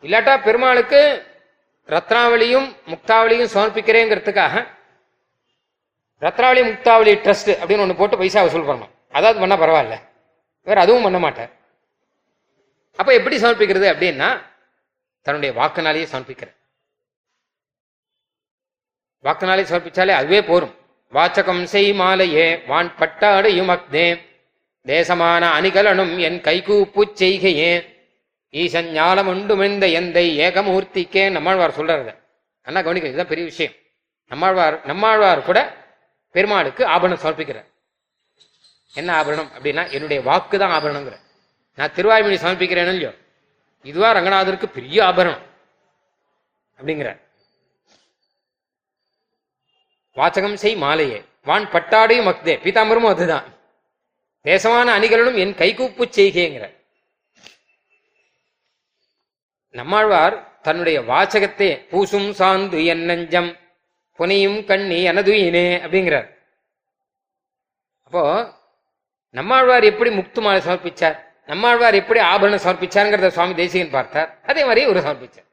இல்லாட்டா 0.02 0.44
பெருமாளுக்கு 0.44 1.28
ரத்னாவளியும் 1.88 2.78
முக்தாவளியும் 2.86 3.52
சமர்ப்பிக்கிறேங்கிறதுக்காக 3.54 4.68
ரத்னாவளி 6.22 6.62
முக்தாவளி 6.70 7.14
ட்ரஸ்ட் 7.16 7.52
அப்படின்னு 7.52 7.80
ஒன்று 7.80 7.96
போட்டு 7.96 8.18
பைசா 8.18 8.42
வசூல் 8.42 8.66
பண்ணணும். 8.66 8.90
அதாவது 9.12 9.46
பண்ணால் 9.46 9.60
பரவாயில்ல. 9.60 10.02
இவர் 10.62 10.78
அதுவும் 10.78 11.04
பண்ண 11.04 11.20
மாட்டார். 11.20 11.52
அப்ப 12.96 13.14
எப்படி 13.14 13.42
சமர்ப்பிக்கிறது 13.42 13.88
அப்படின்னா 13.94 14.42
தன்னுடைய 15.22 15.62
வாக்குனாலேயே 15.62 16.08
சமர்ப்பிக்கிறார். 16.16 16.56
வாக்குனாலே 19.24 19.64
சமர்ப்பிச்சாலே 19.64 20.10
அதுவே 20.10 20.44
போரும். 20.44 20.79
வாச்சகம் 21.14 21.62
செய் 21.64 21.92
மாலையே 22.00 22.48
வான் 22.70 22.92
பட்டாடையும் 22.98 23.72
அக்னே 23.76 24.08
தேசமான 24.86 25.44
அணிகலனும் 25.58 26.12
என் 26.28 26.38
கைகூப்பு 26.48 27.02
செய்கையே. 27.22 27.72
ஈசன் 28.54 28.90
ஞானம் 28.98 29.30
உண்டுமிழ்ந்த 29.34 29.86
எந்தை 30.00 30.26
ஏகமூர்த்திக்கே 30.46 31.24
நம்மாழ்வார் 31.36 31.78
சொல்றது 31.80 32.12
அண்ணா 32.68 32.82
கவனிக்க 32.82 33.12
இதுதான் 33.12 33.32
பெரிய 33.32 33.46
விஷயம். 33.52 33.74
நம்மாழ்வார் 34.32 34.76
நம்மாழ்வார் 34.86 35.48
கூட 35.50 35.60
பெருமாளுக்கு 36.36 36.84
ஆபரணம் 36.96 37.22
சமர்ப்பிக்கிறார். 37.24 37.68
என்ன 38.96 39.10
ஆபரணம் 39.20 39.50
அப்படின்னா 39.56 39.86
என்னுடைய 39.96 40.20
வாக்கு 40.30 40.56
தான் 40.58 40.76
ஆபரணங்கிற 40.78 41.18
நான் 41.78 41.96
திருவாய்மொழி 41.98 42.38
சமர்ப்பிக்கிறேன்னு 42.46 42.94
இல்லையோ. 42.96 43.12
இதுவா 43.86 44.12
ரங்கநாதருக்கு 44.18 44.70
பெரிய 44.78 45.00
ஆபரணம் 45.10 45.44
அப்படிங்கிறார். 46.80 47.20
வாசகம் 50.14 50.58
செய் 50.58 50.76
மாலையே. 50.76 51.26
வான் 51.44 51.66
பட்டாடையும் 51.66 52.28
மக்தே. 52.30 52.54
பீதாம்பரமும் 52.64 53.08
அதுதான். 53.08 53.46
தேசமான 54.42 54.92
அணிகளும் 54.92 55.36
என் 55.36 55.54
கைகூப்பு 55.54 56.04
செய்கேங்கிற. 56.16 56.78
நம்மாழ்வார் 59.70 60.62
தன்னுடைய 60.62 61.02
வாசகத்தை 61.02 61.86
பூசும் 61.92 62.30
சாந்து 62.40 62.86
என் 62.86 63.04
நெஞ்சம் 63.04 63.58
புனையும் 64.18 64.66
கண்ணி 64.66 65.08
அனதுயினே 65.08 65.66
அப்படிங்கிறார். 65.86 66.38
அப்போ 68.04 68.54
நம்மாழ்வார் 69.30 69.84
எப்படி 69.84 70.10
முக்து 70.16 70.42
மாலை 70.42 70.62
சமர்ப்பிச்சார்? 70.62 71.18
நம்மாழ்வார் 71.46 71.94
எப்படி 71.94 72.20
ஆபரணம் 72.20 72.64
சமர்ப்பிச்சாருங்கிறத 72.64 73.28
சுவாமி 73.28 73.56
தேசிகன் 73.56 73.90
பார்த்தார். 73.90 74.40
அதே 74.46 74.66
மாதிரி 74.66 74.86
ஒரு 74.86 75.00
சமர்ப்பிச்சார். 75.00 75.48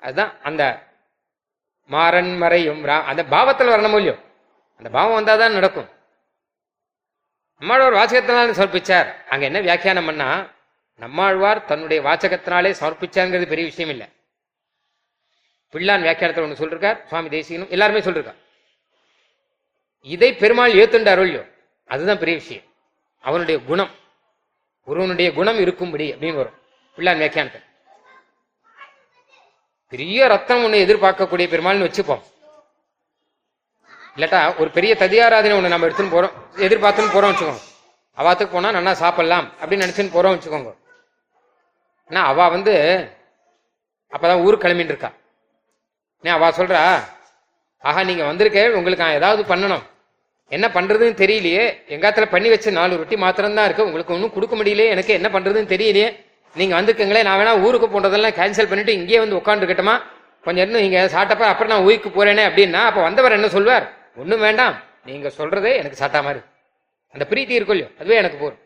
அதுதான் 0.00 0.40
அந்த 0.42 0.90
மாறன் 1.86 2.36
மறையும் 2.36 2.84
ரா- 2.84 3.04
அந்த 3.04 3.24
பாவத்தில் 3.24 3.68
வரணும் 3.68 3.84
இல்லையோ? 3.84 4.18
அந்த 4.76 4.90
பாவம் 4.90 5.24
வந்தாதான் 5.24 5.52
நடக்கும். 5.52 5.88
நம்மாழ்வார் 7.58 7.92
வாசகத்தினாலே 7.92 8.52
சமர்ப்பிச்சார். 8.52 9.24
அங்க 9.24 9.44
என்ன 9.44 9.60
வியாக்கியானம் 9.60 10.06
பண்ணா 10.06 10.50
நம்மாழ்வார் 10.96 11.64
தன்னுடைய 11.64 12.02
வாசகத்தினாலே 12.02 12.74
சமர்ப்பிச்சாருங்கிறது 12.80 13.46
பெரிய 13.46 13.66
விஷயம் 13.66 13.90
இல்லை. 13.90 14.06
பிள்ளான் 15.72 16.00
வியாக்கியானத்தில் 16.00 16.42
ஒன்று 16.42 16.66
சொல்லிருக்கார் 16.66 17.06
சுவாமி 17.06 17.28
தேசிகனும் 17.28 17.68
எல்லாருமே 17.68 17.98
சொல்லிருக்கார். 17.98 18.36
இதை 20.00 20.34
பெருமாள் 20.34 20.72
ஏத்துண்டார் 20.72 21.12
இல்லையோ? 21.12 21.50
அதுதான் 21.86 22.18
பெரிய 22.18 22.36
விஷயம். 22.36 22.62
அவனுடைய 23.20 23.60
குணம். 23.60 23.90
ஒருவனுடைய 24.84 25.32
குணம் 25.32 25.58
இருக்கும்படி 25.58 26.14
அப்படின்னு 26.14 26.34
வரும். 26.34 26.60
பிள்ளான் 26.96 27.18
வியாக்கியானத்தில். 27.18 27.64
பெரிய 29.92 30.26
ரத்தம் 30.32 30.64
ஒன்று 30.64 30.84
எதிர்பார்க்கக்கூடிய 30.84 31.46
பெருமாள்னு 31.54 31.86
வச்சுப்போம். 31.86 32.22
இல்லாட்டா 34.16 34.40
ஒரு 34.60 34.70
பெரிய 34.70 34.92
ததியாராதனை 34.94 35.54
ஒன்று 35.56 35.72
நம்ம 35.72 35.86
எடுத்துன்னு 35.86 36.14
போறோம் 36.14 36.34
எதிர்பார்த்துன்னு 36.66 37.14
போறோம் 37.14 37.32
வச்சுக்கோங்க. 37.32 37.62
அவாத்துக்கு 38.20 38.52
போனா 38.52 38.70
நல்லா 38.70 38.94
சாப்பிடலாம் 38.94 39.46
அப்படின்னு 39.60 39.84
நினைச்சுன்னு 39.84 40.14
போறோம் 40.16 40.34
வச்சுக்கோங்க. 40.36 40.70
ஆனா 42.08 42.22
அவா 42.32 42.48
வந்து 42.48 42.74
அப்பதான் 44.14 44.42
ஊருக்கு 44.44 44.66
கிளம்பிட்டு 44.66 44.92
இருக்கா. 44.94 45.10
ஏன் 46.22 46.36
அவா 46.38 46.48
சொல்றா 46.56 46.80
ஆஹா 47.88 48.02
நீங்க 48.02 48.24
வந்திருக்கே 48.24 48.64
உங்களுக்கு 48.78 49.04
நான் 49.04 49.18
ஏதாவது 49.20 49.42
பண்ணணும். 49.54 49.84
என்ன 50.56 50.66
பண்றதுன்னு 50.68 51.22
தெரியலையே. 51.22 51.64
எங்காத்துல 51.94 52.24
பண்ணி 52.34 52.48
வச்ச 52.48 52.70
நாலு 52.70 52.96
ரொட்டி 52.96 53.16
மாத்திரம்தான் 53.16 53.64
இருக்குது 53.64 53.68
இருக்கு. 53.68 53.90
உங்களுக்கு 53.90 54.14
ஒன்றும் 54.14 54.32
கொடுக்க 54.32 54.56
முடியலையே. 54.56 54.88
எனக்கு 54.94 55.12
என்ன 55.18 55.28
பண்றதுன்னு 55.28 55.72
தெரியலையே. 55.74 56.10
நீங்க 56.54 56.74
வந்துருக்கீங்களே 56.78 57.22
நான் 57.26 57.38
வேணா 57.40 57.52
ஊருக்கு 57.66 57.86
போன்றதெல்லாம் 57.88 58.36
கேன்சல் 58.38 58.70
பண்ணிட்டு 58.70 58.96
இங்கேயே 58.98 59.20
வந்து 59.24 59.38
உட்காந்துருக்கட்டுமா 59.40 59.94
கொஞ்சம் 60.44 60.64
இன்னும் 60.66 60.84
நீங்க 60.86 61.00
சாப்பிட்டப்ப 61.14 61.44
அப்புறம் 61.50 61.72
நான் 61.72 61.84
ஊருக்கு 61.88 62.10
போறேனே 62.16 62.44
அப்படின்னா 62.48 62.80
அப்ப 62.88 63.00
வந்தவர் 63.08 63.36
என்ன 63.36 63.48
சொல்வார்? 63.56 63.84
ஒண்ணும் 64.20 64.42
வேண்டாம். 64.46 64.74
நீங்க 65.08 65.28
சொல்றதே 65.38 65.70
எனக்கு 65.80 66.00
சாட்டா 66.00 66.20
மாதிரி 66.26 66.40
அந்த 67.14 67.24
பிரீத்தி 67.30 67.54
இருக்கும் 67.58 67.76
இல்லையோ 67.76 67.90
அதுவே 68.00 68.18
எனக்கு 68.22 68.38
போரும் 68.42 68.60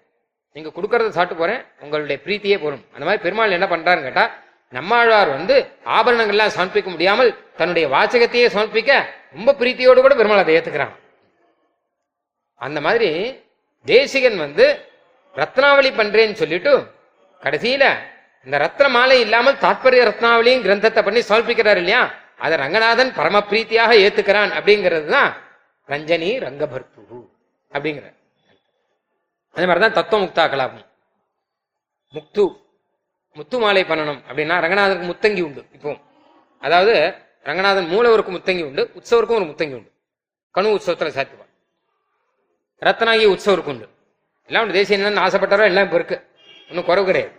நீங்க 0.57 0.71
கொடுக்கறத 0.77 1.11
சாப்பிட்டு 1.17 1.41
போறேன். 1.43 1.63
உங்களுடைய 1.85 2.19
பிரீத்தியே 2.27 2.57
போகும் 2.65 2.85
அந்த 2.95 3.05
மாதிரி 3.07 3.23
பெருமாள் 3.25 3.57
என்ன 3.59 3.67
பண்றாருன்னு 3.73 4.09
கேட்டா 4.09 4.25
நம்மாழ்வார் 4.73 5.31
வந்து 5.37 5.57
ஆபரணங்கள்லாம் 5.97 6.55
சமர்ப்பிக்க 6.57 6.91
முடியாமல் 6.95 7.31
தன்னுடைய 7.59 7.87
வாசகத்தையே 7.95 8.47
சமர்ப்பிக்க 8.55 8.93
ரொம்ப 9.37 9.55
பிரீத்தியோடு 9.61 10.05
கூட 10.07 10.15
பெருமாள் 10.21 10.43
அதை 10.45 10.55
ஏத்துக்கிறான். 10.59 10.95
அந்த 12.61 12.79
மாதிரி 12.87 13.11
தேசிகன் 13.87 14.39
வந்து 14.47 14.67
ரத்னாவளி 15.37 15.91
பண்றேன்னு 16.01 16.41
சொல்லிட்டு 16.43 16.73
கடைசியில 17.43 17.85
இந்த 18.47 18.57
ரத்ன 18.65 18.89
மாலை 18.95 19.17
இல்லாமல் 19.25 19.61
தாற்பரிய 19.65 20.03
ரத்னாவளியும் 20.09 20.65
கிரந்தத்தை 20.67 21.01
பண்ணி 21.07 21.21
சமர்ப்பிக்கிறார் 21.29 21.81
இல்லையா? 21.83 22.03
அதை 22.45 22.55
ரங்கநாதன் 22.63 23.11
பரம 23.19 23.37
பிரீத்தியாக 23.51 23.93
ஏத்துக்கிறான் 24.05 24.53
அப்படிங்கிறது 24.59 25.07
தான் 25.17 25.31
ரஞ்சனி 25.89 26.31
ரங்கபர்த்து 26.47 27.19
அப்படிங்கிற. 27.73 28.07
அதே 29.55 29.65
மாதிரிதான் 29.69 29.97
தத்துவ 29.99 30.21
முக்தா 30.25 30.45
கலாபம் 30.53 30.85
முக்து 32.15 32.45
முத்து 33.37 33.57
மாலை 33.63 33.83
பண்ணணும் 33.91 34.21
அப்படின்னா 34.29 34.57
ரங்கநாதனுக்கு 34.65 35.09
முத்தங்கி 35.13 35.43
உண்டு. 35.47 35.63
இப்போ 35.77 35.91
அதாவது 36.63 36.95
ரங்கநாதன் 37.49 37.91
மூலவருக்கும் 37.95 38.37
முத்தங்கி 38.39 38.65
உண்டு 38.69 38.83
உற்சவருக்கும் 38.99 39.39
ஒரு 39.41 39.49
முத்தங்கி 39.51 39.77
உண்டு. 39.79 39.91
கணு 40.55 40.75
உற்சவத்துல 40.77 41.11
சாத்துவான் 41.17 41.53
ரத்னாகி 42.87 43.27
உற்சவருக்கு 43.35 43.73
உண்டு. 43.75 43.87
எல்லாம் 44.49 44.73
தேசிய 44.79 44.99
என்னன்னு 44.99 45.23
ஆசைப்பட்டாரோ 45.27 45.65
எல்லாம் 45.71 45.87
இப்போ 45.89 45.99
இருக்கு. 46.01 46.19
ஒன்றும் 46.71 46.89
குறவு 46.89 47.07
கிடையாது. 47.09 47.33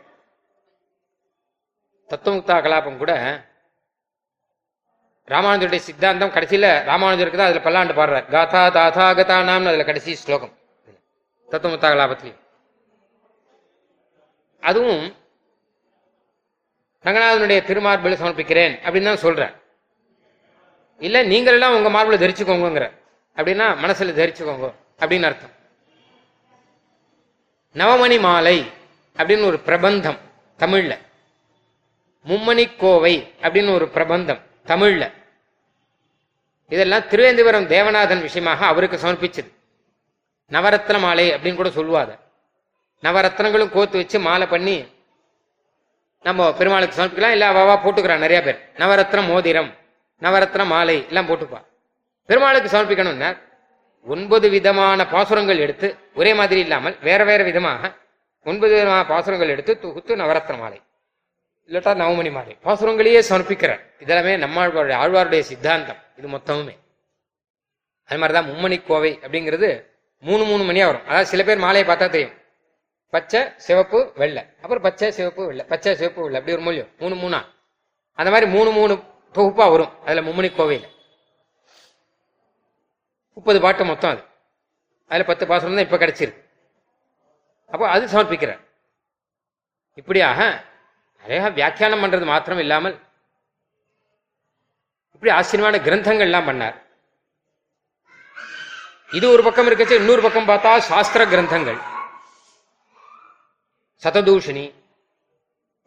தத்துவமுக்தா 2.09 2.55
கலாபம் 2.65 3.01
கூட 3.03 3.13
ராமானுஜருடைய 5.27 5.81
சித்தாந்தம் 5.85 6.33
கடைசியில 6.35 6.67
ராமானுஜருக்கு 6.89 7.39
தான் 7.39 7.49
அதுல 7.49 7.63
பல்லாண்டு 7.65 7.93
பாடுறார். 7.97 8.27
காதா 8.33 8.61
தாதா 8.77 9.07
கதா 9.19 9.37
நாம்னு 9.49 9.71
அதுல 9.71 9.85
கடைசி 9.89 10.11
ஸ்லோகம். 10.23 10.53
தத்துவமுக்தா 11.49 11.89
கலாபத்திலையும் 11.93 12.43
அதுவும் 14.63 15.03
ரங்கநாதனுடைய 17.05 17.59
திருமார்பில் 17.67 18.19
சமர்ப்பிக்கிறேன் 18.21 18.73
அப்படின்னு 18.85 19.09
தான் 19.11 19.25
சொல்றேன் 19.25 19.53
இல்ல 21.01 21.17
நீங்கள் 21.31 21.55
எல்லாம் 21.57 21.75
உங்க 21.77 21.89
மார்பில் 21.95 22.23
தரிச்சுக்கோங்கிற 22.23 22.87
அப்படின்னா 23.37 23.67
மனசுல 23.83 24.15
தரிச்சுக்கோங்க 24.19 24.67
அப்படின்னு 25.01 25.27
அர்த்தம். 25.29 25.53
நவமணி 27.75 28.17
மாலை 28.25 28.57
அப்படின்னு 29.17 29.45
ஒரு 29.45 29.59
பிரபந்தம் 29.59 30.19
தமிழ்ல. 30.59 30.93
மும்மணிக்கோவை 32.25 33.13
அப்படின்னு 33.41 33.73
ஒரு 33.73 33.87
பிரபந்தம் 33.87 34.41
தமிழ்ல. 34.65 35.05
இதெல்லாம் 36.69 37.05
திருவேந்திபுரம் 37.11 37.67
தேவநாதன் 37.75 38.21
விஷயமாக 38.21 38.65
அவருக்கு 38.65 38.97
சமர்ப்பிச்சது. 38.97 39.49
நவரத்ன 40.51 40.99
மாலை 40.99 41.25
அப்படின்னு 41.33 41.55
கூட 41.55 41.69
சொல்லுவாங்க. 41.69 42.13
நவரத்னங்களும் 43.03 43.73
கோத்து 43.75 43.97
வச்சு 43.97 44.19
மாலை 44.19 44.47
பண்ணி 44.47 44.77
நம்ம 46.23 46.53
பெருமாளுக்கு 46.53 46.99
சமர்ப்பிக்கலாம் 46.99 47.35
இல்ல 47.35 47.51
அவாவா 47.51 47.75
போட்டுக்கிறான் 47.83 48.23
நிறைய 48.25 48.39
பேர். 48.41 48.59
நவரத்ன 48.75 49.27
மோதிரம் 49.27 49.71
நவரத்ன 50.21 50.65
மாலை 50.65 50.95
எல்லாம் 51.07 51.29
போட்டுப்பா. 51.29 51.59
பெருமாளுக்கு 52.25 52.69
சமர்ப்பிக்கணும்னா 52.77 53.29
ஒன்பது 54.05 54.49
விதமான 54.49 55.05
பாசுரங்கள் 55.07 55.63
எடுத்து 55.65 55.87
ஒரே 56.15 56.33
மாதிரி 56.33 56.59
இல்லாமல் 56.59 56.97
வேற 57.01 57.23
வேற 57.23 57.43
விதமாக 57.43 57.91
ஒன்பது 58.47 58.73
விதமான 58.73 59.05
பாசுரங்கள் 59.05 59.49
எடுத்து 59.49 59.79
தொகுத்து 59.79 60.15
நவரத்ன 60.15 60.57
மாலை. 60.57 60.81
இல்லாட்டா 61.67 61.95
நவமணி 61.95 62.31
மாலை. 62.31 62.57
பாசுரங்களையே 62.63 63.23
சமர்ப்பிக்கிறார் 63.29 63.81
இதெல்லாமே 63.99 64.37
நம்மாழ்வாருடைய 64.37 64.97
ஆழ்வாருடைய 64.97 65.39
சித்தாந்தம். 65.39 65.97
இது 66.17 66.27
மொத்தமுமே. 66.27 66.77
அது 68.05 68.19
மாதிரிதான் 68.19 68.49
மும்மணி 68.49 68.85
கோவை 68.85 69.19
அப்படிங்கிறது 69.21 69.85
மூணு 70.19 70.43
மூணு 70.43 70.63
மணியா 70.63 70.85
வரும். 70.85 71.03
அதாவது 71.03 71.25
சில 71.25 71.43
பேர் 71.43 71.57
மாலையை 71.57 71.95
பார்த்தா 71.95 72.09
தெரியும். 72.09 72.33
பச்சை 73.09 73.41
சிவப்பு 73.57 74.11
வெள்ளை. 74.15 74.43
அப்புறம் 74.55 74.81
பச்சை 74.81 75.11
சிவப்பு 75.11 75.45
வெள்ளை. 75.45 75.65
பச்சை 75.65 75.95
சிவப்பு 75.95 76.21
வெள்ளை. 76.21 76.39
அப்படி 76.39 76.57
ஒரு 76.57 76.71
மூலியம் 76.71 76.97
மூணு 76.99 77.15
மூணா. 77.15 77.45
அந்த 78.13 78.31
மாதிரி 78.31 78.51
மூணு 78.51 78.71
மூணு 78.71 79.03
தொகுப்பா 79.33 79.69
வரும். 79.69 80.01
அதுல 80.01 80.21
மும்மணி 80.21 80.51
கோவையில். 80.51 80.87
முப்பது 83.33 83.61
பாட்டு 83.61 83.85
மொத்தம் 83.85 84.11
அது. 84.11 84.23
அதுல 85.07 85.23
பத்து 85.23 85.45
பாசனம் 85.45 85.75
தான் 85.75 85.77
இப்ப 85.77 85.97
கிடைச்சிருக்கு. 85.97 86.45
அப்போ 87.73 87.85
அது 87.95 88.05
சமர்ப்பிக்கிறார் 88.13 88.63
இப்படியாக 89.99 90.39
நிறைய 91.21 91.49
வியாக்கியானம் 91.59 92.03
பண்றது 92.03 92.25
மாத்திரம் 92.31 92.61
இல்லாமல் 92.63 92.95
இப்படி 95.13 95.31
ஆச்சரியமான 95.35 95.77
கிரந்தங்கள் 95.85 96.29
எல்லாம் 96.29 96.47
பண்ணார். 96.49 96.77
இது 99.17 99.25
ஒரு 99.33 99.43
பக்கம் 99.43 99.67
இருக்கச்சு 99.67 99.99
இன்னொரு 100.01 100.21
பக்கம் 100.25 100.49
பார்த்தா 100.49 100.71
சாஸ்திர 100.89 101.21
கிரந்தங்கள். 101.33 101.79
சததூஷணி 104.03 104.65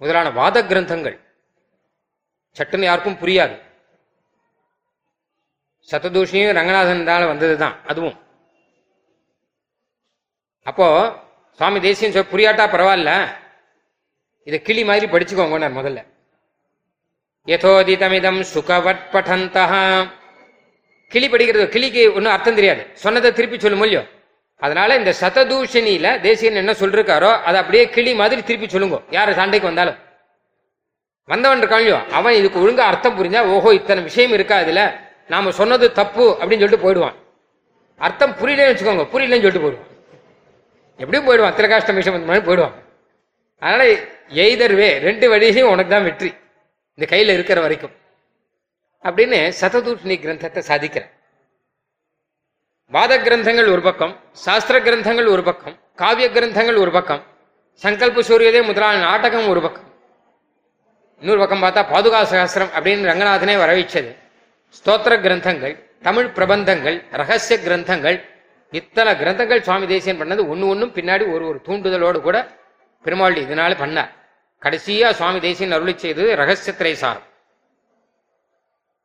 முதலான 0.01 0.31
வாத 0.39 0.63
கிரந்தங்கள். 0.71 1.17
சட்டுன்னு 2.57 2.89
யாருக்கும் 2.89 3.21
புரியாது. 3.23 3.57
சததூஷணியும் 5.91 6.59
வந்தது 6.59 7.27
வந்ததுதான் 7.33 7.77
அதுவும். 7.91 8.17
அப்போ 10.71 10.87
சுவாமி 11.61 11.81
தேசியம் 11.87 12.13
சொல் 12.13 12.31
புரியாட்டா 12.33 12.65
பரவாயில்ல. 12.75 13.11
இதை 14.49 14.59
கிளி 14.67 14.83
மாதிரி 14.91 15.07
படிச்சுக்கோங்க 15.15 15.67
முதல்ல. 15.79 16.01
யதோதிதமிதம் 17.51 18.39
சுகவட் 18.53 19.03
படந்தா 19.15 19.65
கிளி 21.13 21.27
படிக்கிறது 21.33 21.67
கிளிக்கு 21.75 22.03
ஒன்றும் 22.17 22.33
அர்த்தம் 22.35 22.57
தெரியாது. 22.61 22.83
சொன்னதை 23.03 23.33
திருப்பி 23.39 23.59
சொல்ல 23.65 23.79
முடியும் 23.83 24.07
அதனால 24.63 24.97
இந்த 25.01 25.13
சததூஷணியில 25.21 26.15
தேசியன் 26.27 26.61
என்ன 26.63 26.75
சொல்லிருக்காரோ 26.81 27.31
அதை 27.49 27.57
அப்படியே 27.63 27.85
கிளி 27.97 28.15
மாதிரி 28.23 28.41
திருப்பி 28.49 28.69
சொல்லுங்க. 28.77 29.01
யார் 29.17 29.35
சண்டைக்கு 29.41 29.71
வந்தாலும். 29.71 29.99
வந்தவன் 31.33 31.63
இருக்காங்களோ 31.63 32.01
அவன் 32.21 32.39
இதுக்கு 32.41 32.63
ஒழுங்கா 32.65 32.89
அர்த்தம் 32.93 33.19
புரிஞ்சா 33.21 33.45
ஓஹோ 33.57 33.73
இத்தனை 33.81 34.01
விஷயம் 34.09 34.37
இருக்கா 34.39 34.59
இதுல? 34.65 34.83
நாம 35.35 35.55
சொன்னது 35.61 35.87
தப்பு 36.01 36.27
அப்படின்னு 36.41 36.65
சொல்லிட்டு 36.65 36.87
போயிடுவான். 36.87 37.17
அர்த்தம் 38.07 38.37
புரியலன்னு 38.41 38.73
வச்சுக்கோங்க. 38.73 39.07
புரியலன்னு 39.15 39.47
சொல்லிட்டு 39.47 39.67
போயிடுவான். 39.67 39.89
எப்படியும் 41.01 41.29
போயிடுவான். 41.29 41.57
திரகாஷ்டம் 41.59 41.99
விஷயம் 42.01 42.47
போயிடுவான். 42.49 42.77
அதனால 43.63 43.83
எய்தர் 44.45 44.75
வே 44.81 44.89
ரெண்டு 45.07 45.27
வழியிலையும் 45.33 45.73
உனக்கு 45.75 45.93
தான் 45.95 46.07
வெற்றி. 46.09 46.31
இந்த 46.99 47.07
கையில் 47.13 47.35
இருக்கிற 47.37 47.59
வரைக்கும். 47.65 47.95
அப்படின்னு 49.05 49.39
சததூஷ்ணி 49.61 50.15
கிரந்தத்தை 50.25 50.63
சாதிக்கிறேன் 50.71 51.11
வாத 52.95 53.13
கிரந்தங்கள் 53.27 53.69
ஒரு 53.75 53.83
பக்கம் 53.87 54.13
சாஸ்திர 54.45 54.77
கிரந்தங்கள் 54.87 55.29
ஒரு 55.35 55.43
பக்கம் 55.49 55.75
காவிய 56.03 56.27
கிரந்தங்கள் 56.37 56.79
ஒரு 56.85 56.93
பக்கம் 56.97 57.23
சங்கல்ப 57.83 58.23
சூரியதே 58.31 58.61
முதலான 58.71 58.97
நாடகம் 59.09 59.47
ஒரு 59.53 59.61
பக்கம். 59.67 59.87
இன்னொரு 61.23 61.41
பக்கம் 61.43 61.63
பார்த்தா 61.65 61.83
பாதுகா 61.93 62.21
சகசிரம் 62.33 62.73
அப்படின்னு 62.77 63.09
ரங்கநாதனே 63.11 63.55
வரவிச்சது 63.63 64.11
ஸ்தோத்திர 64.79 65.15
கிரந்தங்கள் 65.27 65.75
தமிழ் 66.07 66.29
பிரபந்தங்கள் 66.37 66.97
ரகசிய 67.21 67.57
கிரந்தங்கள் 67.67 68.19
இத்தனை 68.79 69.13
கிரந்தங்கள் 69.21 69.65
சுவாமி 69.67 69.87
தேசியன் 69.93 70.21
பண்ணது 70.21 70.43
ஒன்று 70.53 70.71
ஒன்றும் 70.73 70.95
பின்னாடி 70.95 71.25
ஒரு 71.35 71.45
ஒரு 71.51 71.59
தூண்டுதலோடு 71.67 72.19
கூட 72.21 72.39
பெருமாள் 73.05 73.37
இதனால 73.45 73.73
பண்ணார். 73.83 74.11
கடைசியாக 74.63 75.17
சுவாமி 75.19 75.39
தேசியன் 75.47 75.75
அருளி 75.77 75.95
செய்தது 75.97 76.31
ரகசியத்திரை 76.41 76.95
சாரம் 77.03 77.27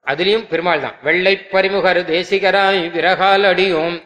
அதுலேயும் 0.06 0.48
பெருமாள் 0.52 0.84
தான். 0.86 0.98
வெள்ளை 1.06 1.34
பரிமுகர் 1.54 2.00
தேசிகராய் 2.16 2.82
விரகால் 2.96 3.46
அடியோம். 3.52 3.98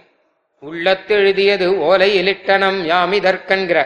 உள்ளத்தெழுதியது 0.64 1.68
ஓலை 1.88 2.10
இலிட்டனம் 2.22 2.80
யாமிதற்கன்கிற 2.92 3.80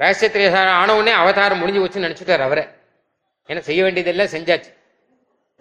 ரகசியத்திரை 0.00 0.46
சாரம் 0.56 0.78
ஆனவுடனே 0.80 1.12
அவதாரம் 1.22 1.60
முடிஞ்சு 1.62 1.82
வச்சுன்னு 1.84 2.08
நினச்சிட்டார் 2.08 2.46
அவரை. 2.46 2.64
ஏன்னா 3.48 3.62
செய்ய 3.68 3.80
வேண்டியதெல்லாம் 3.82 4.34
செஞ்சாச்சு. 4.34 4.70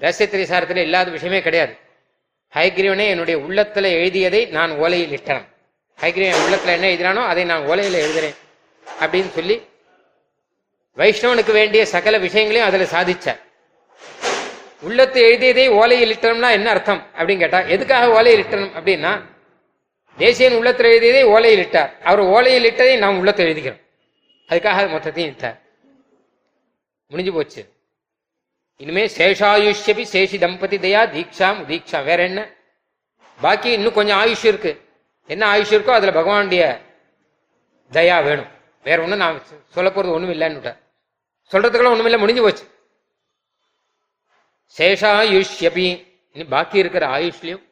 ரகசியத்திரை 0.01 0.45
சாரத்தில் 0.51 0.85
இல்லாத 0.87 1.09
விஷயமே 1.17 1.41
கிடையாது. 1.41 1.73
ஹைகிரீவனே 2.55 3.07
என்னுடைய 3.07 3.39
உள்ளத்துல 3.39 3.83
எழுதியதை 3.83 4.45
நான் 4.45 4.71
ஓலையில் 4.71 5.17
இட்டனம் 5.17 5.45
ஹைகிரீவன் 6.01 6.43
உள்ளத்துல 6.45 6.67
என்ன 6.67 6.87
எழுதினானோ 6.87 7.27
அதை 7.27 7.43
நான் 7.43 7.67
ஓலையில 7.67 7.95
எழுதுறேன் 8.05 8.35
அப்படின்னு 9.01 9.29
சொல்லி 9.29 9.71
வைஷ்ணவனுக்கு 10.97 11.51
வேண்டிய 11.51 11.85
சகல 11.85 12.17
விஷயங்களையும் 12.17 12.67
அதுல 12.67 12.83
சாதிச்சார். 12.83 13.39
உள்ளத்தை 14.81 15.23
எழுதியதை 15.23 15.69
ஓலையில் 15.69 16.13
இட்டனம்னா 16.13 16.51
என்ன 16.51 16.69
அர்த்தம் 16.69 17.09
அப்படின்னு 17.17 17.37
கேட்டா 17.37 17.59
எதுக்காக 17.59 18.21
ஓலையில் 18.21 18.41
இட்டனம் 18.43 18.73
அப்படின்னா 18.77 19.25
தேசியன் 20.17 20.55
உள்ளத்தில் 20.55 20.85
எழுதியதை 20.85 21.25
ஓலையில் 21.25 21.63
இட்டார். 21.65 21.91
அவர் 22.03 22.21
ஓலையில் 22.21 22.67
இட்டதை 22.71 22.97
நாம் 22.97 23.19
உள்ளத்தை 23.19 23.45
எழுதிக்கிறோம். 23.45 23.81
அதுக்காக 24.49 24.87
மொத்தத்தையும் 24.95 25.31
இட்டார். 25.33 25.61
முடிஞ்சு 27.07 27.33
போச்சு. 27.33 27.72
இனிமே 28.81 29.03
சேஷாயுஷ்யபி 29.17 30.03
சேஷி 30.13 30.37
தம்பதி 30.43 30.77
தயா 30.85 31.01
தீக்ஷாம் 31.15 31.59
தீக்ஷா 31.69 32.03
வேற 32.03 32.19
என்ன? 32.29 32.41
பாக்கி 33.39 33.69
இன்னும் 33.77 33.97
கொஞ்சம் 33.97 34.19
ஆயுஷ் 34.21 34.45
இருக்கு. 34.51 34.71
என்ன 35.29 35.43
ஆயுஷ் 35.53 35.73
இருக்கோ 35.75 35.93
அதுல 35.97 36.13
பகவானுடைய 36.19 36.63
தயா 37.91 38.17
வேணும். 38.27 38.49
வேற 38.83 38.97
ஒண்ணும் 39.03 39.21
நான் 39.23 39.41
சொல்ல 39.75 39.89
போறது 39.89 40.15
ஒண்ணும் 40.17 40.33
இல்லைன்னு 40.35 40.73
சொல்றதுக்கெல்லாம் 41.51 41.95
ஒண்ணும் 41.95 42.09
இல்லை 42.09 42.19
முடிஞ்சு 42.19 42.43
போச்சு. 42.45 42.65
சேஷாயுஷ்யபி. 44.77 45.87
இனி 46.35 46.45
பாக்கி 46.55 46.77
இருக்கிற 46.83 47.05
ஆயுஷ்லயும் 47.17 47.63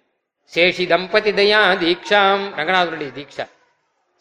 சேஷி 0.53 0.83
தம்பதி 0.93 1.31
தயா 1.39 1.61
தீக்ஷாம் 1.83 2.43
ரங்கநாதனுடைய 2.59 3.11
தீக்ஷா. 3.17 3.45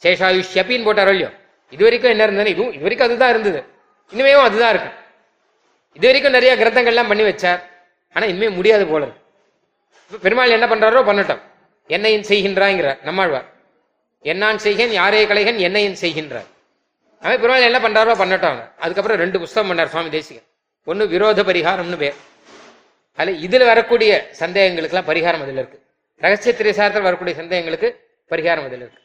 சேஷாயுஷ்யபின்னு 0.02 0.86
போட்டாரோ 0.88 1.12
இல்லையோ? 1.16 1.30
இது 1.74 1.82
வரைக்கும் 1.86 2.12
என்ன 2.14 2.22
இருந்தது 2.22 2.50
இதுவும் 2.54 2.72
இது 2.76 2.82
வரைக்கும் 2.86 3.08
அதுதான் 3.08 3.32
இருந்தது. 3.34 3.60
இனிமேவும் 4.12 4.46
அதுதான் 4.48 4.72
இருக்கு. 4.74 4.90
இது 5.96 6.06
வரைக்கும் 6.08 6.36
நிறைய 6.36 6.52
கிரந்தங்கள்லாம் 6.60 7.10
பண்ணி 7.10 7.24
வச்சார் 7.30 7.60
ஆனா 8.16 8.24
இனிமே 8.32 8.48
முடியாது 8.58 8.84
போல 8.86 9.04
பெருமாள் 10.24 10.54
என்ன 10.56 10.66
பண்றாரோ 10.66 11.00
பண்ணட்டும். 11.08 11.42
என்னையும் 11.96 12.24
செய்கின்றாங்கிறார் 12.30 12.98
நம்மாழ்வார். 13.08 13.48
என்னான் 14.30 14.58
செய்கன் 14.64 14.92
யாரே 15.00 15.20
கலைகன் 15.30 15.58
என்னையும் 15.66 15.98
செய்கின்றார். 16.02 16.48
அவன் 17.22 17.40
பெருமாள் 17.42 17.66
என்ன 17.68 17.78
பண்றாரோ 17.86 18.12
பண்ணட்டும் 18.22 18.60
அதுக்கப்புறம் 18.84 19.20
ரெண்டு 19.24 19.38
புஸ்தகம் 19.42 19.70
பண்ணார் 19.70 19.92
சுவாமி 19.94 20.10
தேசிகன். 20.10 20.46
ஒன்னு 20.90 21.06
விரோத 21.14 21.42
பரிகாரம்னு 21.42 21.98
பேர். 22.02 22.16
அதுல 23.18 23.36
இதுல 23.46 23.64
வரக்கூடிய 23.72 24.12
சந்தேகங்களுக்கெல்லாம் 24.40 25.10
பரிகாரம் 25.12 25.44
அதுல 25.46 25.60
இருக்கு. 25.62 25.78
ரகசிய 26.24 26.52
திரைசாரத்தில் 26.58 27.08
வரக்கூடிய 27.08 27.34
சந்தேகங்களுக்கு 27.42 27.88
பரிகாரம் 28.32 28.66
அதில் 28.68 28.84
இருக்கு. 28.84 29.02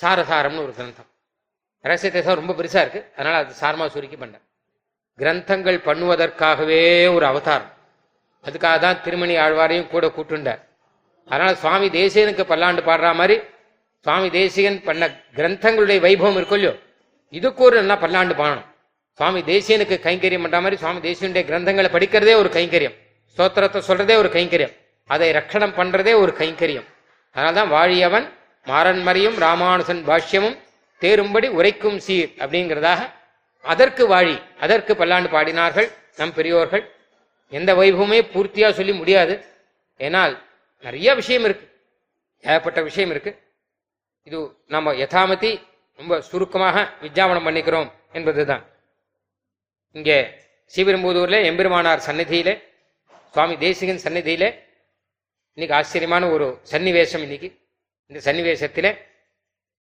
சாரசாரம்னு 0.00 0.64
ஒரு 0.66 0.72
கிரந்தம். 0.78 1.10
ரகசிய 1.84 2.10
திரைசாரம் 2.14 2.42
ரொம்ப 2.42 2.54
பெருசா 2.60 2.80
இருக்கு. 2.84 3.02
அதனால 3.16 3.36
அது 3.42 3.54
சாரமா 3.60 3.86
சுருக்கி 3.94 4.16
பண்ணேன். 4.16 4.44
கிரந்தங்கள் 5.18 5.78
பண்ணுவதற்காகவே 5.88 6.82
ஒரு 7.14 7.24
அவதாரம். 7.26 7.70
அதுக்காக 8.44 8.76
தான் 8.84 9.00
திருமணி 9.04 9.34
ஆழ்வாரையும் 9.44 9.90
கூட 9.94 10.06
கூட்டுண்டார் 10.16 10.60
அதனால 11.28 11.50
சுவாமி 11.54 11.88
தேசியனுக்கு 11.88 12.44
பல்லாண்டு 12.52 12.82
பாடுற 12.82 13.14
மாதிரி 13.20 13.36
சுவாமி 14.06 14.28
தேசியன் 14.30 14.78
பண்ண 14.84 15.02
கிரந்தங்களுடைய 15.36 15.98
வைபவம் 16.06 16.38
இருக்கும் 16.38 16.60
இல்லையோ 16.60 16.74
இதுக்கு 17.38 17.62
ஒரு 17.64 17.76
நல்லா 17.80 17.96
பல்லாண்டு 17.96 18.34
பாடணும். 18.34 18.68
சுவாமி 19.18 19.40
தேசியனுக்கு 19.40 19.96
கைங்கரியம் 20.06 20.44
பண்ற 20.44 20.58
மாதிரி 20.60 20.76
சுவாமி 20.82 21.00
தேசியனுடைய 21.08 21.44
கிரந்தங்களை 21.50 21.88
படிக்கிறதே 21.96 22.34
ஒரு 22.42 22.50
கைங்கரியம். 22.56 22.96
ஸ்தோத்திரத்தை 23.34 23.80
சொல்றதே 23.88 24.14
ஒரு 24.22 24.30
கைங்கரியம். 24.36 24.74
அதை 25.10 25.28
ரட்சணம் 25.32 25.76
பண்றதே 25.78 26.12
ஒரு 26.22 26.32
கைங்கரியம். 26.38 26.86
அதனால்தான் 27.36 27.72
வாழியவன் 27.72 28.26
மாறன்மறையும் 28.66 29.36
ராமானுசன் 29.44 30.02
பாஷ்யமும் 30.08 30.56
தேரும்படி 31.02 31.48
உரைக்கும் 31.58 31.98
சீர் 32.06 32.30
அப்படிங்கிறதாக 32.38 33.00
அதற்கு 33.62 34.06
வாழி 34.06 34.42
அதற்கு 34.58 34.96
பல்லாண்டு 34.96 35.28
பாடினார்கள் 35.28 35.88
நம் 36.16 36.34
பெரியோர்கள். 36.34 36.84
எந்த 37.48 37.74
வைபவமே 37.74 38.18
பூர்த்தியா 38.34 38.72
சொல்லி 38.72 38.92
முடியாது. 38.92 39.34
ஏனால் 39.98 40.34
நிறைய 40.80 41.14
விஷயம் 41.14 41.44
இருக்கு. 41.44 41.66
ஏகப்பட்ட 42.40 42.82
விஷயம் 42.82 43.10
இருக்கு. 43.10 43.32
இது 44.22 44.38
நம்ம 44.66 44.94
யதாமதி 44.94 45.52
ரொம்ப 45.96 46.20
சுருக்கமாக 46.20 46.76
விஜாபனம் 47.00 47.46
பண்ணிக்கிறோம் 47.46 47.88
என்பதுதான். 48.12 48.64
இங்கே 49.92 50.18
ஸ்ரீபெரும்புதூர்ல 50.72 51.38
எம்பெருமானார் 51.50 52.06
சந்நிதியிலே 52.06 52.54
சுவாமி 53.32 53.56
தேசிகன் 53.58 54.04
சந்நிதியிலே 54.04 54.48
இன்னைக்கு 55.54 55.76
ஆச்சரியமான 55.78 56.28
ஒரு 56.28 56.60
சன்னிவேசம் 56.70 57.24
இன்னைக்கு. 57.26 57.48
இந்த 58.06 58.32
சன்னிவேசத்திலே 58.32 58.90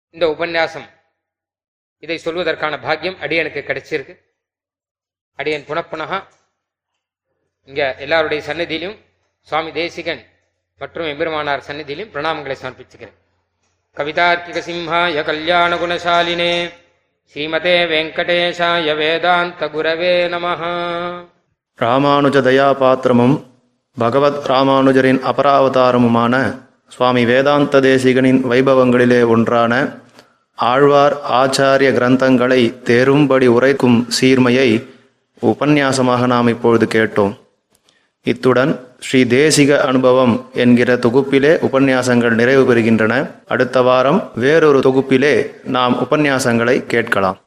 இந்த 0.09 0.25
உபன்யாசம் 0.29 0.87
இதை 1.99 2.19
சொல்வதற்கான 2.25 2.81
பாக்கியம் 2.81 3.17
அடியனுக்கு 3.21 3.61
கிடைச்சிருக்கு. 3.61 4.17
அடியன் 5.35 5.65
புனப்புனகா. 5.67 6.23
இங்க 7.65 7.95
எல்லாருடைய 7.99 8.53
சன்னதியிலும் 8.53 8.97
சுவாமி 9.41 9.71
தேசிகன் 9.71 10.23
மற்றும் 10.79 11.05
எம்பெருமானார் 11.05 11.61
சந்நிதியிலும் 11.67 12.11
பிரணாமங்களை 12.13 12.55
சமர்ப்பிச்சுக்கிறேன். 12.61 13.15
கவிதார்க்கிக 13.95 14.61
சிம்ஹாய 14.69 15.23
கல்யாண 15.23 15.75
குணசாலினே. 15.75 16.69
ஸ்ரீமதே 17.33 17.75
வெங்கடேஷாய 17.93 18.95
வேதாந்த 18.95 19.67
குரவே 19.67 20.29
நம 20.29 20.53
ராமானுஜ 21.79 22.37
தயாபாத்திரமும் 22.47 23.35
பகவத் 23.97 24.45
ராமானுஜரின் 24.47 25.19
அபராவதாரமுமான 25.31 26.35
சுவாமி 26.87 27.25
வேதாந்த 27.25 27.79
தேசிகனின் 27.79 28.41
வைபவங்களிலே 28.51 29.27
ஒன்றான 29.27 29.73
ஆழ்வார் 30.59 31.13
ஆச்சாரிய 31.31 31.89
கிரந்தங்களை 31.97 32.73
தேரும்படி 32.83 33.45
உரைக்கும் 33.45 34.07
சீர்மையை 34.21 34.83
உபன்யாசமாக 35.41 36.25
நாம் 36.27 36.47
இப்பொழுது 36.47 36.85
கேட்டோம். 36.85 37.33
இத்துடன் 38.23 38.79
ஸ்ரீ 38.99 39.23
தேசிக 39.23 39.77
அனுபவம் 39.77 40.49
என்கிற 40.53 40.95
தொகுப்பிலே 40.95 41.53
உபன்யாசங்கள் 41.67 42.33
நிறைவு 42.33 42.63
பெறுகின்றன. 42.69 43.29
அடுத்த 43.47 43.81
வாரம் 43.81 44.31
வேறொரு 44.35 44.79
தொகுப்பிலே 44.79 45.51
நாம் 45.63 46.07
உபன்யாசங்களை 46.09 46.85
கேட்கலாம். 46.85 47.37